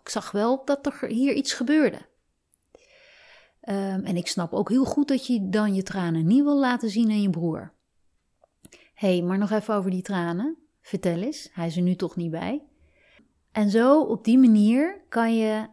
Ik 0.00 0.08
zag 0.08 0.30
wel 0.30 0.62
dat 0.64 0.86
er 0.86 1.08
hier 1.08 1.34
iets 1.34 1.52
gebeurde. 1.52 1.98
Um, 3.68 4.04
en 4.04 4.16
ik 4.16 4.26
snap 4.26 4.52
ook 4.52 4.68
heel 4.68 4.84
goed 4.84 5.08
dat 5.08 5.26
je 5.26 5.48
dan 5.48 5.74
je 5.74 5.82
tranen 5.82 6.26
niet 6.26 6.42
wil 6.42 6.58
laten 6.58 6.90
zien 6.90 7.10
aan 7.10 7.22
je 7.22 7.30
broer. 7.30 7.72
Hey, 8.94 9.22
maar 9.22 9.38
nog 9.38 9.50
even 9.50 9.74
over 9.74 9.90
die 9.90 10.02
tranen. 10.02 10.56
Vertel 10.80 11.18
eens, 11.18 11.48
hij 11.52 11.66
is 11.66 11.76
er 11.76 11.82
nu 11.82 11.94
toch 11.94 12.16
niet 12.16 12.30
bij. 12.30 12.62
En 13.52 13.70
zo 13.70 14.02
op 14.02 14.24
die 14.24 14.38
manier 14.38 15.04
kan 15.08 15.36
je 15.36 15.68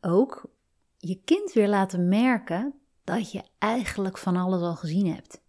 ook 0.00 0.50
je 0.96 1.20
kind 1.24 1.52
weer 1.52 1.68
laten 1.68 2.08
merken 2.08 2.74
dat 3.04 3.32
je 3.32 3.42
eigenlijk 3.58 4.18
van 4.18 4.36
alles 4.36 4.60
al 4.60 4.76
gezien 4.76 5.14
hebt. 5.14 5.40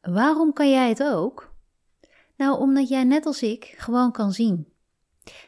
Waarom 0.00 0.52
kan 0.52 0.70
jij 0.70 0.88
het 0.88 1.02
ook? 1.02 1.54
Nou, 2.36 2.60
omdat 2.60 2.88
jij 2.88 3.04
net 3.04 3.26
als 3.26 3.42
ik 3.42 3.74
gewoon 3.76 4.12
kan 4.12 4.32
zien. 4.32 4.69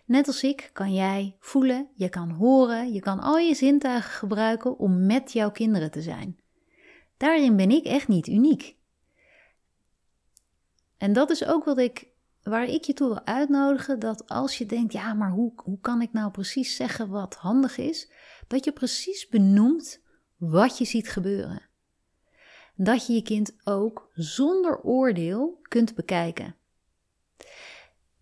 Net 0.05 0.27
als 0.27 0.43
ik 0.43 0.71
kan 0.73 0.95
jij 0.95 1.37
voelen, 1.41 1.89
je 1.95 2.09
kan 2.09 2.31
horen, 2.31 2.93
je 2.93 3.01
kan 3.01 3.21
al 3.21 3.39
je 3.39 3.55
zintuigen 3.55 4.11
gebruiken 4.11 4.79
om 4.79 5.07
met 5.07 5.33
jouw 5.33 5.51
kinderen 5.51 5.91
te 5.91 6.03
zijn. 6.03 6.41
Daarin 7.17 7.57
ben 7.57 7.71
ik 7.71 7.85
echt 7.85 8.09
niet 8.09 8.27
uniek. 8.27 8.77
En 10.97 11.13
dat 11.13 11.31
is 11.31 11.45
ook 11.45 11.65
wat 11.65 11.79
ik, 11.79 12.09
waar 12.43 12.65
ik 12.65 12.85
je 12.85 12.93
toe 12.93 13.09
wil 13.09 13.27
uitnodigen, 13.27 13.99
dat 13.99 14.29
als 14.29 14.59
je 14.59 14.67
denkt, 14.67 14.93
ja, 14.93 15.15
maar 15.15 15.31
hoe, 15.31 15.53
hoe 15.57 15.81
kan 15.81 16.03
ik 16.03 16.13
nou 16.13 16.31
precies 16.31 16.77
zeggen 16.77 17.09
wat 17.09 17.35
handig 17.35 17.79
is, 17.79 18.11
dat 18.47 18.65
je 18.65 18.73
precies 18.73 19.29
benoemt 19.29 20.01
wat 20.37 20.79
je 20.79 20.85
ziet 20.85 21.09
gebeuren. 21.09 21.63
Dat 22.75 23.07
je 23.07 23.13
je 23.13 23.23
kind 23.23 23.57
ook 23.65 24.11
zonder 24.15 24.81
oordeel 24.81 25.59
kunt 25.63 25.95
bekijken. 25.95 26.57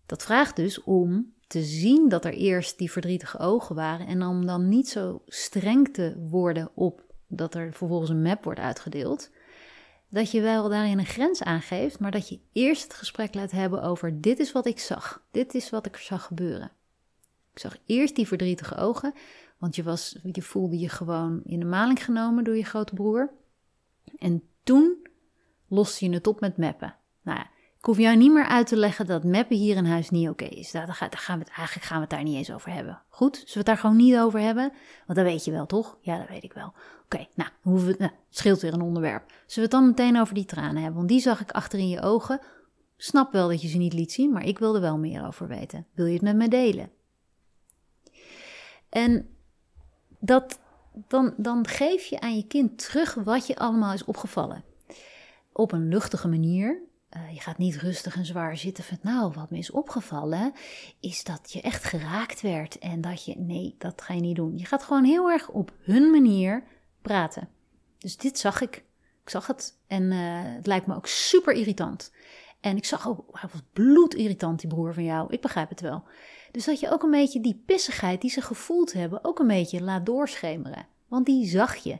Dat 0.05 0.23
vraagt 0.23 0.55
dus 0.55 0.83
om 0.83 1.33
te 1.51 1.63
zien 1.63 2.09
dat 2.09 2.25
er 2.25 2.33
eerst 2.33 2.77
die 2.77 2.91
verdrietige 2.91 3.39
ogen 3.39 3.75
waren 3.75 4.07
en 4.07 4.23
om 4.23 4.45
dan 4.45 4.69
niet 4.69 4.89
zo 4.89 5.21
streng 5.27 5.93
te 5.93 6.25
worden 6.29 6.71
op 6.73 7.03
dat 7.27 7.55
er 7.55 7.73
vervolgens 7.73 8.09
een 8.09 8.21
map 8.21 8.43
wordt 8.43 8.59
uitgedeeld. 8.59 9.29
Dat 10.09 10.31
je 10.31 10.41
wel 10.41 10.69
daarin 10.69 10.99
een 10.99 11.05
grens 11.05 11.43
aangeeft, 11.43 11.99
maar 11.99 12.11
dat 12.11 12.29
je 12.29 12.39
eerst 12.51 12.83
het 12.83 12.93
gesprek 12.93 13.33
laat 13.33 13.51
hebben 13.51 13.83
over 13.83 14.21
dit 14.21 14.39
is 14.39 14.51
wat 14.51 14.65
ik 14.65 14.79
zag, 14.79 15.23
dit 15.31 15.53
is 15.53 15.69
wat 15.69 15.85
ik 15.85 15.95
zag 15.97 16.23
gebeuren. 16.23 16.71
Ik 17.53 17.59
zag 17.59 17.77
eerst 17.85 18.15
die 18.15 18.27
verdrietige 18.27 18.75
ogen, 18.75 19.13
want 19.57 19.75
je, 19.75 19.83
was, 19.83 20.19
je 20.31 20.41
voelde 20.41 20.79
je 20.79 20.89
gewoon 20.89 21.41
in 21.43 21.59
de 21.59 21.65
maling 21.65 22.03
genomen 22.03 22.43
door 22.43 22.57
je 22.57 22.65
grote 22.65 22.93
broer. 22.93 23.31
En 24.17 24.43
toen 24.63 25.07
loste 25.67 26.05
je 26.05 26.13
het 26.13 26.27
op 26.27 26.39
met 26.39 26.57
mappen. 26.57 26.95
Nou 27.21 27.37
ja, 27.37 27.49
ik 27.81 27.87
hoef 27.87 27.97
jou 27.97 28.17
niet 28.17 28.31
meer 28.33 28.45
uit 28.45 28.67
te 28.67 28.77
leggen 28.77 29.05
dat 29.05 29.23
mappen 29.23 29.57
hier 29.57 29.75
in 29.75 29.85
huis 29.85 30.09
niet 30.09 30.29
oké 30.29 30.45
is. 30.45 30.71
Daar, 30.71 30.87
gaan 31.09 31.37
we 31.39 31.43
het, 31.45 31.53
eigenlijk 31.53 31.87
gaan 31.87 31.95
we 31.95 32.01
het 32.01 32.09
daar 32.09 32.23
niet 32.23 32.35
eens 32.35 32.51
over 32.51 32.71
hebben. 32.73 33.01
Goed? 33.09 33.35
Zullen 33.35 33.51
we 33.51 33.57
het 33.57 33.65
daar 33.65 33.77
gewoon 33.77 33.95
niet 33.95 34.17
over 34.17 34.39
hebben? 34.39 34.71
Want 35.05 35.19
dat 35.19 35.27
weet 35.27 35.45
je 35.45 35.51
wel, 35.51 35.65
toch? 35.65 35.97
Ja, 36.01 36.17
dat 36.17 36.27
weet 36.27 36.43
ik 36.43 36.53
wel. 36.53 36.73
Oké, 37.03 37.27
nou, 37.35 37.49
nou, 37.97 38.11
scheelt 38.29 38.61
weer 38.61 38.73
een 38.73 38.81
onderwerp. 38.81 39.23
Zullen 39.27 39.45
we 39.45 39.61
het 39.61 39.71
dan 39.71 39.85
meteen 39.87 40.21
over 40.21 40.33
die 40.33 40.45
tranen 40.45 40.75
hebben? 40.75 40.95
Want 40.95 41.07
die 41.07 41.19
zag 41.19 41.41
ik 41.41 41.51
achter 41.51 41.79
in 41.79 41.89
je 41.89 42.01
ogen. 42.01 42.39
Snap 42.97 43.31
wel 43.31 43.47
dat 43.47 43.61
je 43.61 43.67
ze 43.67 43.77
niet 43.77 43.93
liet 43.93 44.11
zien, 44.11 44.31
maar 44.31 44.45
ik 44.45 44.59
wilde 44.59 44.79
wel 44.79 44.97
meer 44.97 45.25
over 45.25 45.47
weten. 45.47 45.87
Wil 45.93 46.05
je 46.05 46.13
het 46.13 46.21
met 46.21 46.35
me 46.35 46.47
delen? 46.47 46.91
En 48.89 49.29
dat, 50.19 50.59
dan, 51.07 51.33
dan 51.37 51.67
geef 51.67 52.05
je 52.05 52.19
aan 52.19 52.35
je 52.35 52.47
kind 52.47 52.77
terug 52.87 53.13
wat 53.13 53.47
je 53.47 53.55
allemaal 53.55 53.93
is 53.93 54.05
opgevallen. 54.05 54.63
Op 55.51 55.71
een 55.71 55.87
luchtige 55.87 56.27
manier, 56.27 56.89
uh, 57.17 57.33
je 57.33 57.39
gaat 57.39 57.57
niet 57.57 57.75
rustig 57.75 58.15
en 58.15 58.25
zwaar 58.25 58.57
zitten 58.57 58.83
van, 58.83 58.97
nou, 59.01 59.31
wat 59.33 59.49
me 59.49 59.57
is 59.57 59.71
opgevallen, 59.71 60.53
is 60.99 61.23
dat 61.23 61.51
je 61.51 61.61
echt 61.61 61.83
geraakt 61.83 62.41
werd 62.41 62.79
en 62.79 63.01
dat 63.01 63.25
je, 63.25 63.35
nee, 63.37 63.75
dat 63.77 64.01
ga 64.01 64.13
je 64.13 64.21
niet 64.21 64.35
doen. 64.35 64.57
Je 64.57 64.65
gaat 64.65 64.83
gewoon 64.83 65.03
heel 65.03 65.29
erg 65.29 65.49
op 65.49 65.71
hun 65.81 66.09
manier 66.09 66.63
praten. 67.01 67.49
Dus 67.97 68.17
dit 68.17 68.39
zag 68.39 68.61
ik. 68.61 68.75
Ik 69.23 69.29
zag 69.29 69.47
het 69.47 69.77
en 69.87 70.03
uh, 70.03 70.19
het 70.55 70.67
lijkt 70.67 70.87
me 70.87 70.95
ook 70.95 71.07
super 71.07 71.53
irritant. 71.53 72.11
En 72.59 72.77
ik 72.77 72.85
zag 72.85 73.07
ook, 73.07 73.25
hij 73.31 73.49
was 73.51 73.61
bloedirritant, 73.73 74.59
die 74.59 74.69
broer 74.69 74.93
van 74.93 75.03
jou. 75.03 75.33
Ik 75.33 75.41
begrijp 75.41 75.69
het 75.69 75.81
wel. 75.81 76.03
Dus 76.51 76.65
dat 76.65 76.79
je 76.79 76.91
ook 76.91 77.03
een 77.03 77.11
beetje 77.11 77.41
die 77.41 77.63
pissigheid 77.65 78.21
die 78.21 78.29
ze 78.29 78.41
gevoeld 78.41 78.93
hebben, 78.93 79.23
ook 79.23 79.39
een 79.39 79.47
beetje 79.47 79.81
laat 79.81 80.05
doorschemeren. 80.05 80.87
Want 81.07 81.25
die 81.25 81.47
zag 81.47 81.75
je. 81.75 81.99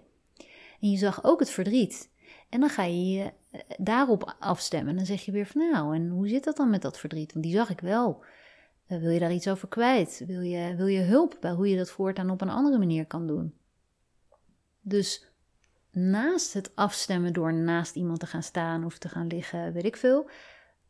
En 0.79 0.91
je 0.91 0.97
zag 0.97 1.23
ook 1.23 1.39
het 1.39 1.49
verdriet. 1.49 2.09
En 2.49 2.59
dan 2.59 2.69
ga 2.69 2.83
je 2.83 3.09
je 3.09 3.23
eh, 3.23 3.31
daarop 3.77 4.35
afstemmen. 4.39 4.95
Dan 4.95 5.05
zeg 5.05 5.21
je 5.21 5.31
weer 5.31 5.45
van 5.45 5.69
nou, 5.71 5.95
en 5.95 6.09
hoe 6.09 6.27
zit 6.27 6.43
dat 6.43 6.57
dan 6.57 6.69
met 6.69 6.81
dat 6.81 6.99
verdriet? 6.99 7.33
Want 7.33 7.45
die 7.45 7.55
zag 7.55 7.69
ik 7.69 7.79
wel. 7.79 8.23
Uh, 8.87 8.99
wil 8.99 9.09
je 9.09 9.19
daar 9.19 9.33
iets 9.33 9.47
over 9.47 9.67
kwijt? 9.67 10.23
Wil 10.27 10.41
je, 10.41 10.75
wil 10.75 10.87
je 10.87 11.01
hulp 11.01 11.37
bij 11.39 11.51
hoe 11.51 11.69
je 11.69 11.77
dat 11.77 11.91
voortaan 11.91 12.29
op 12.29 12.41
een 12.41 12.49
andere 12.49 12.77
manier 12.77 13.05
kan 13.05 13.27
doen? 13.27 13.53
Dus 14.81 15.25
naast 15.91 16.53
het 16.53 16.75
afstemmen 16.75 17.33
door 17.33 17.53
naast 17.53 17.95
iemand 17.95 18.19
te 18.19 18.25
gaan 18.25 18.43
staan 18.43 18.85
of 18.85 18.97
te 18.97 19.09
gaan 19.09 19.27
liggen, 19.27 19.73
weet 19.73 19.85
ik 19.85 19.97
veel, 19.97 20.29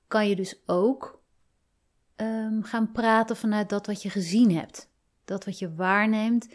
kan 0.08 0.30
je 0.30 0.36
dus 0.36 0.62
ook 0.66 1.24
um, 2.16 2.64
gaan 2.64 2.92
praten 2.92 3.36
vanuit 3.36 3.70
dat 3.70 3.86
wat 3.86 4.02
je 4.02 4.10
gezien 4.10 4.56
hebt. 4.56 4.90
Dat 5.26 5.46
wat 5.46 5.60
je 5.60 5.76
waarneemt 5.76 6.54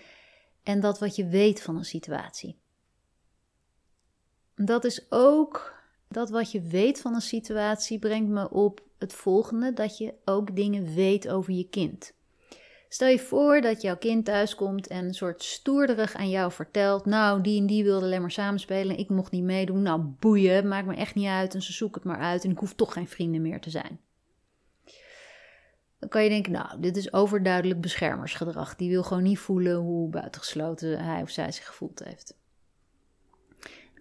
en 0.63 0.81
dat 0.81 0.99
wat 0.99 1.17
je 1.17 1.27
weet 1.27 1.63
van 1.63 1.77
een 1.77 1.85
situatie 1.85 2.59
dat 4.57 4.85
is 4.85 5.07
ook 5.11 5.76
dat 6.09 6.31
wat 6.31 6.53
je 6.53 6.61
weet 6.61 7.01
van 7.01 7.15
een 7.15 7.21
situatie 7.21 7.99
brengt 7.99 8.31
me 8.31 8.51
op 8.51 8.81
het 8.99 9.13
volgende: 9.13 9.73
dat 9.73 9.99
je 9.99 10.15
ook 10.25 10.57
dingen 10.57 10.95
weet 10.95 11.29
over 11.29 11.53
je 11.53 11.69
kind. 11.69 12.15
Stel 12.89 13.09
je 13.09 13.19
voor 13.19 13.61
dat 13.61 13.83
jouw 13.83 13.97
kind 13.97 14.25
thuiskomt 14.25 14.87
en 14.87 15.05
een 15.05 15.15
soort 15.15 15.43
stoerderig 15.43 16.15
aan 16.15 16.31
jou 16.31 16.53
vertelt: 16.53 17.07
Nou, 17.07 17.41
die 17.41 17.61
en 17.61 17.67
die 17.67 17.85
wilde 17.85 18.05
alleen 18.05 18.21
maar 18.21 18.31
samenspelen, 18.31 18.99
ik 18.99 19.09
mocht 19.09 19.33
niet 19.33 19.43
meedoen. 19.43 19.83
Nou, 19.83 20.01
boeien, 20.01 20.69
maakt 20.69 20.87
me 20.87 20.95
echt 20.95 21.15
niet 21.15 21.29
uit 21.29 21.55
en 21.55 21.63
ze 21.63 21.73
zoeken 21.73 22.03
het 22.03 22.11
maar 22.11 22.21
uit 22.21 22.45
en 22.45 22.51
ik 22.51 22.59
hoef 22.59 22.75
toch 22.75 22.93
geen 22.93 23.09
vrienden 23.09 23.43
meer 23.43 23.61
te 23.61 23.71
zijn. 23.71 24.01
Dan 25.99 26.09
kan 26.09 26.23
je 26.23 26.29
denken: 26.29 26.53
Nou, 26.53 26.81
dit 26.81 26.97
is 26.97 27.13
overduidelijk 27.13 27.81
beschermersgedrag. 27.81 28.77
Die 28.77 28.91
wil 28.91 29.03
gewoon 29.03 29.23
niet 29.23 29.39
voelen 29.39 29.77
hoe 29.77 30.09
buitengesloten 30.09 31.05
hij 31.05 31.23
of 31.23 31.31
zij 31.31 31.53
zich 31.53 31.67
gevoeld 31.67 32.05
heeft 32.05 32.35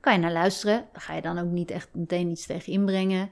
kan 0.06 0.14
je 0.14 0.20
naar 0.20 0.32
luisteren. 0.32 0.88
Dan 0.92 1.02
ga 1.02 1.14
je 1.14 1.22
dan 1.22 1.38
ook 1.38 1.52
niet 1.52 1.72
echt 1.72 1.96
meteen 1.96 2.30
iets 2.30 2.46
tegen 2.46 2.74
inbrengen. 2.74 3.30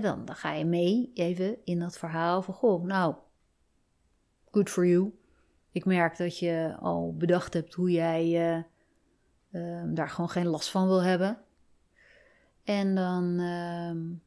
dan, 0.00 0.28
ga 0.32 0.52
je 0.52 0.64
mee 0.64 1.10
even 1.14 1.56
in 1.64 1.78
dat 1.78 1.98
verhaal 1.98 2.42
van, 2.42 2.54
goh, 2.54 2.84
nou, 2.84 3.14
good 4.50 4.70
for 4.70 4.86
you. 4.86 5.12
Ik 5.72 5.84
merk 5.84 6.16
dat 6.16 6.38
je 6.38 6.76
al 6.80 7.14
bedacht 7.16 7.54
hebt 7.54 7.74
hoe 7.74 7.90
jij 7.90 8.56
uh, 9.50 9.82
daar 9.86 10.08
gewoon 10.08 10.30
geen 10.30 10.46
last 10.46 10.70
van 10.70 10.86
wil 10.86 11.02
hebben. 11.02 11.38
En 12.64 12.94
dan, 12.94 13.24
uh, 13.40 14.20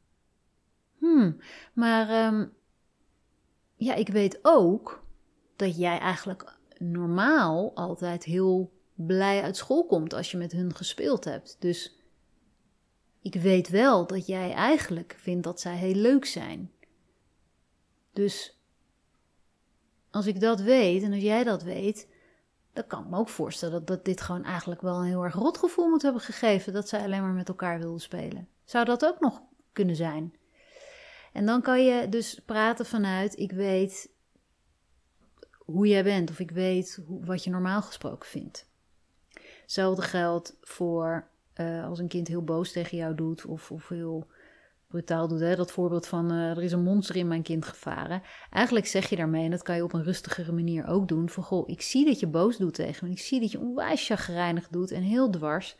hmm, 0.98 1.36
maar 1.72 2.26
um, 2.26 2.52
ja, 3.74 3.94
ik 3.94 4.08
weet 4.08 4.38
ook 4.42 5.04
dat 5.56 5.76
jij 5.76 5.98
eigenlijk 5.98 6.58
normaal 6.78 7.74
altijd 7.74 8.24
heel 8.24 8.77
blij 9.06 9.42
uit 9.42 9.56
school 9.56 9.86
komt 9.86 10.14
als 10.14 10.30
je 10.30 10.36
met 10.36 10.52
hun 10.52 10.74
gespeeld 10.74 11.24
hebt. 11.24 11.56
Dus 11.58 11.96
ik 13.20 13.34
weet 13.34 13.68
wel 13.68 14.06
dat 14.06 14.26
jij 14.26 14.52
eigenlijk 14.52 15.16
vindt 15.18 15.44
dat 15.44 15.60
zij 15.60 15.76
heel 15.76 15.94
leuk 15.94 16.24
zijn. 16.24 16.72
Dus 18.12 18.60
als 20.10 20.26
ik 20.26 20.40
dat 20.40 20.60
weet 20.60 21.02
en 21.02 21.12
als 21.12 21.22
jij 21.22 21.44
dat 21.44 21.62
weet, 21.62 22.08
dan 22.72 22.86
kan 22.86 23.02
ik 23.02 23.10
me 23.10 23.16
ook 23.16 23.28
voorstellen 23.28 23.84
dat, 23.84 24.04
dit 24.04 24.20
gewoon 24.20 24.44
eigenlijk 24.44 24.80
wel 24.80 24.98
een 24.98 25.06
heel 25.06 25.24
erg 25.24 25.34
rot 25.34 25.58
gevoel 25.58 25.88
moet 25.88 26.02
hebben 26.02 26.20
gegeven 26.20 26.72
dat 26.72 26.88
zij 26.88 27.02
alleen 27.02 27.22
maar 27.22 27.32
met 27.32 27.48
elkaar 27.48 27.78
wilden 27.78 28.00
spelen. 28.00 28.48
Zou 28.64 28.84
dat 28.84 29.04
ook 29.04 29.20
nog 29.20 29.42
kunnen 29.72 29.96
zijn? 29.96 30.34
En 31.32 31.46
dan 31.46 31.62
kan 31.62 31.84
je 31.84 32.08
dus 32.08 32.40
praten 32.46 32.86
vanuit: 32.86 33.38
ik 33.38 33.52
weet 33.52 34.10
hoe 35.58 35.86
jij 35.86 36.04
bent, 36.04 36.30
of 36.30 36.38
ik 36.38 36.50
weet 36.50 37.02
wat 37.06 37.44
je 37.44 37.50
normaal 37.50 37.82
gesproken 37.82 38.28
vindt. 38.28 38.67
Hetzelfde 39.68 40.02
geldt 40.02 40.56
voor 40.60 41.28
uh, 41.56 41.84
als 41.84 41.98
een 41.98 42.08
kind 42.08 42.28
heel 42.28 42.44
boos 42.44 42.72
tegen 42.72 42.96
jou 42.96 43.14
doet, 43.14 43.44
of, 43.44 43.70
of 43.70 43.88
heel 43.88 44.26
brutaal 44.86 45.28
doet. 45.28 45.40
Hè? 45.40 45.56
Dat 45.56 45.72
voorbeeld 45.72 46.06
van 46.06 46.32
uh, 46.32 46.50
er 46.50 46.62
is 46.62 46.72
een 46.72 46.82
monster 46.82 47.16
in 47.16 47.28
mijn 47.28 47.42
kind 47.42 47.64
gevaren. 47.64 48.22
Eigenlijk 48.50 48.86
zeg 48.86 49.08
je 49.08 49.16
daarmee, 49.16 49.44
en 49.44 49.50
dat 49.50 49.62
kan 49.62 49.76
je 49.76 49.82
op 49.82 49.92
een 49.92 50.02
rustigere 50.02 50.52
manier 50.52 50.86
ook 50.86 51.08
doen: 51.08 51.28
van 51.28 51.42
goh, 51.42 51.68
ik 51.68 51.82
zie 51.82 52.04
dat 52.04 52.20
je 52.20 52.26
boos 52.26 52.56
doet 52.56 52.74
tegen 52.74 53.06
me. 53.06 53.12
Ik 53.12 53.18
zie 53.18 53.40
dat 53.40 53.50
je 53.50 53.58
onwijs 53.58 54.06
chagrijnig 54.06 54.68
doet 54.68 54.90
en 54.90 55.02
heel 55.02 55.30
dwars. 55.30 55.76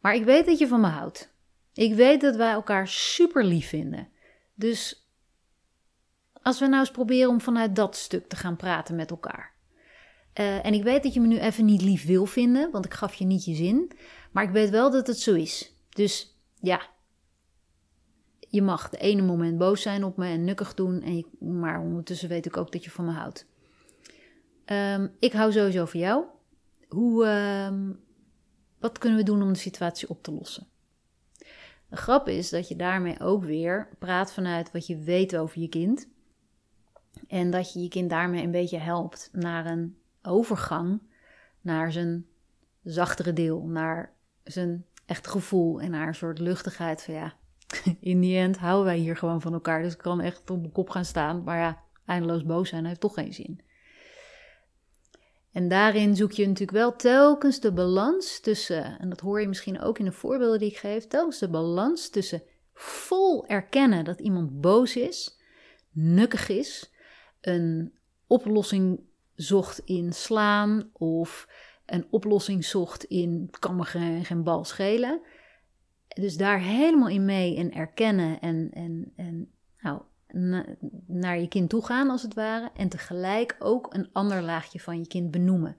Maar 0.00 0.14
ik 0.14 0.24
weet 0.24 0.46
dat 0.46 0.58
je 0.58 0.68
van 0.68 0.80
me 0.80 0.88
houdt. 0.88 1.34
Ik 1.72 1.94
weet 1.94 2.20
dat 2.20 2.36
wij 2.36 2.52
elkaar 2.52 2.88
super 2.88 3.44
lief 3.44 3.68
vinden. 3.68 4.08
Dus 4.54 5.08
als 6.42 6.58
we 6.58 6.66
nou 6.66 6.80
eens 6.80 6.90
proberen 6.90 7.30
om 7.30 7.40
vanuit 7.40 7.76
dat 7.76 7.96
stuk 7.96 8.28
te 8.28 8.36
gaan 8.36 8.56
praten 8.56 8.96
met 8.96 9.10
elkaar. 9.10 9.55
Uh, 10.40 10.66
en 10.66 10.74
ik 10.74 10.82
weet 10.82 11.02
dat 11.02 11.14
je 11.14 11.20
me 11.20 11.26
nu 11.26 11.38
even 11.38 11.64
niet 11.64 11.82
lief 11.82 12.06
wil 12.06 12.26
vinden, 12.26 12.70
want 12.70 12.84
ik 12.84 12.94
gaf 12.94 13.14
je 13.14 13.24
niet 13.24 13.44
je 13.44 13.54
zin. 13.54 13.90
Maar 14.32 14.44
ik 14.44 14.50
weet 14.50 14.70
wel 14.70 14.90
dat 14.90 15.06
het 15.06 15.18
zo 15.18 15.34
is. 15.34 15.76
Dus 15.88 16.36
ja, 16.60 16.88
je 18.48 18.62
mag 18.62 18.88
de 18.88 18.98
ene 18.98 19.22
moment 19.22 19.58
boos 19.58 19.82
zijn 19.82 20.04
op 20.04 20.16
me 20.16 20.26
en 20.26 20.44
nukkig 20.44 20.74
doen. 20.74 21.02
En 21.02 21.26
maar 21.38 21.80
ondertussen 21.80 22.28
weet 22.28 22.46
ik 22.46 22.56
ook 22.56 22.72
dat 22.72 22.84
je 22.84 22.90
van 22.90 23.04
me 23.04 23.12
houdt. 23.12 23.46
Um, 24.66 25.14
ik 25.18 25.32
hou 25.32 25.52
sowieso 25.52 25.84
van 25.84 26.00
jou. 26.00 26.24
Hoe, 26.88 27.26
um, 27.26 28.00
wat 28.78 28.98
kunnen 28.98 29.18
we 29.18 29.24
doen 29.24 29.42
om 29.42 29.52
de 29.52 29.58
situatie 29.58 30.08
op 30.08 30.22
te 30.22 30.32
lossen? 30.32 30.66
De 31.88 31.96
grap 31.96 32.28
is 32.28 32.50
dat 32.50 32.68
je 32.68 32.76
daarmee 32.76 33.20
ook 33.20 33.44
weer 33.44 33.88
praat 33.98 34.32
vanuit 34.32 34.72
wat 34.72 34.86
je 34.86 34.98
weet 34.98 35.36
over 35.36 35.60
je 35.60 35.68
kind. 35.68 36.08
En 37.28 37.50
dat 37.50 37.72
je 37.72 37.80
je 37.80 37.88
kind 37.88 38.10
daarmee 38.10 38.42
een 38.42 38.50
beetje 38.50 38.78
helpt 38.78 39.28
naar 39.32 39.66
een 39.66 39.96
overgang 40.26 41.02
naar 41.60 41.92
zijn 41.92 42.26
zachtere 42.82 43.32
deel, 43.32 43.62
naar 43.62 44.12
zijn 44.44 44.84
echt 45.06 45.26
gevoel 45.26 45.80
en 45.80 45.90
naar 45.90 46.06
een 46.06 46.14
soort 46.14 46.38
luchtigheid 46.38 47.02
van 47.02 47.14
ja, 47.14 47.34
in 48.00 48.20
die 48.20 48.38
end 48.38 48.58
houden 48.58 48.84
wij 48.84 48.96
hier 48.98 49.16
gewoon 49.16 49.40
van 49.40 49.52
elkaar. 49.52 49.82
Dus 49.82 49.92
ik 49.92 49.98
kan 49.98 50.20
echt 50.20 50.50
op 50.50 50.60
mijn 50.60 50.72
kop 50.72 50.90
gaan 50.90 51.04
staan, 51.04 51.42
maar 51.42 51.58
ja, 51.58 51.82
eindeloos 52.06 52.44
boos 52.44 52.68
zijn 52.68 52.84
heeft 52.84 53.00
toch 53.00 53.14
geen 53.14 53.34
zin. 53.34 53.60
En 55.52 55.68
daarin 55.68 56.16
zoek 56.16 56.32
je 56.32 56.46
natuurlijk 56.46 56.78
wel 56.78 56.96
telkens 56.96 57.60
de 57.60 57.72
balans 57.72 58.40
tussen, 58.40 58.98
en 58.98 59.08
dat 59.08 59.20
hoor 59.20 59.40
je 59.40 59.48
misschien 59.48 59.80
ook 59.80 59.98
in 59.98 60.04
de 60.04 60.12
voorbeelden 60.12 60.58
die 60.58 60.70
ik 60.70 60.76
geef, 60.76 61.06
telkens 61.06 61.38
de 61.38 61.48
balans 61.48 62.08
tussen 62.08 62.42
vol 62.74 63.46
erkennen 63.46 64.04
dat 64.04 64.20
iemand 64.20 64.60
boos 64.60 64.96
is, 64.96 65.40
nukkig 65.90 66.48
is, 66.48 66.92
een 67.40 67.92
oplossing 68.26 69.00
zocht 69.36 69.78
in 69.78 70.12
slaan 70.12 70.90
of 70.92 71.48
een 71.86 72.06
oplossing 72.10 72.64
zocht 72.64 73.04
in 73.04 73.50
kan 73.58 73.76
me 73.76 73.84
geen, 73.84 74.24
geen 74.24 74.42
bal 74.42 74.64
schelen. 74.64 75.20
Dus 76.08 76.36
daar 76.36 76.60
helemaal 76.60 77.08
in 77.08 77.24
mee 77.24 77.56
en 77.56 77.72
erkennen 77.72 78.40
en, 78.40 78.70
en, 78.72 79.12
en 79.16 79.50
nou, 79.80 80.02
naar 81.06 81.38
je 81.38 81.48
kind 81.48 81.70
toe 81.70 81.84
gaan 81.84 82.10
als 82.10 82.22
het 82.22 82.34
ware. 82.34 82.70
En 82.74 82.88
tegelijk 82.88 83.56
ook 83.58 83.94
een 83.94 84.08
ander 84.12 84.42
laagje 84.42 84.80
van 84.80 84.98
je 84.98 85.06
kind 85.06 85.30
benoemen. 85.30 85.76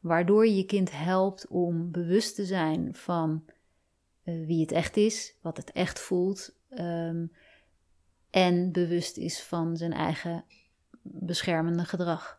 Waardoor 0.00 0.46
je 0.46 0.56
je 0.56 0.66
kind 0.66 0.92
helpt 0.92 1.46
om 1.48 1.90
bewust 1.90 2.34
te 2.34 2.44
zijn 2.44 2.94
van 2.94 3.44
uh, 4.24 4.46
wie 4.46 4.60
het 4.60 4.72
echt 4.72 4.96
is, 4.96 5.36
wat 5.42 5.56
het 5.56 5.72
echt 5.72 6.00
voelt. 6.00 6.54
Um, 6.70 7.32
en 8.30 8.72
bewust 8.72 9.16
is 9.16 9.42
van 9.42 9.76
zijn 9.76 9.92
eigen 9.92 10.44
beschermende 11.02 11.84
gedrag. 11.84 12.35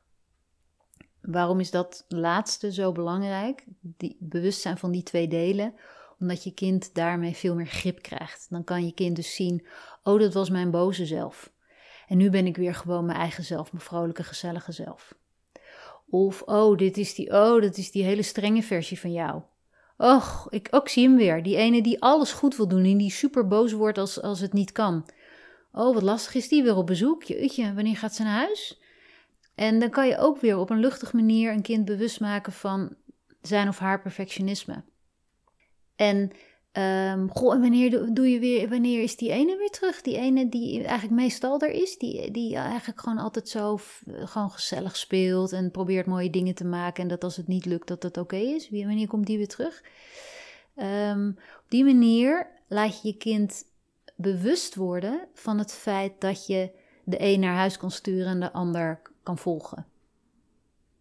Waarom 1.27 1.59
is 1.59 1.71
dat 1.71 2.05
laatste 2.07 2.73
zo 2.73 2.91
belangrijk? 2.91 3.63
Die 3.81 4.17
bewustzijn 4.19 4.77
van 4.77 4.91
die 4.91 5.03
twee 5.03 5.27
delen 5.27 5.73
omdat 6.19 6.43
je 6.43 6.51
kind 6.51 6.93
daarmee 6.93 7.35
veel 7.35 7.55
meer 7.55 7.65
grip 7.65 8.01
krijgt. 8.01 8.47
Dan 8.49 8.63
kan 8.63 8.85
je 8.85 8.93
kind 8.93 9.15
dus 9.15 9.35
zien: 9.35 9.65
oh, 10.03 10.19
dat 10.19 10.33
was 10.33 10.49
mijn 10.49 10.71
boze 10.71 11.05
zelf. 11.05 11.51
En 12.07 12.17
nu 12.17 12.29
ben 12.29 12.45
ik 12.45 12.57
weer 12.57 12.75
gewoon 12.75 13.05
mijn 13.05 13.17
eigen 13.17 13.43
zelf, 13.43 13.71
mijn 13.71 13.83
vrolijke, 13.83 14.23
gezellige 14.23 14.71
zelf. 14.71 15.15
Of 16.09 16.41
oh, 16.41 16.77
dit 16.77 16.97
is 16.97 17.15
die, 17.15 17.31
oh, 17.31 17.61
dat 17.61 17.77
is 17.77 17.91
die 17.91 18.03
hele 18.03 18.21
strenge 18.21 18.63
versie 18.63 18.99
van 18.99 19.11
jou. 19.11 19.41
Och, 19.97 20.47
ik 20.49 20.67
ook 20.71 20.89
zie 20.89 21.07
hem 21.07 21.17
weer. 21.17 21.43
Die 21.43 21.55
ene 21.55 21.81
die 21.81 22.01
alles 22.01 22.31
goed 22.31 22.55
wil 22.55 22.67
doen 22.67 22.83
en 22.83 22.97
die 22.97 23.11
super 23.11 23.47
boos 23.47 23.71
wordt 23.71 23.97
als, 23.97 24.21
als 24.21 24.39
het 24.39 24.53
niet 24.53 24.71
kan. 24.71 25.05
Oh, 25.71 25.93
wat 25.93 26.03
lastig 26.03 26.35
is 26.35 26.47
die 26.47 26.63
weer 26.63 26.75
op 26.75 26.87
bezoek. 26.87 27.23
Jeetje, 27.23 27.73
wanneer 27.73 27.97
gaat 27.97 28.15
ze 28.15 28.23
naar 28.23 28.37
huis? 28.37 28.79
En 29.57 29.79
dan 29.79 29.89
kan 29.89 30.07
je 30.07 30.17
ook 30.17 30.41
weer 30.41 30.57
op 30.57 30.69
een 30.69 30.79
luchtige 30.79 31.15
manier 31.15 31.51
een 31.51 31.61
kind 31.61 31.85
bewust 31.85 32.19
maken 32.19 32.53
van 32.53 32.95
zijn 33.41 33.67
of 33.67 33.79
haar 33.79 34.01
perfectionisme. 34.01 34.83
En 35.95 36.31
um, 37.11 37.31
goh, 37.31 37.53
en 37.53 37.61
wanneer 37.61 38.13
doe 38.13 38.31
je 38.31 38.39
weer, 38.39 38.69
wanneer 38.69 39.03
is 39.03 39.15
die 39.15 39.31
ene 39.31 39.57
weer 39.57 39.69
terug? 39.69 40.01
Die 40.01 40.17
ene 40.17 40.49
die 40.49 40.83
eigenlijk 40.83 41.21
meestal 41.21 41.59
er 41.59 41.69
is, 41.69 41.97
die, 41.97 42.31
die 42.31 42.55
eigenlijk 42.55 42.99
gewoon 42.99 43.17
altijd 43.17 43.49
zo 43.49 43.79
gewoon 44.05 44.51
gezellig 44.51 44.97
speelt 44.97 45.51
en 45.51 45.71
probeert 45.71 46.05
mooie 46.05 46.29
dingen 46.29 46.55
te 46.55 46.65
maken. 46.65 47.03
En 47.03 47.09
dat 47.09 47.23
als 47.23 47.35
het 47.35 47.47
niet 47.47 47.65
lukt, 47.65 47.87
dat 47.87 48.01
dat 48.01 48.17
oké 48.17 48.35
is. 48.35 48.69
Wanneer 48.69 49.07
komt 49.07 49.25
die 49.25 49.37
weer 49.37 49.47
terug? 49.47 49.83
Um, 50.75 51.29
op 51.57 51.65
die 51.67 51.83
manier 51.83 52.47
laat 52.67 53.01
je 53.01 53.07
je 53.07 53.17
kind 53.17 53.63
bewust 54.15 54.75
worden 54.75 55.27
van 55.33 55.57
het 55.57 55.73
feit 55.73 56.21
dat 56.21 56.47
je 56.47 56.71
de 57.03 57.17
een 57.19 57.39
naar 57.39 57.55
huis 57.55 57.77
kan 57.77 57.91
sturen 57.91 58.27
en 58.27 58.39
de 58.39 58.51
ander 58.51 59.01
kan 59.27 59.37
volgen. 59.37 59.85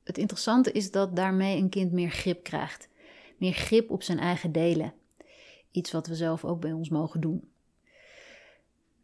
Het 0.05 0.19
interessante 0.19 0.73
is 0.73 0.91
dat 0.91 1.17
daarmee 1.17 1.57
een 1.57 1.69
kind 1.69 1.93
meer 1.93 2.11
grip 2.11 2.43
krijgt 2.43 2.89
meer 3.37 3.53
grip 3.53 3.91
op 3.91 4.03
zijn 4.03 4.19
eigen 4.19 4.53
delen. 4.53 4.93
Iets 5.71 5.93
wat 5.93 6.07
we 6.07 6.15
zelf 6.15 6.45
ook 6.45 6.61
bij 6.61 6.73
ons 6.73 6.89
mogen 6.89 7.21
doen. 7.21 7.51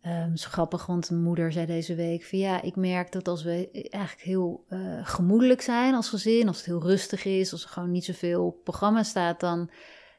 Um, 0.06 0.36
zo 0.36 0.48
grappig, 0.48 0.86
want 0.86 1.10
mijn 1.10 1.22
moeder 1.22 1.52
zei 1.52 1.66
deze 1.66 1.94
week 1.94 2.24
van 2.24 2.38
ja, 2.38 2.62
ik 2.62 2.76
merk 2.76 3.12
dat 3.12 3.28
als 3.28 3.42
we 3.42 3.70
eigenlijk 3.90 4.24
heel 4.24 4.64
uh, 4.68 5.06
gemoedelijk 5.06 5.60
zijn 5.60 5.94
als 5.94 6.08
gezin, 6.08 6.48
als 6.48 6.56
het 6.56 6.66
heel 6.66 6.82
rustig 6.82 7.24
is, 7.24 7.52
als 7.52 7.62
er 7.64 7.68
gewoon 7.68 7.90
niet 7.90 8.04
zoveel 8.04 8.46
op 8.46 8.64
programma 8.64 9.02
staat, 9.02 9.40
dan 9.40 9.70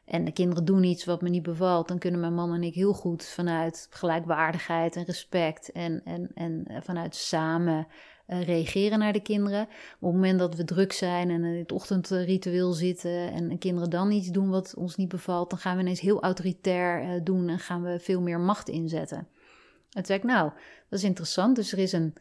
en 0.05 0.25
de 0.25 0.31
kinderen 0.31 0.65
doen 0.65 0.83
iets 0.83 1.05
wat 1.05 1.21
me 1.21 1.29
niet 1.29 1.43
bevalt, 1.43 1.87
dan 1.87 1.99
kunnen 1.99 2.19
mijn 2.19 2.33
man 2.33 2.53
en 2.53 2.63
ik 2.63 2.73
heel 2.73 2.93
goed 2.93 3.25
vanuit 3.25 3.87
gelijkwaardigheid 3.89 4.95
en 4.95 5.03
respect 5.03 5.71
en, 5.71 6.01
en, 6.03 6.31
en 6.33 6.65
eh, 6.65 6.77
vanuit 6.81 7.15
samen 7.15 7.87
uh, 8.27 8.43
reageren 8.43 8.99
naar 8.99 9.13
de 9.13 9.21
kinderen. 9.21 9.61
op 9.61 9.67
het 9.99 10.13
moment 10.13 10.39
dat 10.39 10.55
we 10.55 10.63
druk 10.63 10.91
zijn 10.91 11.29
en 11.29 11.43
in 11.43 11.59
het 11.59 11.71
ochtendritueel 11.71 12.71
zitten 12.71 13.31
en 13.31 13.49
de 13.49 13.57
kinderen 13.57 13.89
dan 13.89 14.11
iets 14.11 14.27
doen 14.27 14.49
wat 14.49 14.75
ons 14.75 14.95
niet 14.95 15.09
bevalt, 15.09 15.49
dan 15.49 15.59
gaan 15.59 15.75
we 15.75 15.81
ineens 15.81 15.99
heel 15.99 16.21
autoritair 16.21 17.03
uh, 17.03 17.21
doen 17.23 17.49
en 17.49 17.59
gaan 17.59 17.83
we 17.83 17.99
veel 17.99 18.21
meer 18.21 18.39
macht 18.39 18.69
inzetten. 18.69 19.27
Ik, 20.07 20.23
nou, 20.23 20.51
dat 20.89 20.99
is 20.99 21.05
interessant. 21.05 21.55
Dus 21.55 21.71
er 21.71 21.79
is 21.79 21.91
een, 21.91 22.13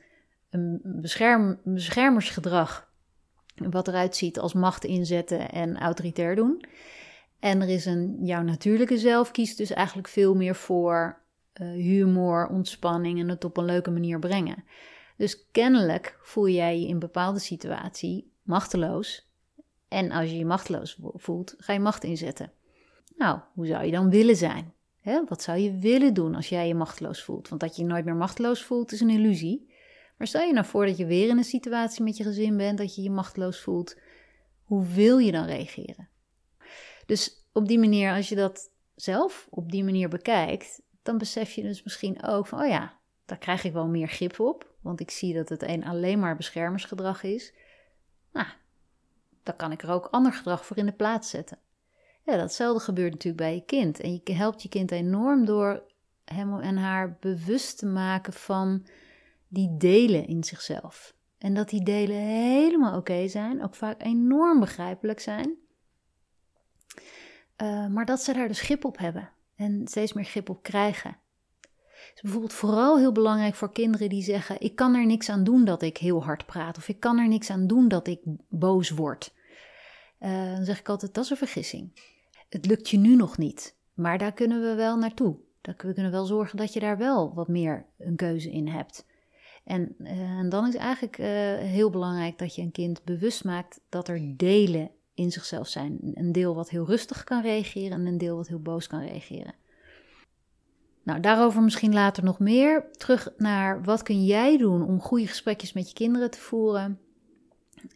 een 0.51 0.81
bescherm, 0.83 1.61
beschermersgedrag 1.65 2.91
wat 3.55 3.89
eruit 3.89 4.17
ziet 4.17 4.39
als 4.39 4.53
macht 4.53 4.85
inzetten 4.85 5.51
en 5.51 5.79
autoritair 5.79 6.37
doen. 6.37 6.65
En 7.41 7.61
er 7.61 7.69
is 7.69 7.85
een, 7.85 8.19
jouw 8.21 8.43
natuurlijke 8.43 8.99
zelf 8.99 9.31
kiest 9.31 9.57
dus 9.57 9.71
eigenlijk 9.71 10.09
veel 10.09 10.35
meer 10.35 10.55
voor 10.55 11.21
uh, 11.61 11.69
humor, 11.69 12.47
ontspanning 12.47 13.21
en 13.21 13.29
het 13.29 13.45
op 13.45 13.57
een 13.57 13.65
leuke 13.65 13.91
manier 13.91 14.19
brengen. 14.19 14.65
Dus 15.23 15.51
kennelijk 15.51 16.19
voel 16.21 16.49
jij 16.49 16.79
je 16.79 16.87
in 16.87 16.93
een 16.93 16.99
bepaalde 16.99 17.39
situatie 17.39 18.33
machteloos. 18.43 19.31
En 19.89 20.11
als 20.11 20.31
je 20.31 20.37
je 20.37 20.45
machteloos 20.45 20.99
voelt, 21.01 21.55
ga 21.59 21.73
je 21.73 21.81
macht 21.81 22.05
inzetten. 22.05 22.53
Nou, 23.17 23.41
hoe 23.55 23.67
zou 23.67 23.85
je 23.85 23.91
dan 23.91 24.11
willen 24.11 24.37
zijn? 24.37 24.75
Wat 25.29 25.43
zou 25.43 25.59
je 25.59 25.79
willen 25.79 26.15
doen 26.15 26.35
als 26.35 26.49
jij 26.49 26.69
je 26.69 26.75
machteloos 26.75 27.23
voelt? 27.23 27.49
Want 27.49 27.61
dat 27.61 27.77
je 27.77 27.83
je 27.83 27.89
nooit 27.89 28.05
meer 28.05 28.15
machteloos 28.15 28.63
voelt 28.63 28.93
is 28.93 29.01
een 29.01 29.11
illusie. 29.11 29.73
Maar 30.17 30.27
stel 30.27 30.47
je 30.47 30.53
nou 30.53 30.67
voor 30.67 30.87
dat 30.87 30.97
je 30.97 31.07
weer 31.07 31.29
in 31.29 31.39
een 31.39 31.45
situatie 31.45 32.05
met 32.05 32.17
je 32.17 32.25
gezin 32.25 32.57
bent, 32.57 32.79
dat 32.79 32.95
je 32.95 33.03
je 33.03 33.11
machteloos 33.11 33.61
voelt. 33.61 33.99
Hoe 34.63 34.87
wil 34.87 35.19
je 35.19 35.33
dan 35.33 35.45
reageren? 35.45 36.09
Dus 37.07 37.47
op 37.53 37.69
die 37.69 37.79
manier, 37.79 38.13
als 38.13 38.29
je 38.29 38.35
dat 38.35 38.71
zelf 38.95 39.47
op 39.51 39.71
die 39.71 39.85
manier 39.85 40.09
bekijkt, 40.09 40.83
dan 41.03 41.19
besef 41.19 41.53
je 41.53 41.63
dus 41.63 41.83
misschien 41.83 42.23
ook 42.25 42.47
van, 42.47 42.61
oh 42.61 42.69
ja, 42.69 42.99
daar 43.25 43.39
krijg 43.39 43.65
ik 43.65 43.73
wel 43.73 43.89
meer 43.89 44.09
grip 44.09 44.41
op. 44.41 44.71
want 44.83 45.01
ik 45.01 45.11
zie 45.11 45.35
dat 45.35 45.49
het 45.49 45.63
een 45.63 45.85
alleen 45.85 46.19
maar 46.19 46.37
beschermersgedrag 46.37 47.23
is, 47.23 47.53
nou, 48.33 48.47
dan 49.43 49.57
kan 49.57 49.73
ik 49.73 49.83
er 49.83 49.91
ook 49.91 50.07
ander 50.11 50.33
gedrag 50.33 50.67
voor 50.67 50.77
in 50.77 50.87
de 50.87 50.93
plaats 50.93 51.31
zetten. 51.31 51.59
Ja, 52.25 52.37
datzelfde 52.37 52.85
gebeurt 52.85 53.13
natuurlijk 53.13 53.43
bij 53.43 53.55
je 53.55 53.65
kind. 53.65 54.01
En 54.01 54.21
je 54.25 54.33
helpt 54.33 54.63
je 54.63 54.69
kind 54.69 54.91
enorm 54.91 55.45
door 55.45 55.83
hem 56.25 56.61
en 56.61 56.77
haar 56.77 57.17
bewust 57.21 57.79
te 57.79 57.87
maken 57.87 58.33
van 58.33 58.87
die 59.49 59.77
delen 59.77 60.27
in 60.27 60.45
zichzelf. 60.45 61.15
En 61.39 61.55
dat 61.55 61.69
die 61.69 61.83
delen 61.83 62.17
helemaal 62.17 62.97
oké 62.97 63.29
zijn, 63.29 63.63
ook 63.63 63.75
vaak 63.75 64.03
enorm 64.03 64.61
begrijpelijk 64.61 65.21
zijn. 65.21 65.57
Uh, 67.63 67.87
maar 67.87 68.05
dat 68.05 68.21
ze 68.21 68.33
daar 68.33 68.49
dus 68.49 68.61
grip 68.61 68.85
op 68.85 68.99
hebben 68.99 69.31
en 69.57 69.89
steeds 69.89 70.13
meer 70.13 70.25
grip 70.25 70.49
op 70.51 70.63
krijgen. 70.63 71.17
Het 72.09 72.15
is 72.15 72.21
bijvoorbeeld 72.23 72.53
vooral 72.53 72.99
heel 72.99 73.13
belangrijk 73.13 73.55
voor 73.55 73.73
kinderen 73.73 74.09
die 74.09 74.23
zeggen: 74.23 74.61
Ik 74.61 74.77
kan 74.77 74.95
er 74.95 75.07
niks 75.07 75.29
aan 75.29 75.45
doen 75.45 75.65
dat 75.65 75.83
ik 75.83 75.97
heel 75.97 76.25
hard 76.25 76.47
praat, 76.47 76.77
of 76.77 76.89
ik 76.89 77.01
kan 77.01 77.19
er 77.19 77.29
niks 77.29 77.51
aan 77.51 77.67
doen 77.67 77.89
dat 77.89 78.07
ik 78.07 78.21
boos 78.49 78.91
word. 78.91 79.33
Uh, 80.21 80.55
dan 80.55 80.65
zeg 80.65 80.79
ik 80.79 80.89
altijd: 80.89 81.15
Dat 81.15 81.25
is 81.25 81.31
een 81.31 81.37
vergissing. 81.37 81.93
Het 82.49 82.67
lukt 82.67 82.89
je 82.89 82.99
nu 82.99 83.17
nog 83.17 83.39
niet, 83.39 83.77
maar 83.95 84.19
daar 84.19 84.33
kunnen 84.33 84.61
we 84.61 84.75
wel 84.75 84.97
naartoe. 84.97 85.37
we 85.61 85.75
kunnen 85.75 86.11
wel 86.11 86.25
zorgen 86.25 86.57
dat 86.57 86.73
je 86.73 86.81
daar 86.81 86.99
wel 86.99 87.35
wat 87.35 87.49
meer 87.49 87.87
een 87.99 88.17
keuze 88.17 88.51
in 88.51 88.69
hebt. 88.69 89.07
En, 89.65 89.95
uh, 89.99 90.11
en 90.11 90.49
dan 90.49 90.69
is 90.69 90.75
eigenlijk 90.75 91.19
uh, 91.19 91.27
heel 91.57 91.91
belangrijk 91.91 92.39
dat 92.39 92.55
je 92.55 92.63
een 92.63 92.73
kind 92.73 93.05
bewust 93.05 93.45
maakt 93.45 93.81
dat 93.89 94.09
er 94.09 94.37
delen 94.37 94.91
in 95.15 95.31
zichzelf 95.31 95.69
zijn. 95.69 95.99
Een 96.15 96.33
deel 96.33 96.55
wat 96.55 96.71
heel 96.71 96.87
rustig 96.87 97.25
kan 97.25 97.43
reageren 97.43 97.99
en 97.99 98.07
een 98.07 98.19
deel 98.19 98.37
wat 98.37 98.49
heel 98.49 98.63
boos 98.63 98.87
kan 98.87 99.01
reageren. 99.01 99.55
Nou, 101.03 101.21
daarover 101.21 101.63
misschien 101.63 101.93
later 101.93 102.25
nog 102.25 102.39
meer. 102.39 102.91
Terug 102.93 103.33
naar 103.37 103.83
wat 103.83 104.03
kun 104.03 104.25
jij 104.25 104.59
doen 104.59 104.83
om 104.83 105.01
goede 105.01 105.27
gesprekjes 105.27 105.73
met 105.73 105.89
je 105.89 105.95
kinderen 105.95 106.31
te 106.31 106.41
voeren. 106.41 107.01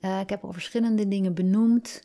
Uh, 0.00 0.20
ik 0.20 0.30
heb 0.30 0.44
al 0.44 0.52
verschillende 0.52 1.08
dingen 1.08 1.34
benoemd. 1.34 2.02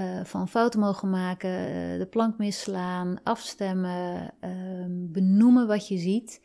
Uh, 0.00 0.24
van 0.24 0.48
fouten 0.48 0.80
mogen 0.80 1.10
maken, 1.10 1.50
uh, 1.50 1.98
de 1.98 2.06
plank 2.10 2.38
misslaan, 2.38 3.16
afstemmen, 3.22 4.34
ehm, 4.40 4.90
benoemen 4.90 5.66
wat 5.66 5.88
je 5.88 5.98
ziet, 5.98 6.40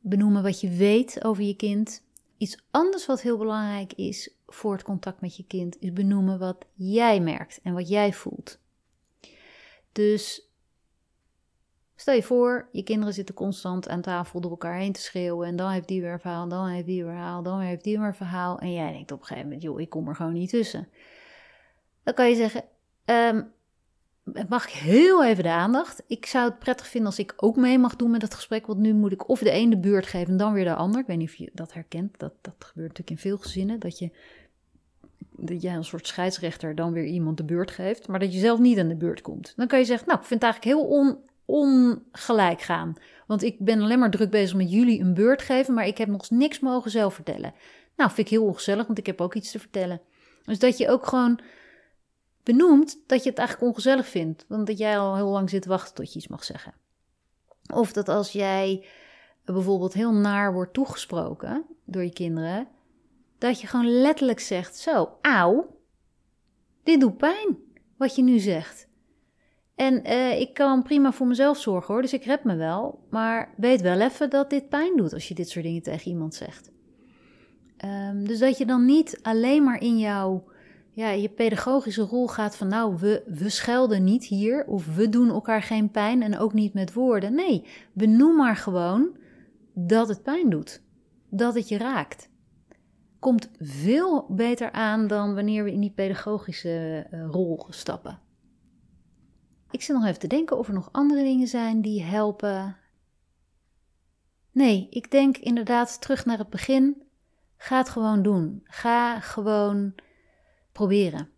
benoemen 0.00 0.42
wat 0.42 0.60
je 0.60 0.68
weet 0.68 1.24
over 1.24 1.42
je 1.42 1.56
kind. 1.56 2.02
Iets 2.36 2.64
anders 2.70 3.06
wat 3.06 3.22
heel 3.22 3.36
belangrijk 3.36 3.92
is 3.92 4.34
voor 4.46 4.72
het 4.72 4.82
contact 4.82 5.20
met 5.20 5.36
je 5.36 5.46
kind, 5.46 5.76
is 5.80 5.92
benoemen 5.92 6.38
wat 6.38 6.64
jij 6.74 7.20
merkt 7.20 7.60
en 7.62 7.72
wat 7.72 7.88
jij 7.88 8.12
voelt. 8.12 8.58
Dus 9.92 10.45
Stel 11.96 12.14
je 12.14 12.22
voor, 12.22 12.68
je 12.72 12.82
kinderen 12.82 13.14
zitten 13.14 13.34
constant 13.34 13.88
aan 13.88 14.00
tafel 14.00 14.40
door 14.40 14.50
elkaar 14.50 14.78
heen 14.78 14.92
te 14.92 15.00
schreeuwen. 15.00 15.48
En 15.48 15.56
dan 15.56 15.70
heeft 15.70 15.88
die 15.88 16.00
weer 16.00 16.12
een 16.12 16.20
verhaal, 16.20 16.48
dan 16.48 16.66
heeft 16.66 16.86
die 16.86 17.04
weer 17.04 17.12
verhaal, 17.12 17.42
dan 17.42 17.60
heeft 17.60 17.84
die 17.84 17.98
weer 17.98 18.06
een 18.06 18.14
verhaal. 18.14 18.58
En 18.58 18.72
jij 18.72 18.92
denkt 18.92 19.12
op 19.12 19.20
een 19.20 19.26
gegeven 19.26 19.48
moment, 19.48 19.62
joh, 19.64 19.80
ik 19.80 19.90
kom 19.90 20.08
er 20.08 20.14
gewoon 20.14 20.32
niet 20.32 20.50
tussen. 20.50 20.88
Dan 22.02 22.14
kan 22.14 22.28
je 22.28 22.34
zeggen, 22.34 22.64
um, 23.04 23.52
mag 24.48 24.66
ik 24.66 24.72
heel 24.72 25.24
even 25.24 25.42
de 25.42 25.50
aandacht? 25.50 26.02
Ik 26.06 26.26
zou 26.26 26.48
het 26.48 26.58
prettig 26.58 26.86
vinden 26.86 27.10
als 27.10 27.18
ik 27.18 27.34
ook 27.36 27.56
mee 27.56 27.78
mag 27.78 27.96
doen 27.96 28.10
met 28.10 28.22
het 28.22 28.34
gesprek. 28.34 28.66
Want 28.66 28.78
nu 28.78 28.94
moet 28.94 29.12
ik 29.12 29.28
of 29.28 29.38
de 29.38 29.52
een 29.52 29.70
de 29.70 29.78
beurt 29.78 30.06
geven 30.06 30.30
en 30.30 30.36
dan 30.36 30.52
weer 30.52 30.64
de 30.64 30.74
ander. 30.74 31.00
Ik 31.00 31.06
weet 31.06 31.16
niet 31.16 31.28
of 31.28 31.34
je 31.34 31.50
dat 31.52 31.72
herkent. 31.72 32.18
Dat, 32.18 32.32
dat 32.40 32.54
gebeurt 32.58 32.88
natuurlijk 32.88 33.10
in 33.10 33.30
veel 33.30 33.38
gezinnen. 33.38 33.80
Dat 33.80 33.98
je 33.98 34.10
dat 35.38 35.62
jij 35.62 35.74
een 35.74 35.84
soort 35.84 36.06
scheidsrechter 36.06 36.74
dan 36.74 36.92
weer 36.92 37.04
iemand 37.04 37.36
de 37.36 37.44
beurt 37.44 37.70
geeft, 37.70 38.08
maar 38.08 38.18
dat 38.18 38.32
je 38.32 38.38
zelf 38.38 38.58
niet 38.58 38.78
aan 38.78 38.88
de 38.88 38.96
beurt 38.96 39.20
komt. 39.20 39.52
Dan 39.56 39.66
kan 39.66 39.78
je 39.78 39.84
zeggen, 39.84 40.06
nou, 40.06 40.20
ik 40.20 40.26
vind 40.26 40.42
het 40.42 40.52
eigenlijk 40.52 40.80
heel 40.80 40.88
on, 40.88 41.18
ongelijk 41.46 42.60
gaan. 42.60 42.94
Want 43.26 43.42
ik 43.42 43.58
ben 43.58 43.80
alleen 43.80 43.98
maar 43.98 44.10
druk 44.10 44.30
bezig 44.30 44.56
met 44.56 44.70
jullie 44.70 45.00
een 45.00 45.14
beurt 45.14 45.42
geven, 45.42 45.74
maar 45.74 45.86
ik 45.86 45.98
heb 45.98 46.08
nog 46.08 46.30
niks 46.30 46.60
mogen 46.60 46.90
zelf 46.90 47.14
vertellen. 47.14 47.54
Nou, 47.96 48.10
vind 48.10 48.26
ik 48.26 48.32
heel 48.32 48.44
ongezellig, 48.44 48.86
want 48.86 48.98
ik 48.98 49.06
heb 49.06 49.20
ook 49.20 49.34
iets 49.34 49.50
te 49.50 49.58
vertellen. 49.58 50.00
Dus 50.44 50.58
dat 50.58 50.78
je 50.78 50.88
ook 50.88 51.06
gewoon 51.06 51.40
benoemt 52.42 52.98
dat 53.06 53.22
je 53.22 53.28
het 53.28 53.38
eigenlijk 53.38 53.68
ongezellig 53.68 54.06
vindt. 54.06 54.44
Want 54.48 54.66
dat 54.66 54.78
jij 54.78 54.98
al 54.98 55.16
heel 55.16 55.30
lang 55.30 55.50
zit 55.50 55.66
wachten 55.66 55.94
tot 55.94 56.12
je 56.12 56.18
iets 56.18 56.28
mag 56.28 56.44
zeggen. 56.44 56.74
Of 57.74 57.92
dat 57.92 58.08
als 58.08 58.32
jij 58.32 58.86
bijvoorbeeld 59.44 59.92
heel 59.92 60.12
naar 60.12 60.52
wordt 60.52 60.72
toegesproken 60.72 61.66
door 61.84 62.02
je 62.02 62.12
kinderen, 62.12 62.68
dat 63.38 63.60
je 63.60 63.66
gewoon 63.66 64.00
letterlijk 64.00 64.40
zegt: 64.40 64.76
Zo, 64.76 65.18
auw, 65.22 65.76
dit 66.82 67.00
doet 67.00 67.16
pijn 67.16 67.56
wat 67.96 68.16
je 68.16 68.22
nu 68.22 68.38
zegt. 68.38 68.88
En 69.76 70.06
uh, 70.06 70.40
ik 70.40 70.54
kan 70.54 70.82
prima 70.82 71.12
voor 71.12 71.26
mezelf 71.26 71.58
zorgen 71.58 71.92
hoor, 71.92 72.02
dus 72.02 72.12
ik 72.12 72.24
red 72.24 72.44
me 72.44 72.56
wel. 72.56 73.04
Maar 73.10 73.54
weet 73.56 73.80
wel 73.80 74.00
even 74.00 74.30
dat 74.30 74.50
dit 74.50 74.68
pijn 74.68 74.96
doet 74.96 75.12
als 75.12 75.28
je 75.28 75.34
dit 75.34 75.48
soort 75.48 75.64
dingen 75.64 75.82
tegen 75.82 76.10
iemand 76.10 76.34
zegt. 76.34 76.70
Um, 77.84 78.26
dus 78.26 78.38
dat 78.38 78.58
je 78.58 78.66
dan 78.66 78.84
niet 78.84 79.18
alleen 79.22 79.64
maar 79.64 79.80
in 79.80 79.98
jouw 79.98 80.44
ja, 80.92 81.10
je 81.10 81.28
pedagogische 81.28 82.02
rol 82.02 82.28
gaat 82.28 82.56
van 82.56 82.68
nou, 82.68 82.96
we, 82.96 83.22
we 83.26 83.48
schelden 83.48 84.04
niet 84.04 84.24
hier 84.24 84.64
of 84.66 84.94
we 84.94 85.08
doen 85.08 85.30
elkaar 85.30 85.62
geen 85.62 85.90
pijn 85.90 86.22
en 86.22 86.38
ook 86.38 86.52
niet 86.52 86.74
met 86.74 86.92
woorden. 86.92 87.34
Nee, 87.34 87.64
benoem 87.92 88.36
maar 88.36 88.56
gewoon 88.56 89.16
dat 89.74 90.08
het 90.08 90.22
pijn 90.22 90.50
doet, 90.50 90.82
dat 91.30 91.54
het 91.54 91.68
je 91.68 91.78
raakt. 91.78 92.28
Komt 93.18 93.50
veel 93.58 94.26
beter 94.28 94.72
aan 94.72 95.06
dan 95.06 95.34
wanneer 95.34 95.64
we 95.64 95.72
in 95.72 95.80
die 95.80 95.92
pedagogische 95.94 97.06
uh, 97.10 97.26
rol 97.30 97.66
stappen. 97.68 98.18
Ik 99.70 99.82
zit 99.82 99.96
nog 99.96 100.04
even 100.04 100.18
te 100.18 100.26
denken 100.26 100.58
of 100.58 100.68
er 100.68 100.74
nog 100.74 100.88
andere 100.92 101.22
dingen 101.22 101.48
zijn 101.48 101.80
die 101.80 102.02
helpen. 102.02 102.76
Nee, 104.52 104.86
ik 104.90 105.10
denk 105.10 105.36
inderdaad 105.36 106.00
terug 106.00 106.24
naar 106.24 106.38
het 106.38 106.50
begin. 106.50 107.02
Ga 107.56 107.76
het 107.76 107.88
gewoon 107.88 108.22
doen. 108.22 108.60
Ga 108.64 109.20
gewoon 109.20 109.94
proberen. 110.72 111.30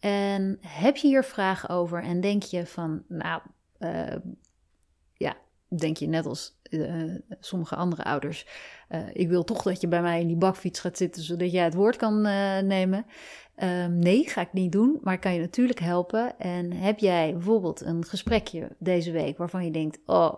En 0.00 0.58
heb 0.60 0.96
je 0.96 1.08
hier 1.08 1.24
vragen 1.24 1.68
over 1.68 2.02
en 2.02 2.20
denk 2.20 2.42
je 2.42 2.66
van, 2.66 3.02
nou, 3.08 3.42
uh, 3.78 4.16
ja, 5.12 5.36
denk 5.76 5.96
je 5.96 6.06
net 6.06 6.26
als 6.26 6.58
uh, 6.70 7.14
sommige 7.40 7.76
andere 7.76 8.04
ouders, 8.04 8.46
uh, 8.88 9.08
ik 9.12 9.28
wil 9.28 9.44
toch 9.44 9.62
dat 9.62 9.80
je 9.80 9.88
bij 9.88 10.02
mij 10.02 10.20
in 10.20 10.26
die 10.26 10.36
bakfiets 10.36 10.80
gaat 10.80 10.96
zitten 10.96 11.22
zodat 11.22 11.52
jij 11.52 11.64
het 11.64 11.74
woord 11.74 11.96
kan 11.96 12.20
nemen. 12.66 13.06
Um, 13.62 13.98
nee, 13.98 14.28
ga 14.28 14.40
ik 14.40 14.52
niet 14.52 14.72
doen, 14.72 14.98
maar 15.02 15.18
kan 15.18 15.34
je 15.34 15.40
natuurlijk 15.40 15.80
helpen. 15.80 16.38
En 16.38 16.72
heb 16.72 16.98
jij 16.98 17.32
bijvoorbeeld 17.32 17.80
een 17.80 18.04
gesprekje 18.04 18.68
deze 18.78 19.10
week 19.10 19.38
waarvan 19.38 19.64
je 19.64 19.70
denkt, 19.70 19.98
oh, 20.06 20.34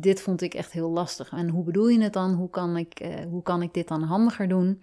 dit 0.00 0.20
vond 0.20 0.40
ik 0.40 0.54
echt 0.54 0.72
heel 0.72 0.90
lastig. 0.90 1.32
En 1.32 1.48
hoe 1.48 1.64
bedoel 1.64 1.88
je 1.88 2.02
het 2.02 2.12
dan? 2.12 2.34
Hoe 2.34 2.50
kan 2.50 2.76
ik, 2.76 3.22
hoe 3.28 3.42
kan 3.42 3.62
ik 3.62 3.74
dit 3.74 3.88
dan 3.88 4.02
handiger 4.02 4.48
doen? 4.48 4.82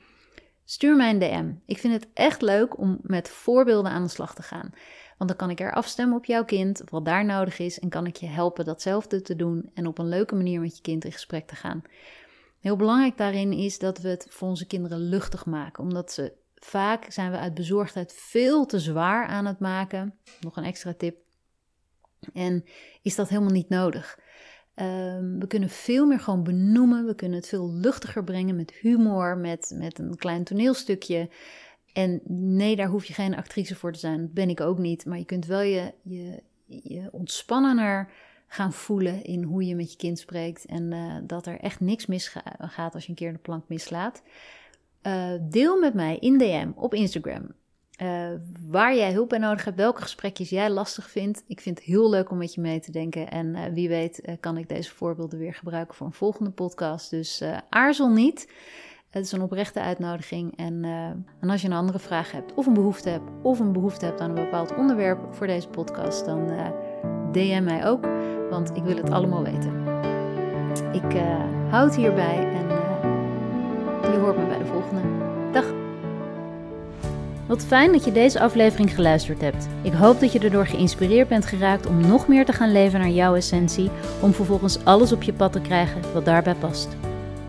Stuur 0.66 0.96
mij 0.96 1.10
een 1.10 1.20
DM. 1.20 1.52
Ik 1.66 1.78
vind 1.78 1.94
het 1.94 2.08
echt 2.14 2.42
leuk 2.42 2.78
om 2.78 2.98
met 3.02 3.30
voorbeelden 3.30 3.92
aan 3.92 4.04
de 4.04 4.10
slag 4.10 4.36
te 4.36 4.42
gaan. 4.42 4.70
Want 5.18 5.30
dan 5.30 5.40
kan 5.40 5.50
ik 5.50 5.60
er 5.60 5.74
afstemmen 5.74 6.18
op 6.18 6.26
jouw 6.26 6.46
kind, 6.46 6.82
wat 6.90 7.06
daar 7.06 7.26
nodig 7.26 7.60
is, 7.60 7.80
en 7.80 7.90
kan 7.90 8.06
ik 8.06 8.16
je 8.16 8.26
helpen 8.28 8.66
datzelfde 8.66 9.22
te 9.22 9.36
doen 9.36 9.70
en 9.74 9.88
op 9.88 9.98
een 9.98 10.10
leuke 10.10 10.36
manier 10.36 10.60
met 10.60 10.76
je 10.76 10.82
kind 10.82 11.06
in 11.06 11.12
gesprek 11.12 11.48
te 11.48 11.56
gaan. 11.56 11.82
Heel 12.60 12.76
belangrijk 12.76 13.18
daarin 13.18 13.54
is 13.54 13.80
dat 13.80 14.00
we 14.00 14.10
het 14.10 14.28
voor 14.30 14.48
onze 14.48 14.68
kinderen 14.68 15.00
luchtig 15.00 15.46
maken, 15.46 15.84
omdat 15.84 16.12
ze 16.12 16.34
vaak 16.60 17.12
zijn 17.12 17.32
we 17.32 17.38
uit 17.38 17.54
bezorgdheid 17.54 18.14
veel 18.14 18.66
te 18.66 18.80
zwaar 18.80 19.26
aan 19.26 19.46
het 19.46 19.60
maken. 19.60 20.14
Nog 20.42 20.58
een 20.58 20.64
extra 20.64 20.94
tip. 20.94 21.18
En 22.34 22.66
is 23.02 23.16
dat 23.16 23.30
helemaal 23.30 23.52
niet 23.52 23.70
nodig. 23.70 24.20
Um, 24.76 25.40
we 25.40 25.48
kunnen 25.48 25.70
veel 25.70 26.06
meer 26.06 26.20
gewoon 26.20 26.44
benoemen. 26.44 27.06
We 27.06 27.16
kunnen 27.16 27.38
het 27.38 27.48
veel 27.48 27.74
luchtiger 27.74 28.24
brengen 28.24 28.56
met 28.56 28.72
humor, 28.72 29.38
met, 29.38 29.72
met 29.76 30.00
een 30.00 30.16
klein 30.16 30.44
toneelstukje. 30.44 31.30
En 31.94 32.22
nee, 32.28 32.76
daar 32.76 32.88
hoef 32.88 33.06
je 33.06 33.14
geen 33.14 33.36
actrice 33.36 33.76
voor 33.76 33.92
te 33.92 34.00
zijn. 34.00 34.22
Dat 34.22 34.34
ben 34.34 34.50
ik 34.50 34.62
ook 34.62 34.78
niet. 34.78 35.06
Maar 35.06 35.18
je 35.18 35.26
kunt 35.26 35.46
wel 35.46 35.62
je, 35.62 35.94
je, 36.02 36.42
je 36.66 37.10
gaan 38.48 38.74
voelen 38.74 39.24
in 39.24 39.44
hoe 39.44 39.66
je 39.66 39.76
met 39.76 39.92
je 39.92 39.98
kind 39.98 40.20
spreekt. 40.20 40.66
En 40.66 40.92
uh, 40.92 41.18
dat 41.24 41.46
er 41.46 41.60
echt 41.60 41.80
niks 41.80 42.06
misgaat 42.06 42.94
als 42.94 43.04
je 43.04 43.10
een 43.10 43.16
keer 43.16 43.34
de 43.34 43.40
plank 43.40 43.64
mislaat. 43.68 44.24
Uh, 45.04 45.32
deel 45.42 45.80
met 45.80 45.94
mij 45.94 46.18
in 46.20 46.38
DM 46.38 46.70
op 46.76 46.94
Instagram 46.94 47.56
uh, 48.02 48.28
waar 48.68 48.96
jij 48.96 49.14
hulp 49.14 49.30
bij 49.30 49.40
nodig 49.40 49.66
hebt, 49.66 49.78
welke 49.78 50.02
gesprekjes 50.02 50.50
jij 50.50 50.70
lastig 50.70 51.10
vindt. 51.10 51.44
Ik 51.48 51.62
vind 51.62 51.78
het 51.78 51.88
heel 51.88 52.10
leuk 52.10 52.32
om 52.32 52.38
met 52.38 52.54
je 52.54 52.62
mee 52.62 52.80
te 52.80 52.92
denken. 52.92 53.30
En 53.30 53.56
uh, 53.56 53.62
wie 53.74 53.90
weet 53.90 54.22
kan 54.40 54.58
ik 54.58 54.70
deze 54.70 54.96
voorbeelden 54.96 55.40
weer 55.40 55.54
gebruiken 55.54 55.96
voor 55.96 56.08
een 56.08 56.14
volgende 56.14 56.50
podcast. 56.50 57.10
Dus 57.10 57.44
aarzel 57.70 58.10
niet. 58.10 58.52
Het 59.10 59.26
is 59.26 59.32
een 59.32 59.42
oprechte 59.42 59.80
uitnodiging. 59.80 60.58
En, 60.58 60.84
en, 61.40 61.50
als 61.50 61.62
je 61.62 61.68
een 61.68 61.74
andere 61.74 62.00
vraag 62.00 62.32
hebt, 62.32 62.54
of 62.54 62.66
een 62.66 62.74
behoefte 62.74 63.10
hebt, 63.10 63.30
of 63.42 63.60
een 63.60 63.72
behoefte 63.72 64.06
hebt 64.06 64.20
aan 64.20 64.30
een 64.30 64.44
bepaald 64.44 64.76
onderwerp 64.76 65.20
voor 65.36 65.48
deze 65.48 65.68
podcast, 65.68 66.26
dan 66.26 66.48
DM 67.32 67.64
mij 67.64 67.88
ook. 67.88 68.08
Want 68.50 68.76
ik 68.76 68.84
wil 68.84 68.98
het 68.98 69.10
allemaal 69.10 69.44
weten. 69.44 69.86
Ik 70.94 71.22
houd 71.70 71.96
hierbij 71.96 72.54
en 72.54 72.68
je 74.12 74.18
hoort 74.20 74.38
me 74.38 74.47
Dag! 75.52 75.66
Wat 77.48 77.66
fijn 77.66 77.92
dat 77.92 78.06
je 78.06 78.12
deze 78.12 78.40
aflevering 78.40 78.96
geluisterd 78.96 79.42
hebt. 79.42 79.68
Ik 79.82 79.94
hoop 79.94 80.20
dat 80.20 80.32
je 80.32 80.40
erdoor 80.40 80.68
geïnspireerd 80.68 81.28
bent 81.28 81.46
geraakt 81.46 81.88
om 81.88 82.08
nog 82.08 82.28
meer 82.28 82.46
te 82.46 82.54
gaan 82.54 82.72
leven 82.72 83.00
naar 83.00 83.10
jouw 83.10 83.36
essentie, 83.36 83.90
om 84.20 84.34
vervolgens 84.34 84.78
alles 84.84 85.12
op 85.12 85.24
je 85.24 85.34
pad 85.34 85.52
te 85.52 85.62
krijgen 85.62 86.02
wat 86.14 86.26
daarbij 86.26 86.56
past. 86.56 86.88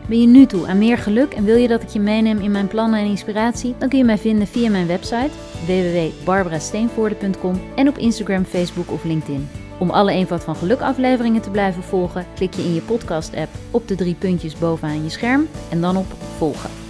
Ben 0.09 0.21
je 0.21 0.27
nu 0.27 0.47
toe 0.47 0.67
aan 0.67 0.79
meer 0.79 0.99
geluk 0.99 1.33
en 1.33 1.45
wil 1.45 1.57
je 1.57 1.69
dat 1.69 1.83
ik 1.83 1.89
je 1.89 2.01
meeneem 2.01 2.39
in 2.39 2.51
mijn 2.51 2.69
plannen 2.69 3.01
en 3.01 3.07
inspiratie? 3.07 3.75
Dan 3.79 3.89
kun 3.89 3.99
je 3.99 4.05
mij 4.05 4.19
vinden 4.19 4.47
via 4.47 4.71
mijn 4.71 4.87
website 4.87 5.31
www.barbarasteenvoorde.com 5.67 7.61
en 7.77 7.89
op 7.89 7.99
Instagram, 7.99 8.45
Facebook 8.45 8.91
of 8.91 9.05
LinkedIn. 9.05 9.49
Om 9.79 9.91
alle 9.91 10.13
Eenvoud 10.13 10.45
van 10.45 10.57
Geluk 10.57 10.81
afleveringen 10.81 11.43
te 11.43 11.51
blijven 11.51 11.83
volgen, 11.83 12.27
klik 12.35 12.55
je 12.55 12.63
in 12.63 12.75
je 12.75 12.81
podcast-app 12.81 13.51
op 13.71 13.89
de 13.89 13.95
drie 13.95 14.15
puntjes 14.15 14.59
bovenaan 14.59 15.05
je 15.05 15.11
scherm 15.11 15.49
en 15.71 15.81
dan 15.81 15.97
op 15.97 16.07
volgen. 16.37 16.88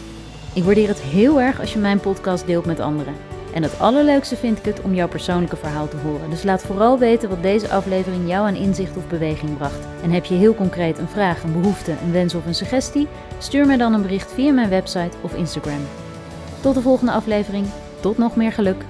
Ik 0.59 0.65
waardeer 0.65 0.89
het 0.89 1.01
heel 1.01 1.41
erg 1.41 1.61
als 1.61 1.73
je 1.73 1.79
mijn 1.79 2.01
podcast 2.01 2.47
deelt 2.47 2.67
met 2.67 2.81
anderen. 2.81 3.15
En 3.55 3.63
het 3.63 3.81
allerleukste 3.81 4.37
vind 4.37 4.59
ik 4.59 4.65
het 4.65 4.81
om 4.81 4.95
jouw 4.95 5.09
persoonlijke 5.09 5.57
verhaal 5.57 5.89
te 5.89 5.97
horen. 5.97 6.31
Dus 6.31 6.43
laat 6.43 6.63
vooral 6.63 6.99
weten 6.99 7.29
wat 7.29 7.43
deze 7.43 7.71
aflevering 7.71 8.29
jou 8.29 8.47
aan 8.47 8.55
inzicht 8.55 8.97
of 8.97 9.09
beweging 9.09 9.57
bracht. 9.57 9.87
En 10.03 10.11
heb 10.11 10.25
je 10.25 10.35
heel 10.35 10.55
concreet 10.55 10.99
een 10.99 11.09
vraag, 11.09 11.43
een 11.43 11.61
behoefte, 11.61 11.95
een 12.03 12.13
wens 12.13 12.35
of 12.35 12.47
een 12.47 12.55
suggestie? 12.55 13.09
Stuur 13.39 13.67
mij 13.67 13.77
dan 13.77 13.95
een 13.95 14.03
bericht 14.03 14.33
via 14.33 14.53
mijn 14.53 14.69
website 14.69 15.17
of 15.21 15.35
Instagram. 15.35 15.81
Tot 16.61 16.75
de 16.75 16.81
volgende 16.81 17.13
aflevering. 17.13 17.67
Tot 18.01 18.19
nog 18.19 18.37
meer 18.37 18.53
geluk. 18.53 18.85